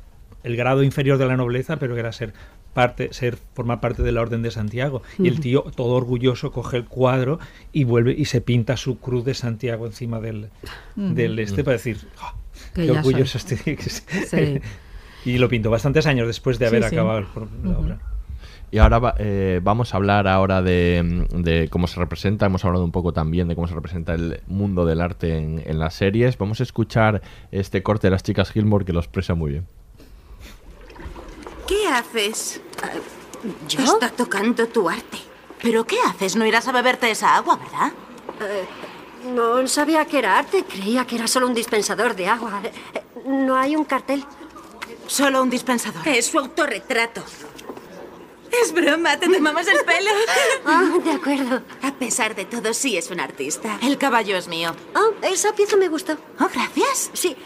[0.43, 2.33] el grado inferior de la nobleza, pero que era ser
[2.73, 5.01] parte, ser, formar parte de la Orden de Santiago.
[5.17, 7.39] Y el tío, todo orgulloso, coge el cuadro
[7.71, 10.49] y vuelve y se pinta su cruz de Santiago encima del,
[10.95, 12.33] del este para decir, "Ah,
[12.73, 13.57] Que qué orgulloso soy".
[13.57, 13.77] estoy.
[13.77, 14.61] Sí.
[15.25, 16.95] y lo pintó bastantes años después de haber Sí, sí.
[16.95, 17.25] acabado
[17.63, 17.99] la obra.
[18.71, 22.85] Y ahora va- eh, vamos a hablar ahora de, de cómo se representa, hemos hablado
[22.85, 26.37] un poco también de cómo se representa el mundo del arte en, en las series.
[26.37, 29.65] Vamos a escuchar este corte de las chicas Gilmore que lo expresa muy bien.
[31.69, 32.59] ¿Qué haces?
[33.67, 33.81] ¿yo?
[33.81, 35.19] Está tocando tu arte.
[35.61, 36.35] ¿Pero qué haces?
[36.35, 37.91] No irás a beberte esa agua, ¿verdad?
[38.41, 38.65] Eh,
[39.35, 42.59] no sabía que era arte, creía que era solo un dispensador de agua.
[42.63, 44.25] Eh, eh, No hay un cartel.
[45.05, 46.07] Solo un dispensador.
[46.07, 47.23] Es su autorretrato.
[48.51, 50.09] Es broma, te tomamos el pelo.
[50.65, 51.61] Ah, de acuerdo.
[51.83, 53.77] A pesar de todo, sí es un artista.
[53.83, 54.75] El caballo es mío.
[54.95, 56.17] Ah, esa pieza me gustó.
[56.39, 57.11] Oh, gracias.
[57.13, 57.37] Sí.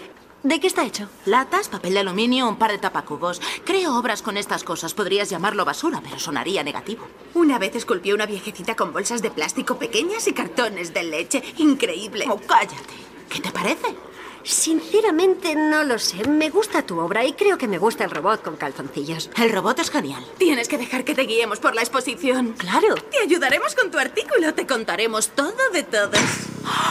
[0.43, 1.07] ¿De qué está hecho?
[1.25, 3.41] Latas, papel de aluminio, un par de tapacubos.
[3.63, 4.93] Creo obras con estas cosas.
[4.93, 7.07] Podrías llamarlo basura, pero sonaría negativo.
[7.33, 11.41] Una vez esculpió una viejecita con bolsas de plástico pequeñas y cartones de leche.
[11.59, 12.25] Increíble.
[12.29, 12.93] Oh, cállate.
[13.29, 13.95] ¿Qué te parece?
[14.43, 16.27] Sinceramente, no lo sé.
[16.27, 19.29] Me gusta tu obra y creo que me gusta el robot con calzoncillos.
[19.37, 20.25] El robot es genial.
[20.37, 22.53] Tienes que dejar que te guiemos por la exposición.
[22.57, 22.95] Claro.
[22.95, 24.53] Te ayudaremos con tu artículo.
[24.53, 26.19] Te contaremos todo de todos.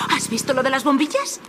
[0.08, 1.40] ¿Has visto lo de las bombillas?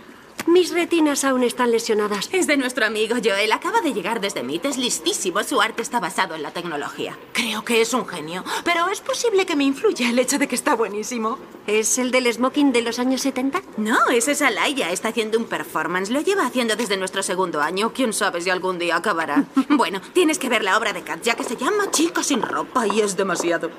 [0.46, 2.28] Mis retinas aún están lesionadas.
[2.32, 3.50] Es de nuestro amigo Joel.
[3.52, 4.66] Acaba de llegar desde MIT.
[4.66, 5.42] Es listísimo.
[5.42, 7.18] Su arte está basado en la tecnología.
[7.32, 10.54] Creo que es un genio, pero es posible que me influya el hecho de que
[10.54, 11.38] está buenísimo.
[11.66, 13.62] ¿Es el del smoking de los años 70?
[13.78, 14.90] No, ese es Alaya.
[14.90, 16.10] Está haciendo un performance.
[16.10, 17.92] Lo lleva haciendo desde nuestro segundo año.
[17.92, 19.44] Quién sabe si algún día acabará.
[19.70, 23.00] bueno, tienes que ver la obra de Katja que se llama Chica sin ropa y
[23.00, 23.70] es demasiado.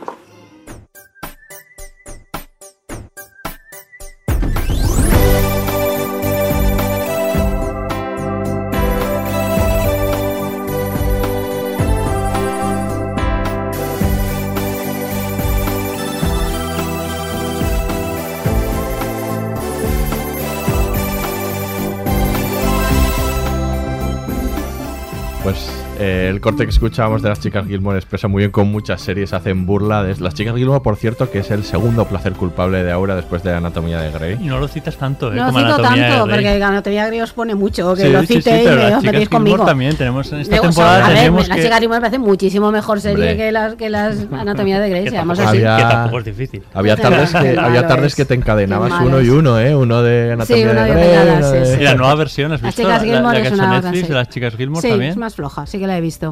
[26.36, 29.66] El corte que escuchábamos de las chicas Gilmore expresa muy bien con muchas series hacen
[29.66, 33.16] burla de las chicas Gilmore, por cierto, que es el segundo placer culpable de Aura
[33.16, 34.38] después de Anatomía de Grey.
[34.42, 35.36] Y no lo citas tanto, ¿eh?
[35.36, 38.22] No como cito Anatomía de tanto, porque Anatomía Grey os pone mucho, que Sí, lo
[38.22, 39.66] sí, cite sí, y pero me las os chicas metéis Gilmore conmigo.
[39.66, 42.20] también tenemos en esta Digo, temporada a ver, tenemos las que- chicas Gilmore me parece
[42.20, 43.38] muchísimo mejor serie Hombre.
[43.38, 45.66] que las, que las Anatomía de Grey, Que seamos tampoco- así.
[45.66, 46.64] Había, que tampoco es difícil.
[46.74, 48.16] Había tardes, que, qué había malo tardes es.
[48.16, 49.76] que te encadenabas uno y uno, ¿eh?
[49.76, 51.08] Uno de Anatomía uno de de Grey.
[51.52, 51.82] de- sí, sí.
[51.82, 54.08] Y la nueva versión, ¿has Las chicas Gilmore es una Netflix sí.
[54.08, 55.12] de las chicas Gilmore Sí, también.
[55.12, 56.25] es más floja, sí que la he visto.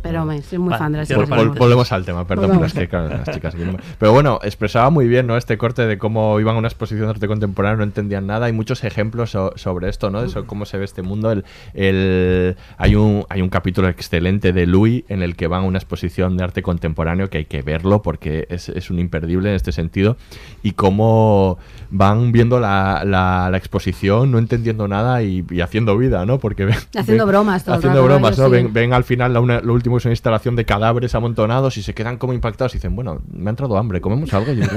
[0.00, 1.58] Pero me, soy muy Vale, fan de las cierro chicas Vol- Gilmore.
[1.58, 3.54] volvemos al tema, perdón, pero es que claro, las chicas.
[3.98, 5.36] Pero bueno, expresaba muy bien, ¿no?
[5.36, 8.46] Este corte de cómo iban a una exposición de arte contemporáneo, no entendían nada.
[8.46, 10.20] Hay muchos ejemplos so- sobre esto, ¿no?
[10.20, 11.32] De eso, cómo se ve este mundo.
[11.32, 15.66] El, el- hay, un, hay un capítulo excelente de Louis en el que van a
[15.66, 19.56] una exposición de arte contemporáneo que hay que verlo porque es, es un imperdible en
[19.56, 20.16] este sentido.
[20.62, 21.58] Y cómo
[21.90, 26.38] van viendo la, la- la exposición, no entendiendo nada y, y haciendo vida, ¿no?
[26.38, 28.46] Porque ven, Haciendo ven- bromas todo Haciendo bromas, ¿no?
[28.46, 28.50] sí.
[28.52, 31.82] Ven, ven al final la una- lo último es una instalación de cadáveres amontonados y
[31.82, 34.52] se quedan como impactados y dicen, bueno, me ha entrado hambre, comemos algo.
[34.52, 34.72] Yo digo,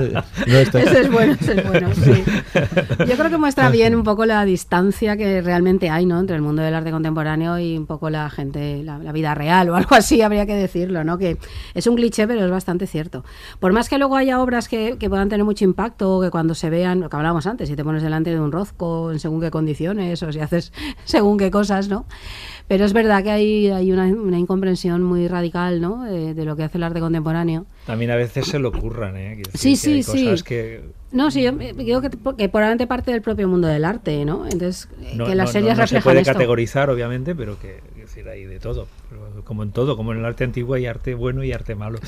[0.00, 0.12] "Eh,
[0.46, 2.24] no, está- es bueno, es bueno, sí.
[3.08, 6.18] Yo creo que muestra bien un poco la distancia que realmente hay, ¿no?
[6.20, 9.68] Entre el mundo del arte contemporáneo y un poco la gente, la, la vida real
[9.70, 11.18] o algo así, habría que decirlo, ¿no?
[11.18, 11.38] Que
[11.74, 13.24] es un cliché, pero es bastante cierto.
[13.60, 16.70] Por más que luego haya obras que, que puedan tener mucho impacto, que cuando se
[16.70, 19.50] vean, lo que hablábamos antes, si te pones delante de un rozco en según qué
[19.50, 20.72] condiciones o si haces
[21.04, 22.06] según qué cosas, ¿no?
[22.68, 26.04] Pero es verdad que hay, hay una, una incomprensión muy radical, ¿no?
[26.04, 27.66] De, de lo que hace el arte contemporáneo.
[27.86, 29.42] También a veces se lo curran, ¿eh?
[29.54, 30.24] Sí, decir que sí, hay sí.
[30.24, 30.80] cosas que
[31.12, 34.44] No, sí, yo creo que, que probablemente parte del propio mundo del arte, ¿no?
[34.44, 36.32] Entonces, eh, no, que las no- series no- no se reflejan puede esto.
[36.32, 38.86] categorizar, obviamente, pero que es decir, hay de todo.
[39.44, 41.98] Como en todo, como en el arte antiguo hay arte bueno y arte malo.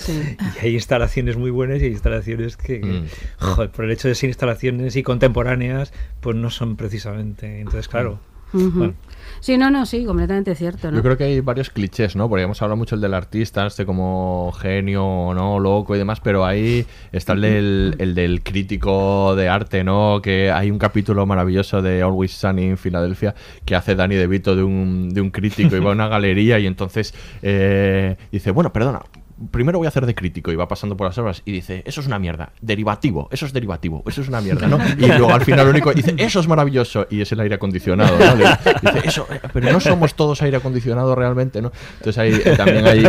[0.63, 3.05] Y hay instalaciones muy buenas y hay instalaciones que, que, Mm.
[3.39, 7.61] joder, por el hecho de ser instalaciones y contemporáneas, pues no son precisamente.
[7.61, 8.19] Entonces, claro.
[8.53, 8.95] Bueno,
[9.41, 10.97] Sí, no, no, sí, completamente cierto, ¿no?
[10.97, 12.29] Yo creo que hay varios clichés, ¿no?
[12.29, 15.61] Porque hemos hablado mucho el del artista, este como genio, ¿no?
[15.61, 20.21] Loco y demás, pero ahí está el del, el del crítico de arte, ¿no?
[20.23, 23.35] Que hay un capítulo maravilloso de Always Sunny en Filadelfia
[23.65, 26.67] que hace Danny DeVito de un, de un crítico y va a una galería y
[26.67, 29.03] entonces eh, dice, bueno, perdona,
[29.51, 32.01] primero voy a hacer de crítico y va pasando por las obras y dice, eso
[32.01, 34.79] es una mierda, derivativo, eso es derivativo, eso es una mierda, ¿no?
[34.99, 38.19] Y luego al final lo único dice, eso es maravilloso y es el aire acondicionado,
[38.19, 38.35] ¿no?
[38.37, 41.73] Dice, eso, eh, pero no somos todos aire acondicionado realmente, ¿no?
[41.99, 43.05] Entonces ahí eh, también hay,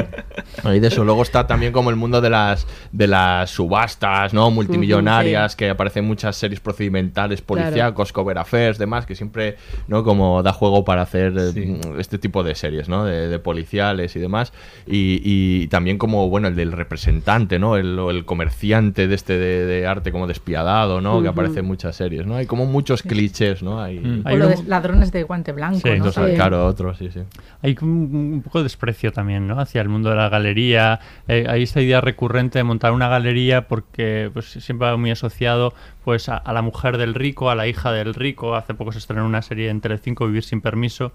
[0.63, 1.03] hay de eso.
[1.03, 4.51] Luego está también como el mundo de las, de las subastas, ¿no?
[4.51, 9.57] Multimillonarias, que aparecen muchas series procedimentales, policíacos, cover affairs, demás, que siempre,
[9.87, 10.03] ¿no?
[10.03, 13.05] Como da juego para hacer eh, este tipo de series, ¿no?
[13.05, 14.53] De, de policiales y demás.
[14.85, 17.77] Y, y también como, bueno, el del representante, ¿no?
[17.77, 21.21] El, o el comerciante de este de, de arte como despiadado, ¿no?
[21.21, 22.35] Que aparece en muchas series, ¿no?
[22.35, 23.81] Hay como muchos clichés, ¿no?
[23.81, 25.93] Hay, O lo de ladrones de guante blanco, Sí, ¿no?
[25.95, 27.21] entonces, Que- claro, otro, sí, sí.
[27.61, 29.59] Hay como un, un poco de desprecio también, ¿no?
[29.59, 30.99] Hacia el mundo de la galería.
[31.27, 35.73] Eh, hay esta idea recurrente de montar una galería porque pues, siempre va muy asociado
[36.03, 38.55] pues a, a la mujer del rico, a la hija del rico.
[38.55, 41.11] Hace poco se estrenó una serie en Telecinco, Vivir sin permiso,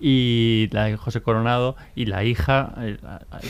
[0.00, 2.96] y la de José Coronado y la hija eh,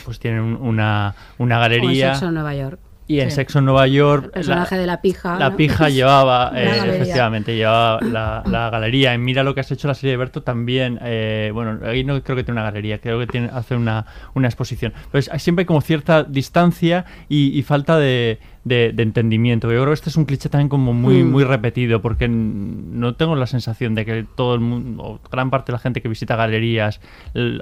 [0.04, 2.12] pues tienen un- una, una Como en galería.
[2.14, 2.78] Sexo en Nueva York.
[3.08, 3.36] Y en Sí.
[3.36, 4.24] Sexo en Nueva York.
[4.26, 5.56] El personaje de la pija, La ¿no?
[5.56, 6.94] pija llevaba, La eh, galería.
[6.96, 9.14] efectivamente, llevaba la, la galería.
[9.14, 10.98] En Mira lo que has hecho la serie de Berto también.
[11.02, 14.48] eh, bueno, ahí no creo que tiene una galería, creo que tiene, hace una, una
[14.48, 14.92] exposición.
[15.12, 19.68] Pues hay- siempre hay como cierta distancia y, y falta de, de- de entendimiento.
[19.68, 21.30] Yo creo que este es un cliché también como muy, Mm.
[21.30, 25.70] muy repetido, porque no tengo la sensación de que todo el mundo, o gran parte
[25.70, 27.00] de la gente que visita galerías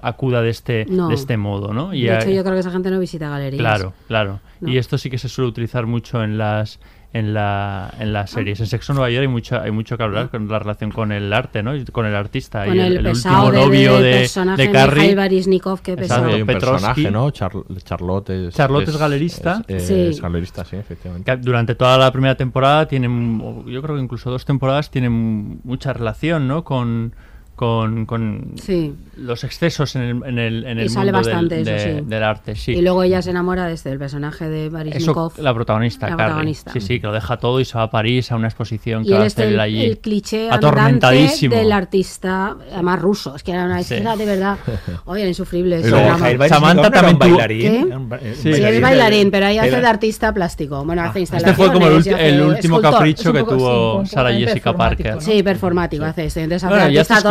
[0.02, 1.08] acuda de este, No.
[1.08, 1.90] de este modo, ¿no?
[1.90, 3.60] de hecho, hay- yo creo que esa gente no visita galerías.
[3.60, 4.40] Claro, claro.
[4.60, 4.68] ¿no?
[4.70, 6.80] Y esto sí que se suele utilizar mucho en las
[7.14, 8.12] en la en Ah.
[8.12, 8.60] las series.
[8.60, 11.32] En Sexo Nueva York hay mucho hay mucho que hablar con la relación con el
[11.32, 11.74] arte, ¿no?
[11.74, 14.62] Y con el artista Con y el, el, pesado último de, novio de de, personaje
[14.66, 14.94] de Carrie.
[15.00, 16.26] Mikhail Baryshnikov, que pesado.
[16.26, 16.72] hay un Petrovsky.
[16.72, 17.30] personaje, ¿no?
[17.30, 19.62] Char- Charlotte es, Charlotte es galerista.
[19.68, 19.94] es- Sí.
[19.94, 21.30] es galerista, sí, efectivamente.
[21.30, 25.92] que durante toda la primera temporada tienen, yo creo que incluso dos temporadas tienen mucha
[25.92, 26.64] relación, ¿no?
[26.64, 27.14] Con
[27.54, 28.92] con, con Sí.
[29.16, 32.00] los excesos en el, en el, en el Y sale mundo del- bastante eso, de-
[32.00, 32.06] sí.
[32.06, 32.72] del arte, sí.
[32.72, 35.38] Y luego ella se enamora de este, del personaje de Eso, Baryshnikov.
[35.38, 36.26] la protagonista, La Carrie.
[36.26, 36.72] protagonista.
[36.72, 39.08] Sí, sí, que lo deja todo y se va a París a una exposición que
[39.10, 39.84] Y va él a hacer el, allí.
[39.84, 41.54] el cliché atormentadísimo.
[41.54, 43.36] del artista, además ruso.
[43.36, 43.94] Es que era una Sí.
[43.94, 44.58] escena de verdad,
[45.04, 45.76] oye, insufrible.
[45.78, 49.80] Mikhail Baryshnikov Samantha era un también tuvo- bailarín, era Sí, es bailarín, pero ahí hace
[49.80, 50.84] de artista plástico.
[50.84, 51.56] Bueno, hace Este instalaciones.
[51.56, 52.92] fue como el, el último escultor.
[52.92, 55.20] capricho que tuvo poco Jessica Parker.
[55.20, 56.42] Sí, performático hace este.
[56.42, 57.22] Entonces hace artista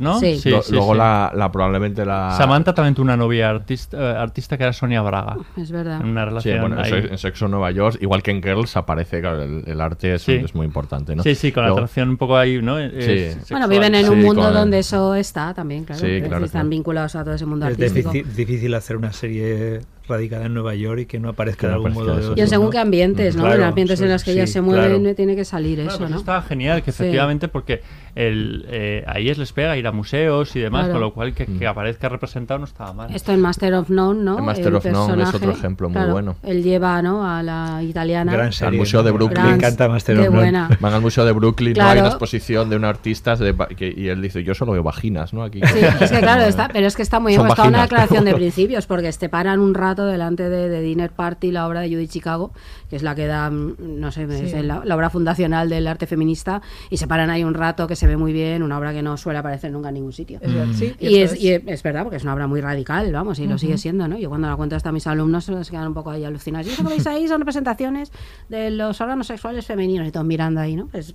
[0.00, 0.18] ¿no?
[0.20, 0.36] Sí.
[0.38, 0.98] Sí, Lo- sí, luego sí.
[0.98, 5.02] La, la probablemente la Samantha también tuvo una novia artista, eh, artista que era Sonia
[5.02, 5.36] Braga.
[5.56, 6.00] Es verdad.
[6.00, 7.06] En una Sí, relación bueno, en ahí.
[7.10, 10.22] En Sexo en Nueva York, igual que en Girls, aparece, claro, el, el arte es,
[10.22, 10.32] Sí.
[10.32, 11.22] es muy importante, ¿no?
[11.22, 12.78] Sí, sí, con la Luego- atracción un poco ahí, ¿no?
[12.78, 13.18] Es Sí.
[13.18, 13.44] sexual.
[13.50, 16.00] Bueno, viven en un Sí, mundo el- donde eso está también, claro.
[16.00, 18.10] Sí, claro, Están vinculados a todo ese mundo Es artístico.
[18.12, 21.70] difícil, difícil hacer una serie radicada en Nueva York y que no aparezca Que de
[21.72, 22.30] no algún aparezca modo o de eso.
[22.32, 22.40] otro.
[22.40, 22.70] Y en según ¿no?
[22.72, 23.42] qué ambientes, ¿no?
[23.44, 25.14] Claro, en ambientes en sí, los que ellas sí, se mueven claro.
[25.14, 26.16] tiene que salir Bueno, eso, pues ¿no?
[26.18, 27.02] Está genial, que Sí.
[27.02, 27.80] efectivamente, porque
[28.14, 30.92] el, eh, a ellas les pega ir a museos y demás, Claro.
[30.94, 31.58] con lo cual que, Mm.
[31.58, 33.14] que aparezca representado no estaba mal.
[33.14, 34.38] Esto en Master of None, ¿no?
[34.38, 36.36] En Master of None es otro ejemplo muy claro, bueno.
[36.42, 37.28] Él lleva, ¿no?
[37.28, 38.32] A la italiana.
[38.32, 39.16] Gran al serie, Museo de ¿no?
[39.16, 39.44] Brooklyn.
[39.46, 40.68] Me encanta Master of None.
[40.80, 41.74] Van al Museo de Brooklyn, ¿no?
[41.74, 41.90] Claro.
[41.90, 45.32] hay una exposición de un artista de que- y él dice, yo solo veo vaginas,
[45.34, 45.42] ¿no?
[45.42, 47.82] Aquí Sí, es que claro, está, pero es que está muy bien Son buscada una
[47.82, 51.80] declaración de principios, porque te paran un rato delante de, de Dinner Party, la obra
[51.80, 52.52] de Judy Chicago,
[52.88, 54.62] que es la que da, mm, no sé, es Sí.
[54.62, 58.06] la, la obra fundacional del arte feminista, y se paran ahí un rato que se
[58.06, 60.38] ve muy bien, una obra que no suele aparecer nunca en ningún sitio.
[60.40, 63.46] Es sí, Y es, y es verdad, porque es una obra muy radical, vamos, y
[63.46, 64.18] lo sigue siendo, ¿no?
[64.18, 66.66] Yo cuando la cuento hasta a mis alumnos se quedan un poco ahí alucinados.
[66.66, 68.10] Y eso que veis ahí son representaciones
[68.48, 70.86] de los órganos sexuales femeninos, y todos mirando ahí, ¿no?
[70.88, 71.12] Pues,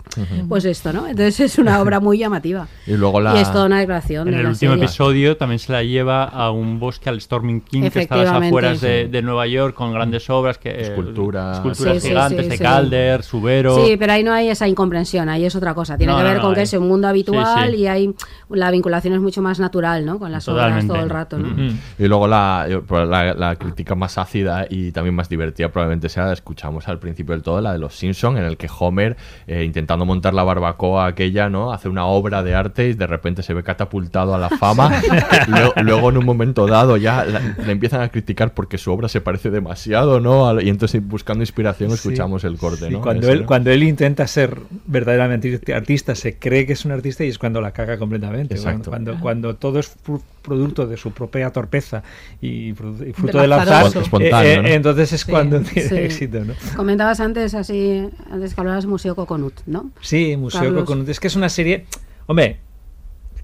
[0.48, 1.08] pues esto, ¿no?
[1.08, 2.68] Entonces es una obra muy llamativa.
[2.86, 3.36] Y luego la...
[3.36, 4.86] Y es toda una declaración En de el la último serie.
[4.86, 8.34] episodio también se la lleva a un bosque al Storming King, que está a las
[8.34, 11.58] afueras de, de Nueva York, con grandes obras, que, eh, Esculturas.
[11.58, 12.64] esculturas Sí, sí, gigantes sí, de sí.
[12.64, 13.86] Calder, Subero.
[13.86, 15.98] Sí, pero ahí no hay esa incomprensión, ahí es otra cosa.
[15.98, 17.82] Tiene No, que no, ver no, con que es un mundo habitual Sí, sí.
[17.84, 18.09] y hay
[18.50, 20.20] la vinculación es mucho más natural, ¿no?
[20.20, 20.86] Con las Totalmente.
[20.86, 21.50] obras todo el rato, ¿no?
[21.50, 21.76] Ujú.
[21.98, 26.26] Y luego la, pues la, la crítica más ácida y también más divertida probablemente sea
[26.26, 29.18] la escuchamos al principio del todo, la de los Simpson, en el que Homer,
[29.48, 31.72] eh, intentando montar la barbacoa aquella, ¿no?
[31.72, 34.92] Hace una obra de arte y de repente se ve catapultado a la fama.
[35.48, 39.22] luego, luego, en un momento dado ya le empiezan a criticar porque su obra se
[39.22, 40.60] parece demasiado, ¿no?
[40.60, 43.46] Y entonces buscando inspiración escuchamos el corte, cuando, Ese, él, ¿no?
[43.46, 47.62] cuando él intenta ser verdaderamente artista, se cree que es un artista y es cuando
[47.62, 48.56] la caga completamente.
[48.56, 48.90] Exacto.
[48.90, 52.02] Cuando, cuando todo es pr- producto de su propia torpeza
[52.42, 53.86] y, produ- y fruto Del del azar,
[54.22, 54.68] eh, eh, ¿no?
[54.70, 55.96] entonces es Sí, cuando tiene sí.
[55.98, 56.40] éxito.
[56.46, 56.54] ¿no?
[56.76, 59.92] Comentabas antes así, antes que hablabas Museo Coconut, ¿no?
[60.02, 60.82] Sí, Museo Carlos.
[60.86, 61.10] Coconut.
[61.10, 61.86] Es que es una serie.
[62.26, 62.58] Hombre,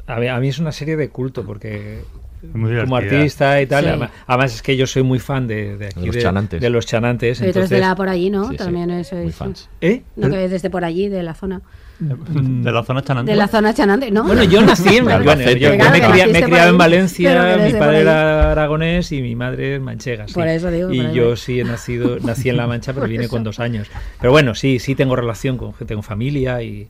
[0.07, 2.01] a mí, a mí es una serie de culto porque
[2.53, 3.83] Muy como artista y tal.
[3.83, 3.89] Sí.
[3.89, 6.61] Además, además es que yo soy muy fan de, de aquí, De los de, chanantes.
[6.61, 7.39] de los chanantes.
[7.39, 8.45] Pero eres de la por allí, ¿no?
[8.45, 9.69] Sí, sí, También muy fans.
[9.81, 10.03] ¿Eh?
[10.15, 11.61] No, que desde por allí, de la zona.
[11.99, 13.31] De la zona chanante.
[13.31, 14.23] De la zona chanante, ¿no?
[14.23, 17.73] Bueno, yo nací en bueno, yo, yo claro, me, cría- me criado en Valencia, mi
[17.73, 20.27] padre era aragonés y mi madre es manchega.
[20.27, 20.33] sí.
[20.33, 23.43] Por eso digo, Y yo sí he nacido, nací en La Mancha, pero vine con
[23.43, 23.87] dos años.
[24.19, 26.87] Pero bueno, sí, sí tengo relación con gente, tengo familia y,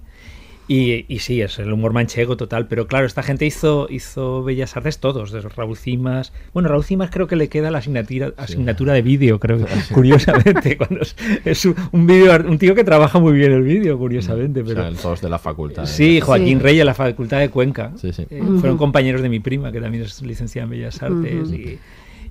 [0.67, 2.67] y, y sí, es el humor manchego total.
[2.67, 6.33] Pero claro, esta gente hizo, hizo Bellas Artes todos, desde Raúl Cimas.
[6.53, 10.77] Bueno, Raúl Cimas creo que le queda la asignatura, asignatura de vídeo, creo que, curiosamente.
[10.77, 11.15] cuando es,
[11.45, 14.61] es un, vídeo, un tío que trabaja muy bien el vídeo, curiosamente.
[14.61, 15.85] O Pero, sea, todos de la facultad.
[15.85, 16.21] Sí, ¿eh?
[16.21, 16.63] Joaquín Sí.
[16.63, 17.91] Reyes, la Facultad de Cuenca.
[17.97, 18.25] Sí, sí.
[18.29, 18.41] Eh.
[18.59, 21.51] Fueron compañeros de mi prima, que también es licenciada en Bellas Artes.
[21.51, 21.79] Y,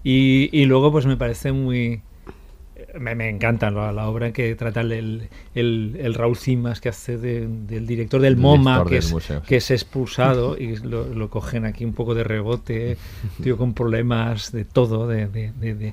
[0.03, 2.01] y, y luego, pues me parece muy.
[2.99, 7.19] Me, me encanta la, la obra que trata el, el, el Raúl Cimas, que hace
[7.19, 9.47] de- del director del El MoMA, director que, del es, museo, sí.
[9.49, 12.97] que es expulsado y lo, lo cogen aquí un poco de rebote.
[13.43, 15.93] tío con problemas de todo, de- de-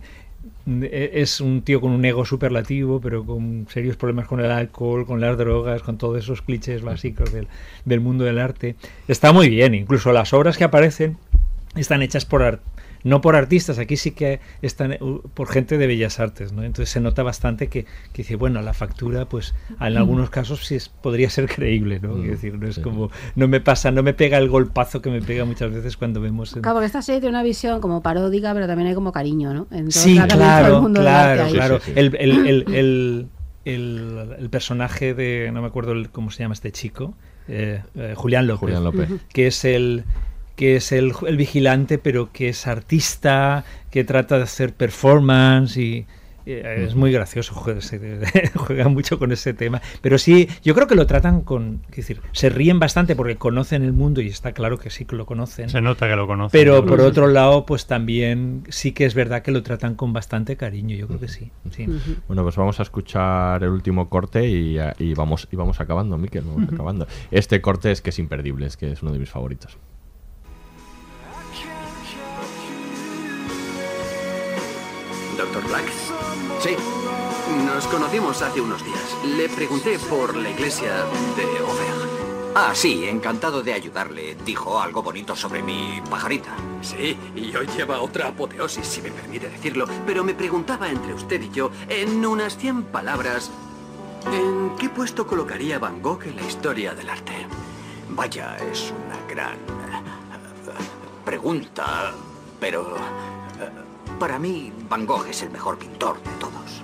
[0.65, 5.19] es un tío con un ego superlativo, pero con serios problemas con el alcohol, con
[5.21, 7.47] las drogas, con todos esos clichés básicos del,
[7.85, 8.75] del mundo del arte.
[9.07, 11.17] Está muy bien, incluso las obras que aparecen
[11.75, 12.61] están hechas por art-
[13.03, 14.99] no por artistas, aquí sí que están eh,
[15.33, 16.63] por gente de bellas artes, ¿no?
[16.63, 17.83] Entonces se nota bastante que,
[18.13, 22.15] que dice, bueno, la factura, pues en algunos casos sí es- podría ser creíble, ¿no?
[22.15, 25.21] Quiero decir, no es como, no me pasa, no me pega el golpazo que me
[25.21, 26.55] pega muchas veces cuando vemos...
[26.55, 29.53] en- Claro, porque esta serie tiene una visión como paródica, pero también hay como cariño,
[29.53, 29.67] ¿no?
[29.71, 31.79] Entonces, Sí, todo el claro, mundo claro, claro.
[31.79, 31.99] Sí, sí.
[31.99, 33.27] El, el, el, el,
[33.65, 37.13] el- el personaje de, no me acuerdo el- cómo se llama este chico,
[37.47, 39.09] eh, eh, Julián López, Julián López.
[39.33, 40.03] Que es el
[40.55, 46.05] que es el, el vigilante, pero que es artista, que trata de hacer performance y
[46.47, 47.99] eh, es muy gracioso, juega, se-
[48.55, 49.79] juega mucho con ese tema.
[50.01, 53.83] Pero sí, yo creo que lo tratan con, es decir, se ríen bastante porque conocen
[53.83, 55.69] el mundo y está claro que sí que lo conocen.
[55.69, 56.59] Se nota que lo conocen.
[56.59, 60.57] Pero por otro lado, pues también sí que es verdad que lo tratan con bastante
[60.57, 61.51] cariño, yo creo que sí.
[61.71, 61.85] sí.
[62.27, 66.43] Bueno, pues vamos a escuchar el último corte y, y vamos y vamos acabando, Miquel,
[66.43, 67.07] vamos acabando.
[67.29, 69.77] Este corte es que es imperdible, es que es uno de mis favoritos.
[75.51, 75.91] Doctor Black.
[76.61, 76.77] Sí.
[77.65, 79.17] Nos conocimos hace unos días.
[79.25, 81.03] Le pregunté por la iglesia
[81.35, 82.21] de Auvergne.
[82.55, 84.37] Ah, sí, encantado de ayudarle.
[84.45, 86.55] Dijo algo bonito sobre mi pajarita.
[86.81, 89.87] Sí, y hoy lleva otra apoteosis, si me permite decirlo.
[90.05, 93.51] Pero me preguntaba entre usted y yo, en unas 100 palabras,
[94.31, 97.45] ¿en qué puesto colocaría Van Gogh en la historia del arte?
[98.09, 100.71] Vaya, es una gran eh,
[101.25, 102.13] pregunta,
[102.59, 102.95] pero
[104.21, 106.83] para mí Van Gogh es el mejor pintor de todos.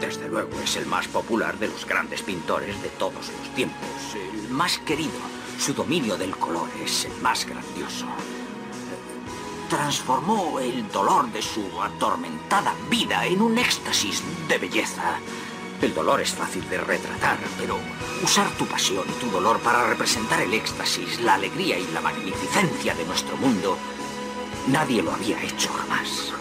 [0.00, 4.48] Desde luego es el más popular de los grandes pintores de todos los tiempos, el
[4.48, 5.20] más querido.
[5.58, 8.06] Su dominio del color es el más grandioso.
[9.68, 15.18] Transformó el dolor de su atormentada vida en un éxtasis de belleza.
[15.82, 17.76] El dolor es fácil de retratar, pero
[18.24, 22.94] usar tu pasión y tu dolor para representar el éxtasis, la alegría y la magnificencia
[22.94, 23.76] de nuestro mundo,
[24.68, 26.32] nadie lo había hecho jamás.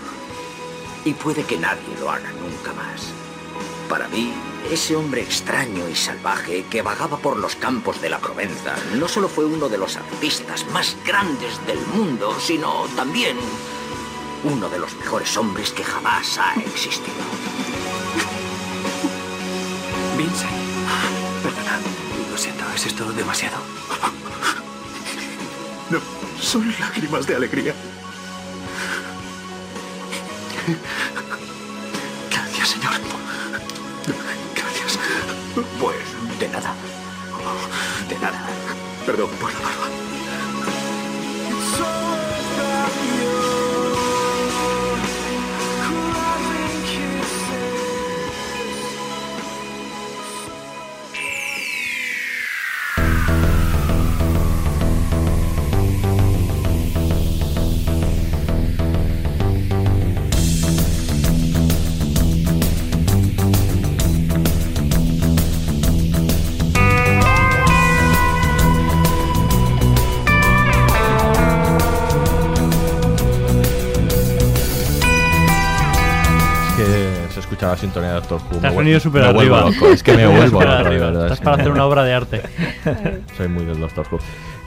[1.06, 3.11] Y puede que nadie lo haga nunca más.
[3.89, 4.31] Para mí,
[4.69, 9.27] ese hombre extraño y salvaje que vagaba por los campos de la Provenza no solo
[9.27, 13.38] fue uno de los artistas más grandes del mundo, sino también
[14.43, 17.18] uno de los mejores hombres que jamás ha existido.
[20.18, 20.52] Vincent.
[21.43, 21.80] Perdona,
[22.31, 23.57] lo siento, ¿es esto demasiado?
[25.89, 25.99] No,
[26.39, 27.76] son lágrimas de alegría.
[32.30, 32.94] Gracias, señor.
[34.56, 34.99] Gracias.
[35.80, 36.74] Pues de nada.
[38.08, 38.45] De nada.
[39.06, 40.11] Perdón por la barba.
[77.72, 78.57] La sintonía de Doctor Who.
[78.60, 79.61] Te has venido súper arriba.
[79.61, 82.03] loco, Es que me vuelvo loco, de verdad, Estás es para que hacer una obra
[82.03, 82.41] de arte.
[83.38, 84.19] Soy muy del Doctor Who.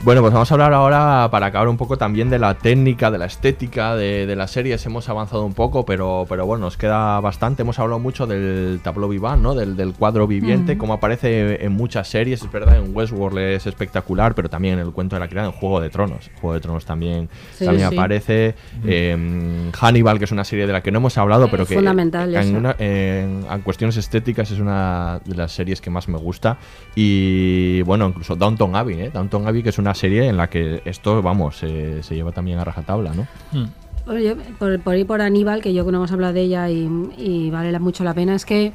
[0.03, 3.17] Bueno, pues vamos a hablar ahora, para acabar un poco también de la técnica, de
[3.17, 4.85] la estética de, de las series.
[4.85, 7.63] Hemos avanzado un poco, pero, pero bueno, nos queda bastante.
[7.63, 9.55] Hemos hablado mucho del tableau vivant, ¿no?
[9.55, 12.43] Del, del cuadro viviente, como aparece en muchas series.
[12.43, 15.53] Es verdad, en Westworld es espectacular, pero también en el cuento de la criada, en
[15.53, 16.29] Juego de Tronos.
[16.39, 17.27] Juego de Tronos también,
[17.57, 17.95] Sí, también sí.
[17.95, 18.53] aparece.
[18.85, 22.31] Eh, Hannibal, que es una serie de la que no hemos hablado, pero que Fundamental
[22.35, 22.57] en, eso.
[22.57, 26.57] una- en- en cuestiones estéticas es una de las series que más me gusta.
[26.95, 29.09] Y bueno, incluso Downton Abbey, ¿eh?
[29.11, 32.57] Downton Abbey, que es una serie en la que esto, vamos, se- se lleva también
[32.59, 33.27] a rajatabla, ¿no?
[34.07, 36.89] Oye, por, por ir por Aníbal, que yo que no hemos hablado de ella y,
[37.17, 38.71] y vale la- mucho la pena, es que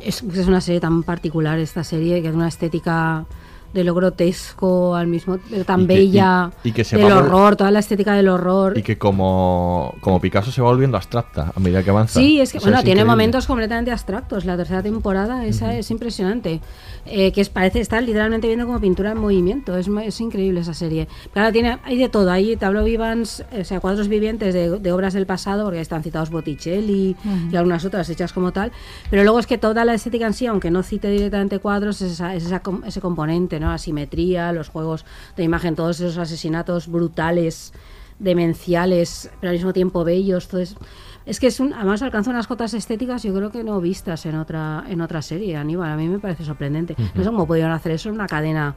[0.00, 3.24] es, es una serie tan particular esta serie, que es una estética
[3.72, 7.06] de lo grotesco al mismo pero tan Y que- bella y- y que se del
[7.12, 10.96] va horror toda la estética del horror Y que como, como Picasso se va volviendo
[10.96, 12.18] abstracta a medida que avanza.
[12.20, 13.10] Sí, es que O sea, bueno, tiene increíble.
[13.12, 14.44] momentos completamente abstractos.
[14.44, 16.60] La tercera temporada, esa es impresionante.
[17.08, 19.76] Eh, que es, parece estar literalmente viendo como pintura en movimiento.
[19.76, 21.06] Es, es increíble esa serie.
[21.32, 22.30] Claro, tiene, hay de todo.
[22.30, 26.30] Hay tableau vivants, o sea, cuadros vivientes de, de obras del pasado, porque están citados
[26.30, 27.52] Botticelli Ujú.
[27.52, 28.72] y algunas otras hechas como tal.
[29.10, 32.12] Pero luego es que toda la estética en sí, aunque no cite directamente cuadros, es,
[32.12, 33.70] esa- es esa ese componente, ¿no?
[33.70, 35.04] Asimetría, los juegos
[35.36, 37.72] de imagen, todos esos asesinatos brutales
[38.18, 40.48] demenciales, pero al mismo tiempo bellos.
[40.48, 44.26] Todo es, que es un, además alcanza unas cotas estéticas, yo creo que no vistas
[44.26, 45.90] en otra, en otra serie, Aníbal.
[45.90, 46.94] A mí me parece sorprendente.
[47.14, 48.74] No sé cómo pudieron hacer eso en una cadena.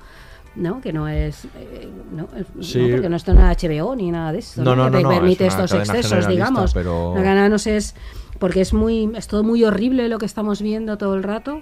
[0.55, 0.81] ¿no?
[0.81, 2.27] que no es eh, no,
[2.59, 2.79] Sí.
[2.81, 5.09] no, porque no está en HBO ni nada de eso No, no, no, te no,
[5.09, 7.93] permite es estos excesos digamos pero- la cadena no sé es
[8.39, 11.61] porque es muy es todo muy horrible lo que estamos viendo todo el rato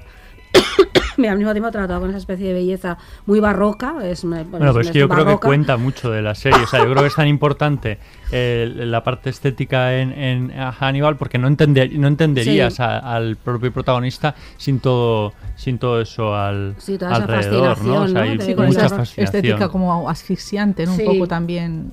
[1.17, 4.85] Mira, al mismo tiempo tratado con esa especie de belleza muy barroca es Bueno, pues
[4.85, 6.61] es que yo creo que cuenta mucho de la serie.
[6.61, 7.97] O sea, yo creo que es tan importante
[8.31, 12.83] eh, la parte estética en, en Hannibal porque no, entender, no entenderías Sí.
[12.83, 18.01] a- al propio protagonista sin todo, sin todo eso al Sí, toda esa alrededor, ¿no?
[18.03, 18.39] O sea.
[18.39, 19.23] Sí, con mucha esa fascinación.
[19.25, 20.95] estética como asfixiante, ¿no?
[20.95, 21.01] Sí.
[21.03, 21.89] Un poco también.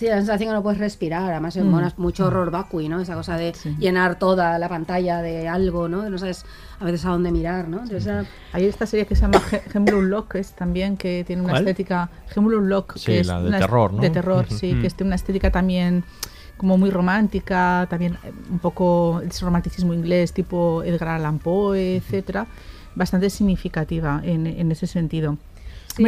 [0.00, 0.06] Sí.
[0.06, 1.68] La sensación que no puedes respirar, además es Mm.
[1.70, 3.00] monas- mucho horror vacui, ¿no?
[3.00, 6.08] Esa cosa de llenar toda la pantalla de algo, ¿no?
[6.10, 6.44] No sabes
[6.80, 7.76] a veces a dónde mirar, ¿no?
[7.82, 11.42] Entonces, esa- Hay esta serie que se llama Ge- Hemlock Lock, es también que tiene
[11.42, 11.62] una ¿Cuál?
[11.68, 12.10] estética.
[12.34, 14.00] Hemlock Lock, Sí, que es la de una terror, ¿no?
[14.02, 14.82] De terror, sí, Mm.
[14.82, 16.02] que tiene una estética también
[16.56, 22.46] como muy romántica, también eh, un poco ese romanticismo inglés, tipo Edgar Allan Poe, etcétera,
[22.94, 25.38] bastante significativa en, en ese sentido.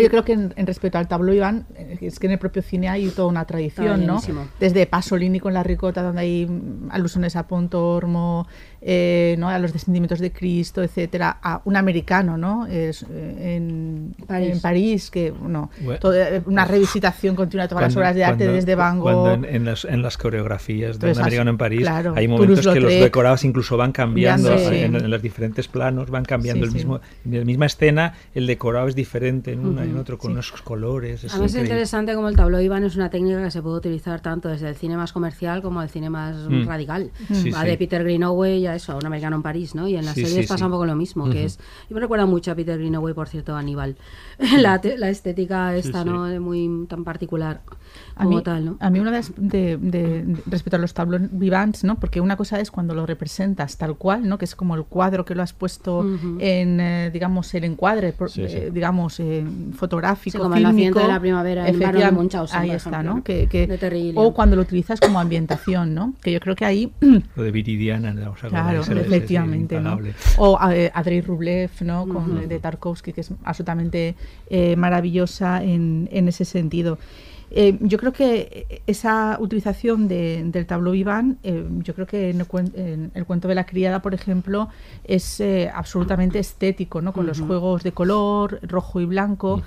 [0.01, 2.63] Yo creo que en, en respecto al tablo Iván, eh, es que en el propio
[2.63, 4.21] cine hay toda una tradición, ¿no?
[4.59, 6.49] Desde Pasolini con la ricota, donde hay
[6.91, 8.47] alusiones a Pontormo,
[8.85, 9.49] eh, ¿no?
[9.49, 12.67] a los descendimientos de Cristo, etcétera, a un americano, ¿no?
[12.67, 14.51] Es, eh, en, París.
[14.55, 18.37] en París, que bueno, eh, una revisitación continua de todas las Cuando- obras de arte
[18.45, 19.33] cuando- desde Van Cuando Gogh.
[19.35, 22.81] en, en las, en las coreografías de un americano en París claro, hay momentos que
[22.81, 24.65] los decorados incluso van cambiando sí.
[24.79, 26.77] en, en los diferentes planos, van cambiando Sí, el sí.
[26.79, 30.31] mismo en la misma escena, el decorado es diferente en una y en otro con
[30.31, 30.33] sí.
[30.33, 31.23] unos colores.
[31.25, 31.69] Es Además es increíble.
[31.75, 34.75] interesante como el tableau Iván es una técnica que se puede utilizar tanto desde el
[34.75, 36.67] cine más comercial como el cine más Mm.
[36.67, 37.11] radical.
[37.33, 37.67] Sí, Va sí.
[37.69, 39.87] de Peter Greenaway a eso, a un americano en París, ¿no?
[39.87, 41.59] Y en las Sí, series sí, pasa un poco lo mismo, que es...
[41.89, 43.97] Yo me recuerda mucho a Peter Greenaway, por cierto, Aníbal.
[44.59, 46.05] la, la estética esta.
[46.05, 46.25] ¿no?
[46.25, 47.63] De Muy tan particular
[48.15, 48.77] A como mí, tal, ¿no?
[48.81, 51.99] a mí una de, las- de- de- de- respecto a los tablones vivants, ¿no?
[51.99, 54.39] Porque una cosa es cuando lo representas tal cual, ¿no?
[54.39, 56.37] Que es como el cuadro que lo has puesto Ujú.
[56.41, 58.57] en, eh, digamos, el encuadre, por- Sí, sí.
[58.57, 59.45] eh, digamos, eh,
[59.75, 60.99] fotográfico, Sí, como el fílmico.
[61.01, 63.25] de la primavera en Barón de Munchausen, Ahí está, ejemplo, ¿no?
[63.25, 66.15] Que, que- o cuando lo utilizas como ambientación, ¿no?
[66.23, 66.93] Que yo creo que ahí
[67.37, 68.15] Lo de Viridiana.
[68.31, 69.99] O sea, Claro, efectivamente, ¿no?
[70.39, 72.07] O eh, Andrei Rublev, ¿no?
[72.07, 72.49] Con, Ujú.
[72.49, 74.15] de Tarkovsky, que es absolutamente
[74.51, 76.99] eh, maravillosa en, en ese sentido.
[77.55, 82.41] Eh, yo creo que esa utilización de- del tableau vivant, eh, yo creo que en
[82.41, 84.71] el, en el cuento de la criada, por ejemplo,
[85.05, 87.13] es eh, absolutamente estético, ¿no?
[87.13, 89.63] Con los juegos de color, rojo y blanco,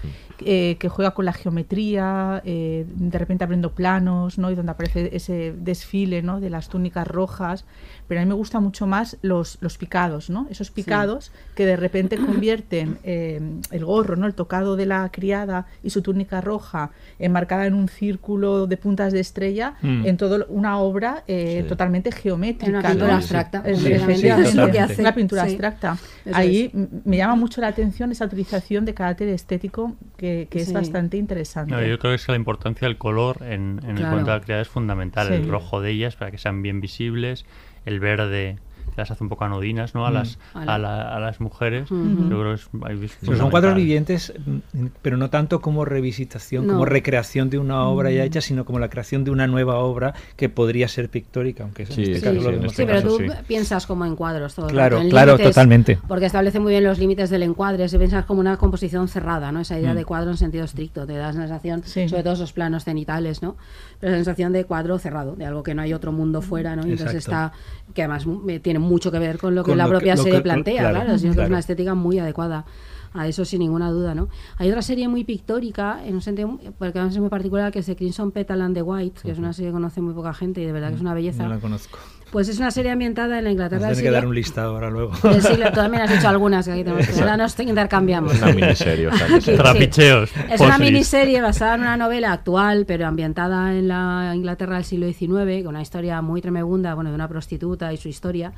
[0.45, 4.52] eh, que juega con la geometría, eh, de repente abriendo planos, ¿no?
[4.52, 6.40] Y donde aparece ese desfile, ¿no?
[6.40, 7.66] De las túnicas rojas.
[8.07, 10.48] Pero a mí me gustan mucho más los, los picados, ¿no?
[10.49, 13.41] Esos picados que de repente convierten eh,
[13.72, 14.28] el gorro, ¿no?
[14.28, 19.14] El tocado de la criada y su túnica roja enmarcada en un círculo de puntas
[19.14, 20.06] de estrella Mm.
[20.06, 21.68] en toda una obra eh, Sí.
[21.70, 22.66] totalmente geométrica.
[22.70, 23.18] En una pintura ¿no?
[23.18, 25.02] abstracta, Es- completamente, efectivamente, es lo que hace.
[25.02, 25.49] Una pintura Sí.
[25.49, 25.98] abstracta.
[26.26, 27.06] Eso Ahí es.
[27.06, 30.73] me llama mucho la atención esa utilización de carácter estético que, que es Sí.
[30.73, 31.73] bastante interesante.
[31.73, 34.11] No, yo creo que es que la importancia del color en, en el Claro.
[34.14, 35.27] cuento de la criada es fundamental.
[35.27, 35.34] Sí.
[35.35, 37.45] El rojo de ellas para que sean bien visibles,
[37.85, 38.65] el verde que
[38.97, 40.05] las hace un poco anodinas, ¿no?
[40.05, 40.13] A Mm.
[40.13, 41.91] las, a, la- a las mujeres.
[41.91, 42.30] Ujú.
[42.30, 46.73] Yo creo que es, es son cuadros vivientes, mm, pero no tanto como revisitación, No.
[46.73, 48.26] como recreación de una obra ya Mm.
[48.27, 51.93] hecha, sino como la creación de una nueva obra que podría ser pictórica, aunque Sí,
[51.93, 53.17] en este sí, caso sí, lo este Sí, pero tú
[53.47, 55.99] piensas como en cuadros todo Claro, en claro, límites, totalmente.
[56.07, 59.59] Porque establece muy bien los límites del encuadre, si piensas como una composición cerrada, ¿no?
[59.61, 59.97] Esa idea Mm.
[59.97, 63.55] de cuadro en sentido estricto, te da la sensación, sobre todo esos planos cenitales, ¿no?
[63.99, 66.85] Pero la sensación de cuadro cerrado, de algo que no hay otro mundo fuera, ¿no?
[66.88, 67.93] Y entonces está, Exacto.
[67.93, 70.34] que además eh, tiene mucho que ver con lo que Con la lo propia serie
[70.40, 72.66] que- plantea, claro, claro, sino que es una estética muy adecuada
[73.14, 74.28] a eso sin ninguna duda, ¿no?
[74.57, 77.86] Hay otra serie muy pictórica, en un sentido, porque además es muy particular, que es
[77.86, 80.62] de Crimson Petal and the White, que es una serie que conoce muy poca gente
[80.62, 81.44] y de verdad que es una belleza.
[81.44, 81.98] No la conozco.
[82.36, 85.14] Pues es una serie ambientada en la Inglaterra tener que dar un listado ahora luego.
[85.24, 87.07] del siglo- tú también has dicho algunas que aquí tenemos.
[87.07, 88.38] que Ahora nos intercambiamos.
[88.38, 89.56] Una miniserie, o sea, que sí.
[89.56, 94.84] Trapicheos, Es una miniserie basada en una novela actual, pero ambientada en la Inglaterra del
[94.84, 98.52] siglo XIX, con una historia muy tremenda, bueno, de una prostituta y su historia.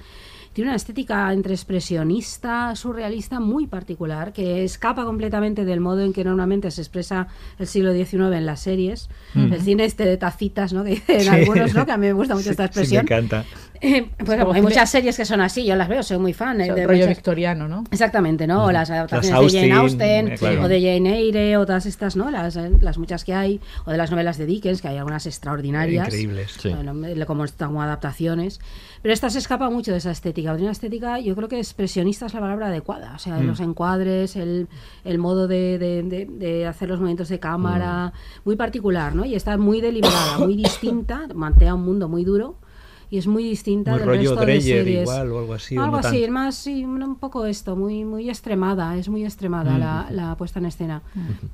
[0.57, 6.23] Tiene una estética entre expresionista, surrealista, muy particular, que escapa completamente del modo en que
[6.23, 7.27] normalmente se expresa
[7.59, 9.07] el siglo XIX en las series.
[9.35, 9.53] Mm.
[9.53, 10.83] El cine este de tacitas, ¿no?
[10.83, 11.29] Que dicen Sí.
[11.29, 11.85] algunos, ¿no?
[11.85, 13.05] Que a mí me gusta mucho Sí, esta sí, expresión.
[13.07, 13.45] me encanta.
[13.79, 16.59] Eh, pues como hay muchas series que son así, yo las veo, soy muy fan.
[16.61, 17.83] eh, sea, de rollo muchas- victoriano, ¿no?
[17.91, 18.63] Exactamente, ¿no?
[18.65, 20.63] O las adaptaciones Las de Jane Austen, eh, claro.
[20.63, 22.31] o de Jane Eyre, o todas estas, ¿no?
[22.31, 25.27] Las, eh, las muchas que hay, o de las novelas de Dickens, que hay algunas
[25.27, 26.07] extraordinarias.
[26.07, 26.55] Increíbles.
[26.59, 26.69] Sí.
[26.69, 26.95] Bueno,
[27.27, 28.59] como, como adaptaciones.
[29.03, 30.46] Pero esta se escapa mucho de esa estética.
[30.55, 33.13] Tiene una estética, yo creo que expresionista es la palabra adecuada.
[33.15, 33.47] O sea, Mm.
[33.47, 34.67] los encuadres, el,
[35.03, 38.13] el modo de, de- de- de hacer los movimientos de cámara,
[38.45, 39.25] muy particular, ¿no?
[39.25, 42.55] Y está muy deliberada, muy distinta, mantea un mundo muy duro.
[43.09, 45.01] Y es muy distinta Muy del rollo resto de Dreyer series.
[45.03, 46.31] igual, o algo así, Algo no así, tanto.
[46.33, 49.79] más, sí, un poco esto, muy, muy extremada, es muy extremada Mm.
[49.79, 51.01] la, la puesta en escena.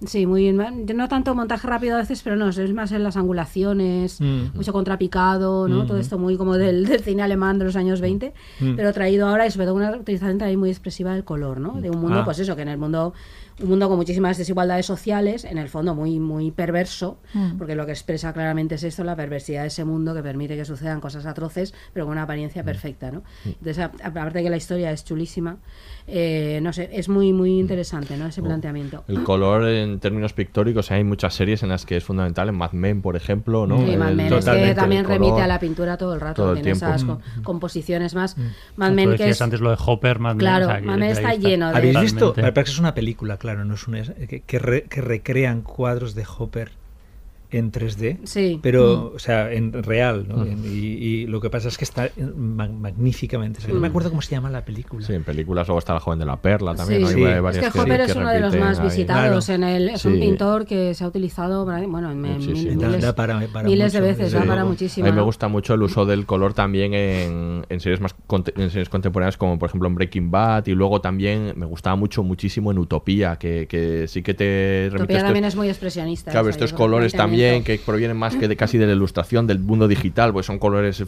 [0.06, 4.20] Sí, muy no tanto montaje rápido a veces, pero no, es más en las angulaciones,
[4.20, 4.56] Mm.
[4.56, 5.84] mucho contrapicado, ¿no?
[5.84, 5.88] Mm.
[5.88, 8.76] Todo esto muy como del, del cine alemán de los años 20, Mm.
[8.76, 11.80] pero traído ahora y sobre todo una utilización también muy expresiva del color, ¿no?
[11.82, 12.26] De un mundo, Ah.
[12.26, 13.14] pues eso, que en el mundo
[13.62, 17.58] un mundo con muchísimas desigualdades sociales, en el fondo muy muy perverso, Mm.
[17.58, 20.66] porque lo que expresa claramente es esto, la perversidad de ese mundo que permite que
[20.66, 23.24] sucedan cosas atroces, pero con una apariencia perfecta, ¿no?
[23.46, 25.58] Entonces, a- aparte de que la historia es chulísima,
[26.08, 28.26] eh, no sé, es muy muy interesante, ¿no?
[28.28, 29.04] Ese planteamiento.
[29.08, 32.72] El color en términos pictóricos, hay muchas series en las que es fundamental, en Mad
[32.74, 33.78] Men, por ejemplo, ¿no?
[33.86, 35.44] Sí, Mad Men es que también remite color.
[35.44, 36.86] a la pintura todo el rato, todo el tiene tiempo.
[36.86, 37.08] esas Mm.
[37.08, 38.38] co- composiciones más.
[38.76, 40.80] Mad Tú Men que decías es antes lo de Hopper, Mad Men, Claro, o sea,
[40.82, 42.20] que Mad Men está lleno de ¿Habéis visto?
[42.30, 42.62] Totalmente.
[42.62, 46.72] Es una película, claro, no es una, que, que, re- que recrean cuadros de Hopper
[47.58, 48.60] en 3D, Sí.
[48.62, 49.16] pero, Mm.
[49.16, 50.38] o sea, en real, ¿no?
[50.38, 50.66] Mm.
[50.66, 53.60] Y, y lo que pasa es que está ma- magníficamente.
[53.60, 55.06] O sea, No me acuerdo cómo se llama la película.
[55.06, 57.06] Sí, en películas luego está La joven de la perla también.
[57.08, 57.22] Sí.
[57.22, 57.28] ¿no?
[57.48, 57.60] Hay Sí.
[57.60, 58.86] Es que Hopper es uno de los más ahí.
[58.86, 59.64] visitados Claro.
[59.64, 63.40] en el es un pintor que se ha utilizado bueno en, Da- miles, da para-
[63.48, 66.26] para miles de veces da para muchísimo A mí me gusta mucho el uso del
[66.26, 70.32] color también en, en series más conte- en series contemporáneas como por ejemplo en Breaking
[70.32, 74.86] Bad y luego también me gustaba mucho muchísimo en Utopía que, que sí que te
[74.92, 78.48] remite Utopía estos- también es muy expresionista Claro, estos colores también que provienen más que
[78.48, 81.06] de casi de la ilustración del mundo digital, pues son colores eh,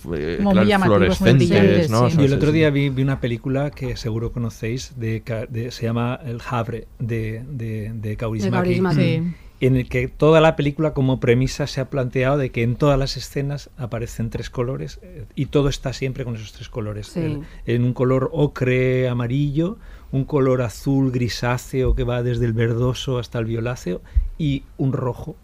[0.83, 2.09] fluorescentes, ¿no?
[2.09, 2.17] sí.
[2.21, 5.83] Y el otro día vi, vi una película que seguro conocéis, de, Ca- de- se
[5.85, 8.81] llama El Havre, de, de, de Kaurismäki.
[8.95, 9.21] Sí.
[9.61, 12.99] en el que toda la película como premisa se ha planteado de que en todas
[12.99, 17.07] las escenas aparecen tres colores eh, y todo está siempre con esos tres colores.
[17.07, 17.19] Sí.
[17.21, 19.77] El- en un color ocre amarillo,
[20.11, 24.01] un color azul grisáceo que va desde el verdoso hasta el violáceo
[24.37, 25.35] y un rojo.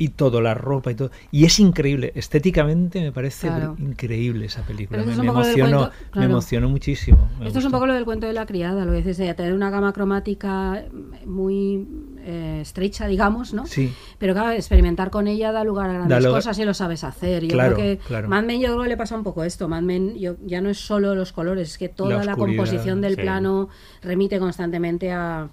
[0.00, 1.10] Y todo, la ropa y todo.
[1.32, 2.12] Y es increíble.
[2.14, 3.76] Estéticamente me parece Claro.
[3.80, 5.02] increíble esa película.
[5.04, 7.28] Me, es me emocionó, cuento, me emocionó muchísimo.
[7.40, 9.34] me Esto es un poco lo del cuento de la criada, lo que dices, de
[9.34, 10.84] tener una gama cromática
[11.26, 11.86] muy
[12.24, 13.66] eh, estrecha, digamos, ¿no?
[13.66, 13.92] Sí.
[14.18, 17.42] Pero claro, experimentar con ella da lugar a grandes lugar- cosas y lo sabes hacer.
[17.42, 18.28] Yo Claro, creo que claro.
[18.28, 19.66] Mad Men yo creo que le pasa un poco esto.
[19.68, 23.16] Mad Men yo, ya no es solo los colores, es que toda la, composición del
[23.16, 23.22] sí.
[23.22, 23.68] plano
[24.02, 25.48] remite constantemente a,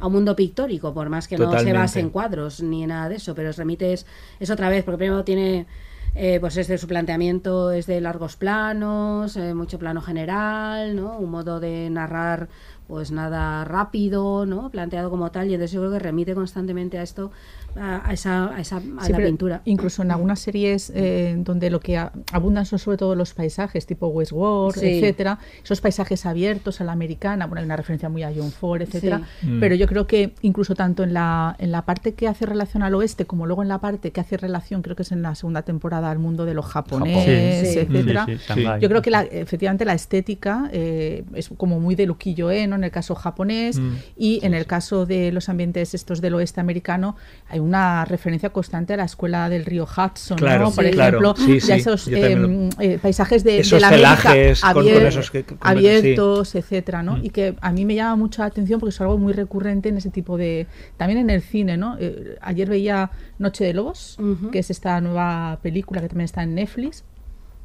[0.00, 3.08] a un mundo pictórico, por más que no se base en cuadros ni en nada
[3.08, 4.06] de eso, pero os remite es,
[4.40, 5.66] es otra vez, porque primero tiene...
[6.14, 11.16] eh, pues es de su planteamiento es de largos planos, eh, mucho plano general, ¿no?
[11.18, 12.48] Un modo de narrar
[12.90, 14.68] pues nada rápido, ¿no?
[14.68, 17.30] Planteado como tal y entonces yo creo que remite constantemente a esto,
[17.76, 19.62] a, a esa, a, esa, a Sí, la pero pintura.
[19.64, 23.86] Incluso en algunas series eh, donde lo que a- abundan son sobre todo los paisajes,
[23.86, 24.86] tipo Westworld, Sí.
[24.98, 28.82] etcétera, esos paisajes abiertos a la americana, bueno, hay una referencia muy a John Ford,
[28.82, 29.46] etcétera, Sí.
[29.46, 29.60] Mm.
[29.60, 32.94] pero yo creo que incluso tanto en la, en la parte que hace relación al
[32.96, 35.62] oeste como luego en la parte que hace relación, creo que es en la segunda
[35.62, 37.78] temporada, al mundo de los japoneses, Sí, sí.
[37.78, 38.80] etcétera, Sí, sí, Shanghái.
[38.80, 42.84] yo creo que la- efectivamente la estética eh, es como muy de Luquillo Eno, en
[42.84, 43.90] el caso japonés, Mm.
[44.16, 47.16] y en el caso de los ambientes estos del oeste americano,
[47.48, 50.70] hay una referencia constante a la escuela del río Hudson, Claro, ¿no?
[50.72, 51.18] Por sí, claro.
[51.34, 55.06] ejemplo, Sí, esos em, eh, paisajes de, Esos de la América celajes con- con abier-
[55.06, 57.16] esos que- con- abiertos, etcétera, ¿no?
[57.16, 57.24] Mm.
[57.24, 59.96] Y que a mí me llama mucho la atención porque es algo muy recurrente en
[59.98, 60.66] ese tipo de...
[60.96, 61.96] También en el cine, ¿no?
[61.98, 64.18] Eh, ayer veía Noche de Lobos,
[64.52, 67.04] que es esta nueva película que también está en Netflix,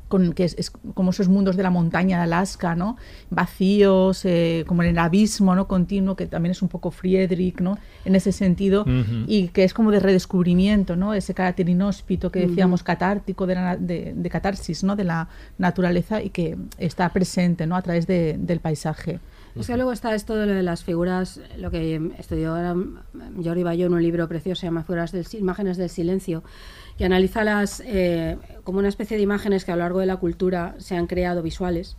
[0.08, 2.98] con, que es, es como esos mundos de la montaña de Alaska, ¿no?
[3.30, 5.68] Vacíos, eh, como en el abismo, ¿no?
[5.68, 7.78] Continuo, que también es un poco Friedrich, ¿no?
[8.06, 8.86] En ese sentido,
[9.28, 11.14] y que es como de redescubrimiento, ¿no?
[11.14, 14.96] Ese carácter inhóspito que decíamos catártico, de, la na- de, de catarsis, ¿no?
[14.96, 15.28] De la
[15.58, 17.76] naturaleza y que está presente, ¿no?
[17.76, 19.20] A través de- del paisaje.
[19.58, 22.76] Es que luego está esto de lo de las figuras, lo que estudió ahora
[23.42, 26.44] Jordi Bayón, un libro precioso, se llama Figuras del, Si- Imágenes del Silencio,
[26.98, 30.18] que analiza las eh, como una especie de imágenes que a lo largo de la
[30.18, 31.98] cultura se han creado visuales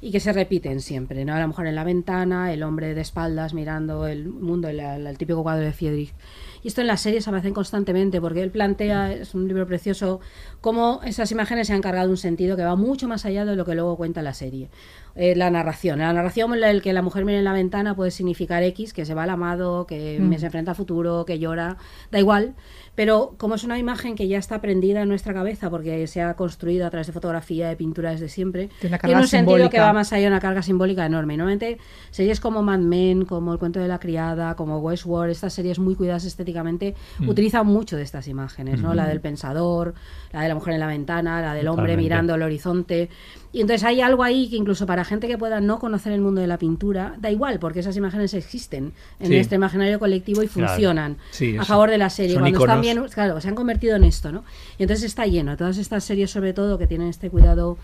[0.00, 1.34] y que se repiten siempre, ¿no?
[1.34, 5.18] A la mujer en la ventana, el hombre de espaldas mirando el mundo, el, el
[5.18, 6.14] típico cuadro de Friedrich.
[6.62, 10.20] Y esto en las series aparecen constantemente porque él plantea, es un libro precioso,
[10.60, 13.64] cómo esas imágenes se han cargado un sentido que va mucho más allá de lo
[13.64, 14.68] que luego cuenta la serie.
[15.14, 15.98] Eh, la narración.
[15.98, 19.04] La narración en la que la mujer mira en la ventana puede significar X, que
[19.04, 20.34] se va al amado, que Mm.
[20.38, 21.76] se enfrenta al futuro, que llora,
[22.12, 22.54] da igual.
[22.98, 26.34] Pero como es una imagen que ya está prendida en nuestra cabeza porque se ha
[26.34, 30.12] construido a través de fotografía, de pintura desde siempre, Tiene un sentido que va más
[30.12, 31.36] allá, una carga simbólica enorme.
[31.36, 31.78] Normalmente
[32.10, 35.94] series como Mad Men, como El cuento de la criada, como Westworld, estas series muy
[35.94, 37.28] cuidadas estéticamente, Mm.
[37.28, 38.92] utilizan mucho de estas imágenes, ¿no?
[38.94, 39.94] La del pensador,
[40.32, 42.02] la de la mujer en la ventana, la del hombre Totalmente.
[42.02, 43.10] mirando el horizonte.
[43.52, 46.40] Y entonces hay algo ahí que incluso para gente que pueda no conocer el mundo
[46.42, 49.34] de la pintura, da igual, porque esas imágenes existen en Sí.
[49.34, 50.68] nuestro imaginario colectivo y Claro.
[50.68, 52.34] funcionan Sí, a favor de la serie.
[52.34, 54.44] son Cuando están bien, claro, se han convertido en esto, ¿no?
[54.78, 55.56] Y entonces está lleno.
[55.56, 57.78] Todas estas series, sobre todo, que tienen este cuidado.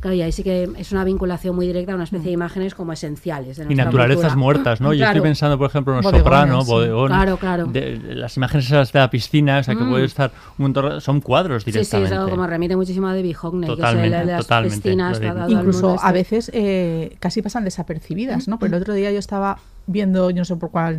[0.00, 2.74] Claro, y ahí sí que es una vinculación muy directa a una especie de imágenes
[2.74, 3.58] como esenciales.
[3.58, 4.36] de Y naturalezas cultura.
[4.36, 4.92] muertas, ¿no?
[4.94, 5.12] Yo Claro.
[5.18, 6.70] estoy pensando, por ejemplo, en Bodegones, Soprano, sí.
[6.70, 7.16] bodegones.
[7.16, 7.66] Claro, claro.
[7.66, 9.90] de- de las imágenes esas de la piscina, o sea, que Mm.
[9.90, 12.14] puede estar un montón, son cuadros Sí, sí, directamente.
[12.14, 15.12] es algo como remite muchísimo a David Hockney, que es Totalmente, de las totalmente, piscinas.
[15.12, 16.06] lo de- dado al mundo Incluso este.
[16.08, 18.58] a veces eh, casi pasan desapercibidas, ¿no?
[18.58, 20.98] Pero el otro día yo estaba viendo, yo no sé por cuál,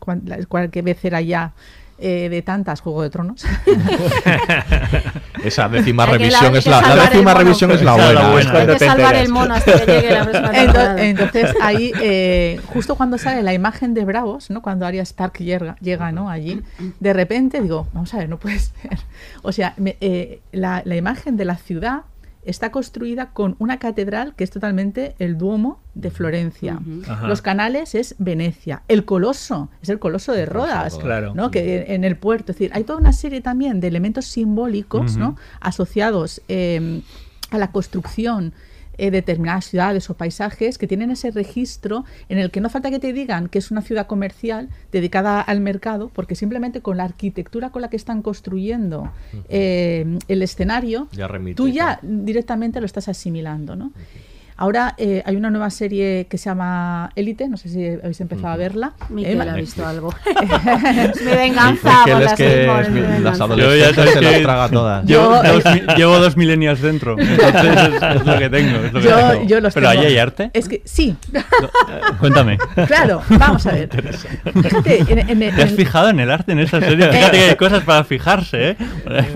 [0.00, 1.52] cuál, cuál que vez era ya,
[2.00, 3.44] eh, de tantas Juego de Tronos.
[5.44, 8.30] Esa décima Hay revisión la- es la, la décima revisión es la es buena.
[8.30, 8.52] buena.
[8.60, 11.02] Hay que salvar el mono hasta que llegue la próxima.
[11.02, 14.60] Entonces ahí, eh, justo cuando sale la imagen de Bravos, ¿no?
[14.62, 16.28] Cuando Arya Stark llega, llega ¿no?
[16.28, 16.62] allí,
[17.00, 18.98] de repente digo, vamos a ver, no puede ser.
[19.42, 22.02] O sea, me- eh, la, la imagen de la ciudad
[22.42, 26.80] está construida con una catedral que es totalmente el Duomo de Florencia.
[27.26, 28.82] Los canales es Venecia.
[28.88, 31.34] El Coloso es el Coloso de Rodas, Claro.
[31.34, 31.50] ¿no?
[31.50, 32.52] que en el puerto.
[32.52, 35.16] Es decir, hay toda una serie también de elementos simbólicos.
[35.16, 35.36] ¿no?
[35.60, 37.02] asociados eh,
[37.50, 38.52] a la construcción
[39.00, 42.98] eh, determinadas ciudades o paisajes que tienen ese registro en el que no falta que
[42.98, 47.70] te digan que es una ciudad comercial dedicada al mercado, porque simplemente con la arquitectura
[47.70, 49.10] con la que están construyendo
[49.48, 53.92] eh, el escenario, Ya remite, tú ya directamente lo estás asimilando, ¿no?
[54.60, 58.48] Ahora eh, hay una nueva serie que se llama Élite, no sé si habéis empezado
[58.52, 58.92] a verla.
[59.08, 60.14] Miquel Eh, ha visto algo.
[61.14, 64.68] Es mi venganza por las que es mi las adolescentes Yo ya se las traga
[64.68, 65.04] todas.
[65.06, 65.64] Llevo, Yo- dos,
[65.96, 67.18] llevo dos millennials dentro.
[67.18, 68.76] Entonces es, es lo que tengo.
[68.84, 69.44] es lo que Yo, tengo.
[69.46, 70.50] yo los Pero ahí hay arte.
[70.52, 71.16] Es que sí.
[72.18, 72.58] Cuéntame.
[72.86, 73.88] Claro, vamos a ver.
[74.62, 77.10] Fíjate, en- en- en- ¿Te has fijado en el arte en esta serie?
[77.10, 78.76] Fíjate que hay cosas para fijarse, ¿eh?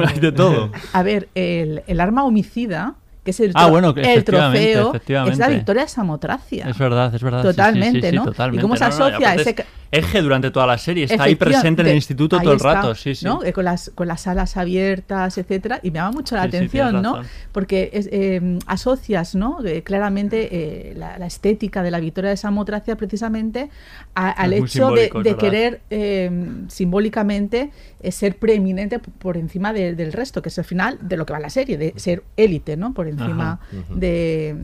[0.07, 0.71] Hay de todo.
[0.93, 2.95] A ver, el, el arma homicida,
[3.25, 6.69] que es el, Ah, bueno, el trofeo, es la victoria de Samotracia.
[6.69, 7.41] Es verdad, es verdad.
[7.43, 8.25] sí, Totalmente, sí, sí, ¿no?
[8.25, 8.61] totalmente.
[8.61, 9.51] Y cómo se No, no, y asocia ese...
[9.51, 9.57] es
[9.91, 12.95] Eje durante toda la serie, está ahí presente en el instituto todo el está, rato,
[12.97, 13.25] sí, sí.
[13.25, 13.45] ¿no?
[13.45, 17.13] Eh, con, las, con las alas abiertas, etcétera, y me llama mucho la atención, ¿no?
[17.19, 17.27] razón.
[17.53, 19.59] Porque es, eh, asocias, ¿no?
[19.65, 23.71] Eh, claramente eh, la, la estética de la victoria de Samotracia precisamente
[24.17, 26.29] a- al hecho de, de querer eh,
[26.67, 27.71] simbólicamente
[28.11, 31.39] ser preeminente por encima de- del resto, que es al final de lo que va
[31.41, 32.93] la serie, de ser élite, ¿no?
[32.95, 33.59] Por encima Ajá,
[33.95, 34.57] de,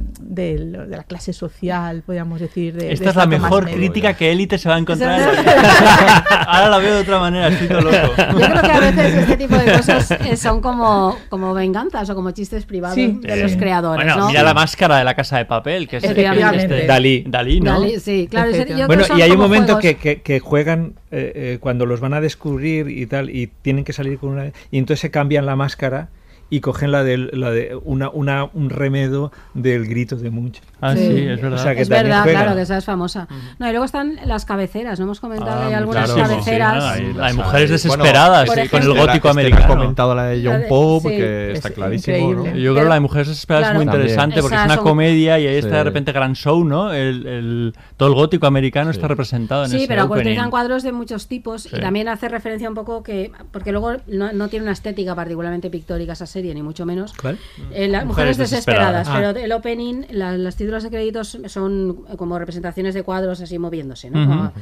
[0.88, 2.74] la clase social, podríamos decir.
[2.74, 5.20] De, Esta de es la mejor crítica que Élite se va a encontrar.
[6.46, 7.98] Ahora la veo de otra manera, estoy todo loco.
[8.16, 12.14] Yo creo que a veces este tipo de cosas eh, son como, como venganzas o
[12.14, 13.18] como chistes privados Sí.
[13.22, 14.04] de los creadores.
[14.04, 14.28] Bueno, ¿no?
[14.28, 17.24] mira la máscara de la casa de papel, que es este- Dalí.
[17.26, 17.80] Dalí, ¿no?
[17.80, 18.50] Dalí, sí, claro.
[18.50, 21.98] ese- yo creo Bueno, y hay un momento que- que juegan eh, eh, cuando los
[22.00, 24.46] van a descubrir y tal, y tienen que salir con una.
[24.70, 26.08] Y entonces se cambian la máscara
[26.50, 30.60] y cogen la de, la de una, una, un remedo del grito de Munch.
[30.80, 31.58] Ah, sí, es verdad.
[31.60, 32.42] O sea, que es también verdad, juegan.
[32.42, 33.28] claro, que esa es famosa.
[33.58, 35.60] No, y luego están las cabeceras, ¿no hemos comentado?
[35.62, 36.96] Ah, hay algunas claro, sí, cabeceras.
[36.96, 38.94] sí, hay- hay mujeres desesperadas Por con el ejemplo.
[38.94, 39.64] gótico Estela americano.
[39.64, 41.16] ha comentado la de John Pope, sí.
[41.16, 42.16] que Es está clarísimo.
[42.16, 42.50] increíble.
[42.50, 42.56] ¿no?
[42.58, 43.98] Yo creo que la de Mujeres Desesperadas es muy Claro.
[44.00, 45.84] interesante porque es una son- comedia y ahí está de Sí.
[45.84, 46.92] repente gran show, ¿no?
[46.92, 50.92] El, el- todo el gótico americano está representado en Sí, ese pero utilizan cuadros de
[50.92, 51.70] muchos tipos Sí.
[51.76, 55.70] y también hace referencia un poco que, porque luego no, no tiene una estética particularmente
[55.70, 57.12] pictórica esa serie, ni mucho menos.
[57.20, 57.38] ¿Cuál?
[57.72, 59.34] Eh, las Mujeres mujeres desesperadas, desesperadas.
[59.34, 64.10] pero el opening, la- los títulos de créditos son como representaciones de cuadros así moviéndose,
[64.10, 64.20] ¿no?
[64.22, 64.28] Ujú.
[64.30, 64.52] Como-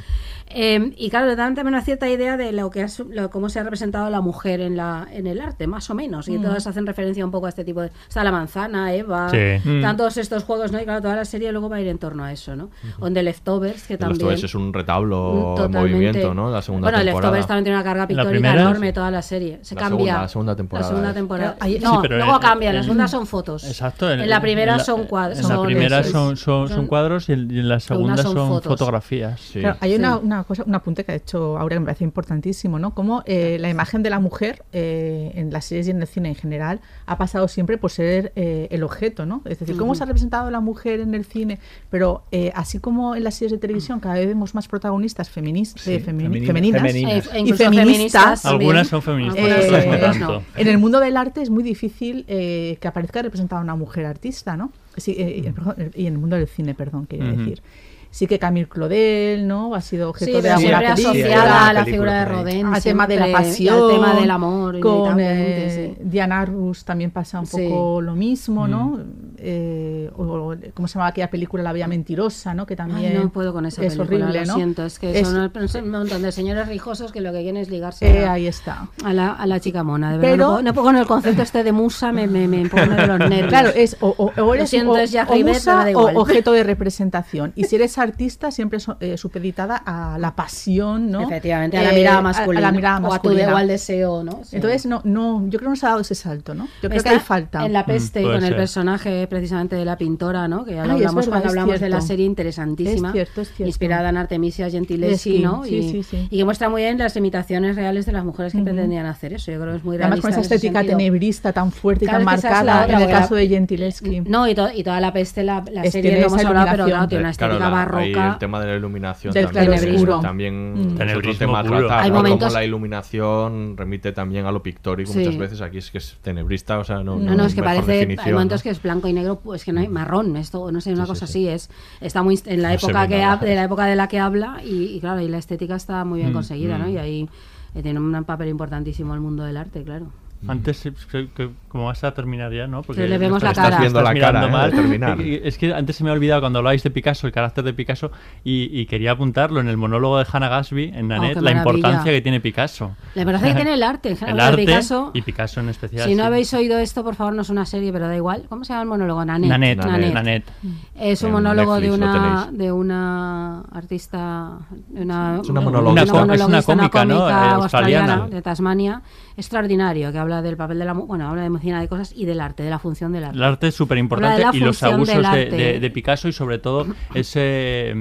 [0.51, 3.61] eh, y claro, dan también una cierta idea de lo que es, lo- cómo se
[3.61, 6.29] ha representado la mujer en la en el arte, más o menos.
[6.29, 6.43] Y Mm.
[6.43, 7.91] todas hacen referencia un poco a este tipo de.
[8.09, 9.37] Está la manzana, Eva, Sí.
[9.69, 9.77] Mm.
[9.77, 10.81] están todos estos juegos, ¿no?
[10.81, 12.71] Y claro, toda la serie luego va a ir en torno a eso, ¿no?
[12.99, 14.21] O The Leftovers, que Los también.
[14.29, 16.51] Toys es un retablo Mm, en movimiento, ¿no?
[16.51, 17.05] La segunda bueno, temporada.
[17.05, 19.59] Leftovers también tiene una carga pictórica enorme toda la serie.
[19.63, 19.99] Se La cambia.
[19.99, 21.57] segunda- la segunda temporada La segunda temporada.
[21.77, 22.73] Ahí- no, Sí, pero luego en- cambia.
[22.73, 23.65] La en- segunda son fotos.
[23.65, 24.11] Exacto.
[24.11, 25.39] En, la primera en la- son cuadros.
[25.39, 28.63] En la primera son, son, son- cuadros y en, y en la segunda son son,
[28.63, 29.41] fotografías.
[29.41, 29.61] Sí.
[29.61, 29.99] Claro, hay Sí.
[29.99, 32.95] una, una cosa, un apunte que ha hecho Aurea que me parece importantísimo, ¿no?
[32.95, 36.29] Como eh, la imagen de la mujer eh, en las series y en el cine
[36.31, 39.43] en general ha pasado siempre por ser eh, el objeto, ¿no?
[39.45, 41.59] Es decir, cómo se ha representado la mujer en el cine,
[41.91, 45.83] pero eh, así como en las series de televisión cada vez vemos más protagonistas feministas,
[45.83, 46.81] Sí, femeninas, femeninas.
[46.83, 48.47] femeninas E- e y feministas.
[48.47, 50.43] Algunas son feministas, otras no tanto.
[50.57, 54.57] en el mundo del arte es muy difícil eh, que aparezca representada una mujer artista,
[54.57, 54.71] ¿no?
[54.97, 57.39] Sí, eh, y, perdón, y en el mundo del cine, perdón, quería Ujú.
[57.39, 57.63] decir.
[58.11, 59.75] Sí que Camille Claudel, ¿no?
[59.75, 61.11] Ha sido objeto Sí, de alguna película.
[61.11, 62.25] asociada a la figura de.
[62.25, 62.67] Rodin.
[62.67, 64.81] al tema de la pasión, Al tema del amor.
[64.81, 66.03] con eh, sí.
[66.05, 67.69] Diana Arbus también pasa un Sí.
[67.69, 68.97] poco lo mismo, ¿no?
[68.97, 69.03] Mm.
[69.41, 72.67] Eh, o, o- ¿Cómo se llamaba aquella película La Vía Mentirosa, ¿no?
[72.67, 74.55] Que también Ay, no puedo con esa es película, horrible, lo ¿no?
[74.55, 74.85] siento.
[74.85, 78.07] Es que Es- son, un montón de señores rijosos que lo que quieren es ligarse
[78.21, 78.89] eh, a, ahí está.
[79.05, 80.13] a la, a la chica mona.
[80.13, 82.49] De verdad, Pero- no, puedo, no puedo con el concepto este de musa, me, me,
[82.49, 83.49] me pone de los nervios.
[83.49, 86.53] Claro, es o, o- o eres siento, o- es Jack o Rivet, musa o objeto
[86.53, 87.53] de representación.
[87.55, 91.21] Y si eres artista, siempre so- eh, supeditada a la pasión, ¿no?
[91.23, 92.59] Efectivamente, a la Eh, mirada masculina.
[92.69, 93.47] A, la mirada O a tu masculina.
[93.47, 94.41] de- al deseo, ¿no?
[94.45, 94.57] Sí.
[94.57, 96.65] Entonces, no, no, yo creo que no se ha dado ese salto, ¿no?
[96.83, 97.65] Yo creo Está que hay falta.
[97.65, 100.65] En la peste, Mm, con el personaje precisamente de la pintora, ¿no?
[100.65, 102.07] Que ya lo Ay, hablamos verdad, cuando hablamos de la cierto.
[102.07, 103.09] serie interesantísima.
[103.09, 103.69] Es cierto, es cierto.
[103.69, 105.65] Inspirada en Artemisia Gentileschi, ¿no?
[105.65, 106.29] sí, y, sí, sí.
[106.31, 108.65] y que muestra muy bien las imitaciones reales de las mujeres que Ujú.
[108.67, 109.53] pretendían hacer eso.
[109.53, 112.35] Yo creo que es muy Además, con esa estética tenebrista tan fuerte y Claro, tan
[112.39, 114.21] esa es la marcada en el caso de Gentileschi.
[114.23, 117.09] No, y, to- y toda la peste, la, la serie no hemos hablado, pero claro,
[117.09, 118.33] tiene una Claro, estética la- ahí barroca.
[118.35, 121.01] el tema de la iluminación Del también, es- también Mm.
[121.03, 125.99] es otro tema la iluminación remite también a lo pictórico muchas veces, aquí es que
[125.99, 129.09] es tenebrista, o sea, no, No, no, es que parece, hay momentos que es blanco
[129.09, 131.47] y negro, pues que no hay marrón, esto, no sé, una Sí, cosa sí.
[131.47, 131.71] así, es,
[132.01, 133.37] está muy en la No época que nada.
[133.37, 136.21] de la época de la que habla y, y claro, y la estética está muy
[136.21, 136.87] bien Mm, conseguida, ¿no?
[136.87, 136.91] mm.
[136.91, 137.29] Y ahí
[137.75, 140.07] eh, tiene un papel importantísimo el mundo del arte, claro.
[140.47, 142.83] Antes, eh, que- que- como vas a terminar ya, ¿no?
[142.83, 143.69] Que le vemos la cara.
[143.69, 144.51] Estás viendo estás la mirando cara, ¿eh?
[144.51, 144.71] mal.
[144.71, 145.21] de terminar.
[145.21, 148.11] Es que antes se me ha olvidado cuando hablabais de Picasso, el carácter de Picasso,
[148.45, 152.11] y, y quería apuntarlo en el monólogo de Hannah Gatsby, en Nanette, Oh, la importancia
[152.13, 152.97] que tiene Picasso.
[153.15, 155.11] La verdad es que tiene el arte, en El de arte Picasso.
[155.15, 156.09] y Picasso en especial.
[156.09, 156.27] Si no sí.
[156.27, 158.47] habéis oído esto, por favor, no es una serie, pero da igual.
[158.49, 159.25] ¿Cómo se llama el monólogo?
[159.25, 159.49] Nanette.
[159.51, 160.15] Nanette, Nanette.
[160.15, 160.53] Nanette.
[160.99, 164.59] Es un En monólogo de Netflix una, de una artista,
[164.89, 166.13] de una, Es una monologuista.
[166.23, 167.29] Una es una monologuista, cómica, ¿no?
[167.29, 168.27] Eh, australiana.
[168.29, 169.03] de Tasmania,
[169.37, 172.63] extraordinario, que habla del papel de la bueno, habla de de cosas y del arte,
[172.63, 173.37] de la función del arte.
[173.37, 175.51] El arte es súper importante y los abusos de, arte.
[175.51, 177.95] de- de Picasso y sobre todo ese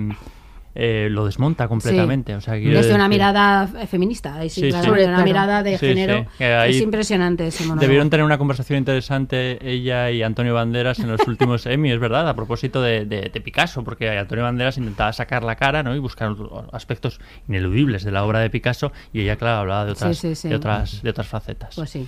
[0.79, 2.35] eh, lo desmonta completamente.
[2.35, 4.69] O sea, Desde una mirada feminista, ahí sí, Sí, sí.
[4.69, 5.25] claramente, Sobre- una claro.
[5.27, 6.27] mirada de Sí, género.
[6.37, 7.81] sí, ahí es impresionante ese monólogo.
[7.81, 12.29] Debieron tener una conversación interesante ella y Antonio Banderas en los últimos Emmy, es verdad,
[12.29, 15.95] a propósito de, de- de Picasso, porque Antonio Banderas intentaba sacar la cara ¿no?
[15.95, 16.35] y buscar
[16.71, 20.35] aspectos ineludibles de la obra de Picasso y ella, claro, hablaba de otras, Sí, sí,
[20.35, 20.49] sí.
[20.49, 21.73] De otras, de otras facetas.
[21.75, 22.07] Pues sí.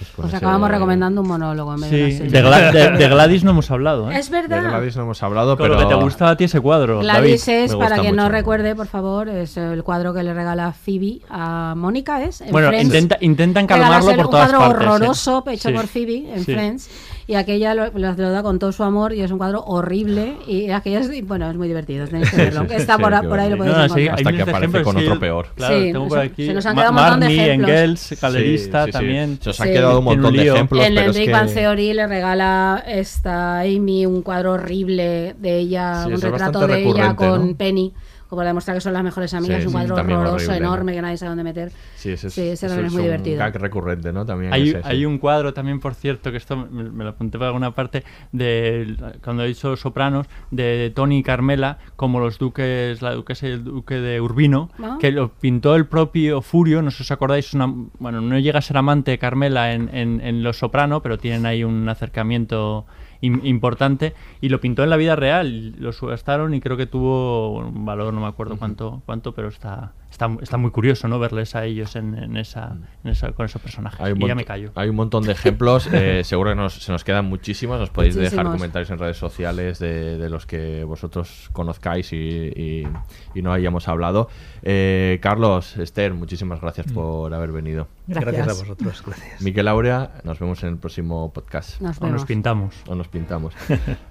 [0.00, 2.30] Pues con Os ese- acabamos recomendando un monólogo en vez de Sí, una serie.
[2.30, 4.10] de, Gla- de- de Gladys no hemos hablado.
[4.10, 4.18] ¿eh?
[4.18, 4.62] Es De verdad.
[4.70, 5.74] Gladys no hemos hablado, Con pero...
[5.74, 7.00] lo que te gusta a ti ese cuadro.
[7.00, 7.64] Gladys David.
[7.64, 11.74] es, para quien no recuerde, por favor, es el cuadro que le regala Phoebe a
[11.76, 12.40] Mónica, ¿es?
[12.40, 12.86] En Bueno, Friends.
[12.86, 14.86] intenta, intentan calmarlo por un todas cuadro partes.
[14.86, 14.90] ¿eh?
[14.90, 15.74] horroroso hecho Sí.
[15.74, 16.52] por Phoebe en Sí.
[16.54, 16.90] Friends
[17.30, 20.34] y aquella lo, lo- lo da con todo su amor y es un cuadro horrible
[20.48, 22.62] y aquella es, bueno, es muy divertido, tenéis que verlo.
[22.70, 24.14] está sí, por, qué por ahí lo podéis No, sí, encontrar.
[24.18, 25.46] Hasta que aparece con sí, otro peor.
[25.54, 26.46] Claro, Sí, tengo se- por aquí.
[26.46, 27.70] se nos han Ma- quedado un montón de ejemplos.
[27.70, 28.98] Engels, galerista Sí, sí, sí.
[28.98, 29.38] también.
[29.40, 29.72] Se os han Sí.
[29.74, 31.32] quedado un montón de ejemplos, en pero el es Big que...
[31.32, 36.82] Bang Theory le regala esta Amy un cuadro horrible de ella, Sí, un retrato de
[36.82, 37.56] ella con ¿no?
[37.56, 37.92] Penny
[38.30, 41.02] como la demuestra que son las mejores amigas, Sí, un sí, cuadro horroroso, enorme, que
[41.02, 41.70] nadie sabe dónde meter.
[41.96, 43.38] Sí, ese es, ese ese es muy un divertido.
[43.38, 44.24] gag recurrente, ¿no?
[44.24, 44.84] También Hay, ese, sí.
[44.84, 48.04] hay un cuadro también, por cierto, que esto me, me lo apunté para alguna parte,
[48.32, 53.50] de cuando he dicho Sopranos, de Tony y Carmela, como los duques, la duquesa y
[53.50, 54.96] el duque de Urbino, Ah.
[55.00, 57.66] que lo pintó el propio Furio, no sé si os acordáis, una,
[57.98, 61.44] bueno, no llega a ser amante de Carmela en, en, en Los Soprano, pero tienen
[61.46, 62.86] ahí un acercamiento
[63.22, 67.84] importante, y lo pintó en la vida real, lo subestaron y creo que tuvo un
[67.84, 71.18] valor, no me acuerdo cuánto, cuánto pero está, está, está muy curioso, ¿no?
[71.18, 74.00] Verles a ellos en, en esa, en esa, con esos personajes.
[74.00, 74.72] Hay un, y ya me callo.
[74.74, 78.14] hay un montón de ejemplos, eh, seguro que nos- se nos quedan muchísimos, nos podéis
[78.14, 78.54] dejar Muchísimos.
[78.56, 82.88] comentarios en redes sociales de, de los que vosotros conozcáis y, y-
[83.34, 84.28] y no hayamos hablado.
[84.62, 86.94] Eh, Carlos, Esther, muchísimas gracias Mm.
[86.94, 87.88] por haber venido.
[88.06, 88.34] Gracias.
[88.34, 89.42] Gracias a vosotros, gracias.
[89.42, 91.80] Miquel Aurea, nos vemos en el próximo podcast.
[91.80, 92.74] Nos O nos pintamos.
[92.88, 93.54] O nos pintamos.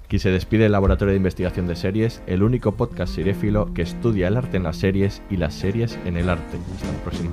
[0.05, 4.27] Aquí se despide el Laboratorio de Investigación de Series, el único podcast seriéfilo que estudia
[4.27, 6.57] el arte en las series y las series en el arte.
[6.75, 7.31] Hasta la próxima.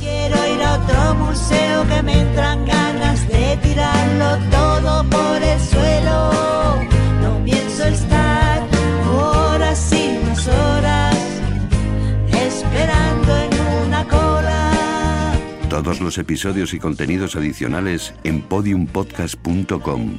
[0.00, 6.30] Quiero ir a otro museo que me entran ganas de tirarlo todo por el suelo.
[7.22, 8.62] No pienso estar
[9.14, 11.16] horas y más horas
[12.30, 15.32] esperando en una cola.
[15.68, 20.18] Todos los episodios y contenidos adicionales en podiumpodcast.com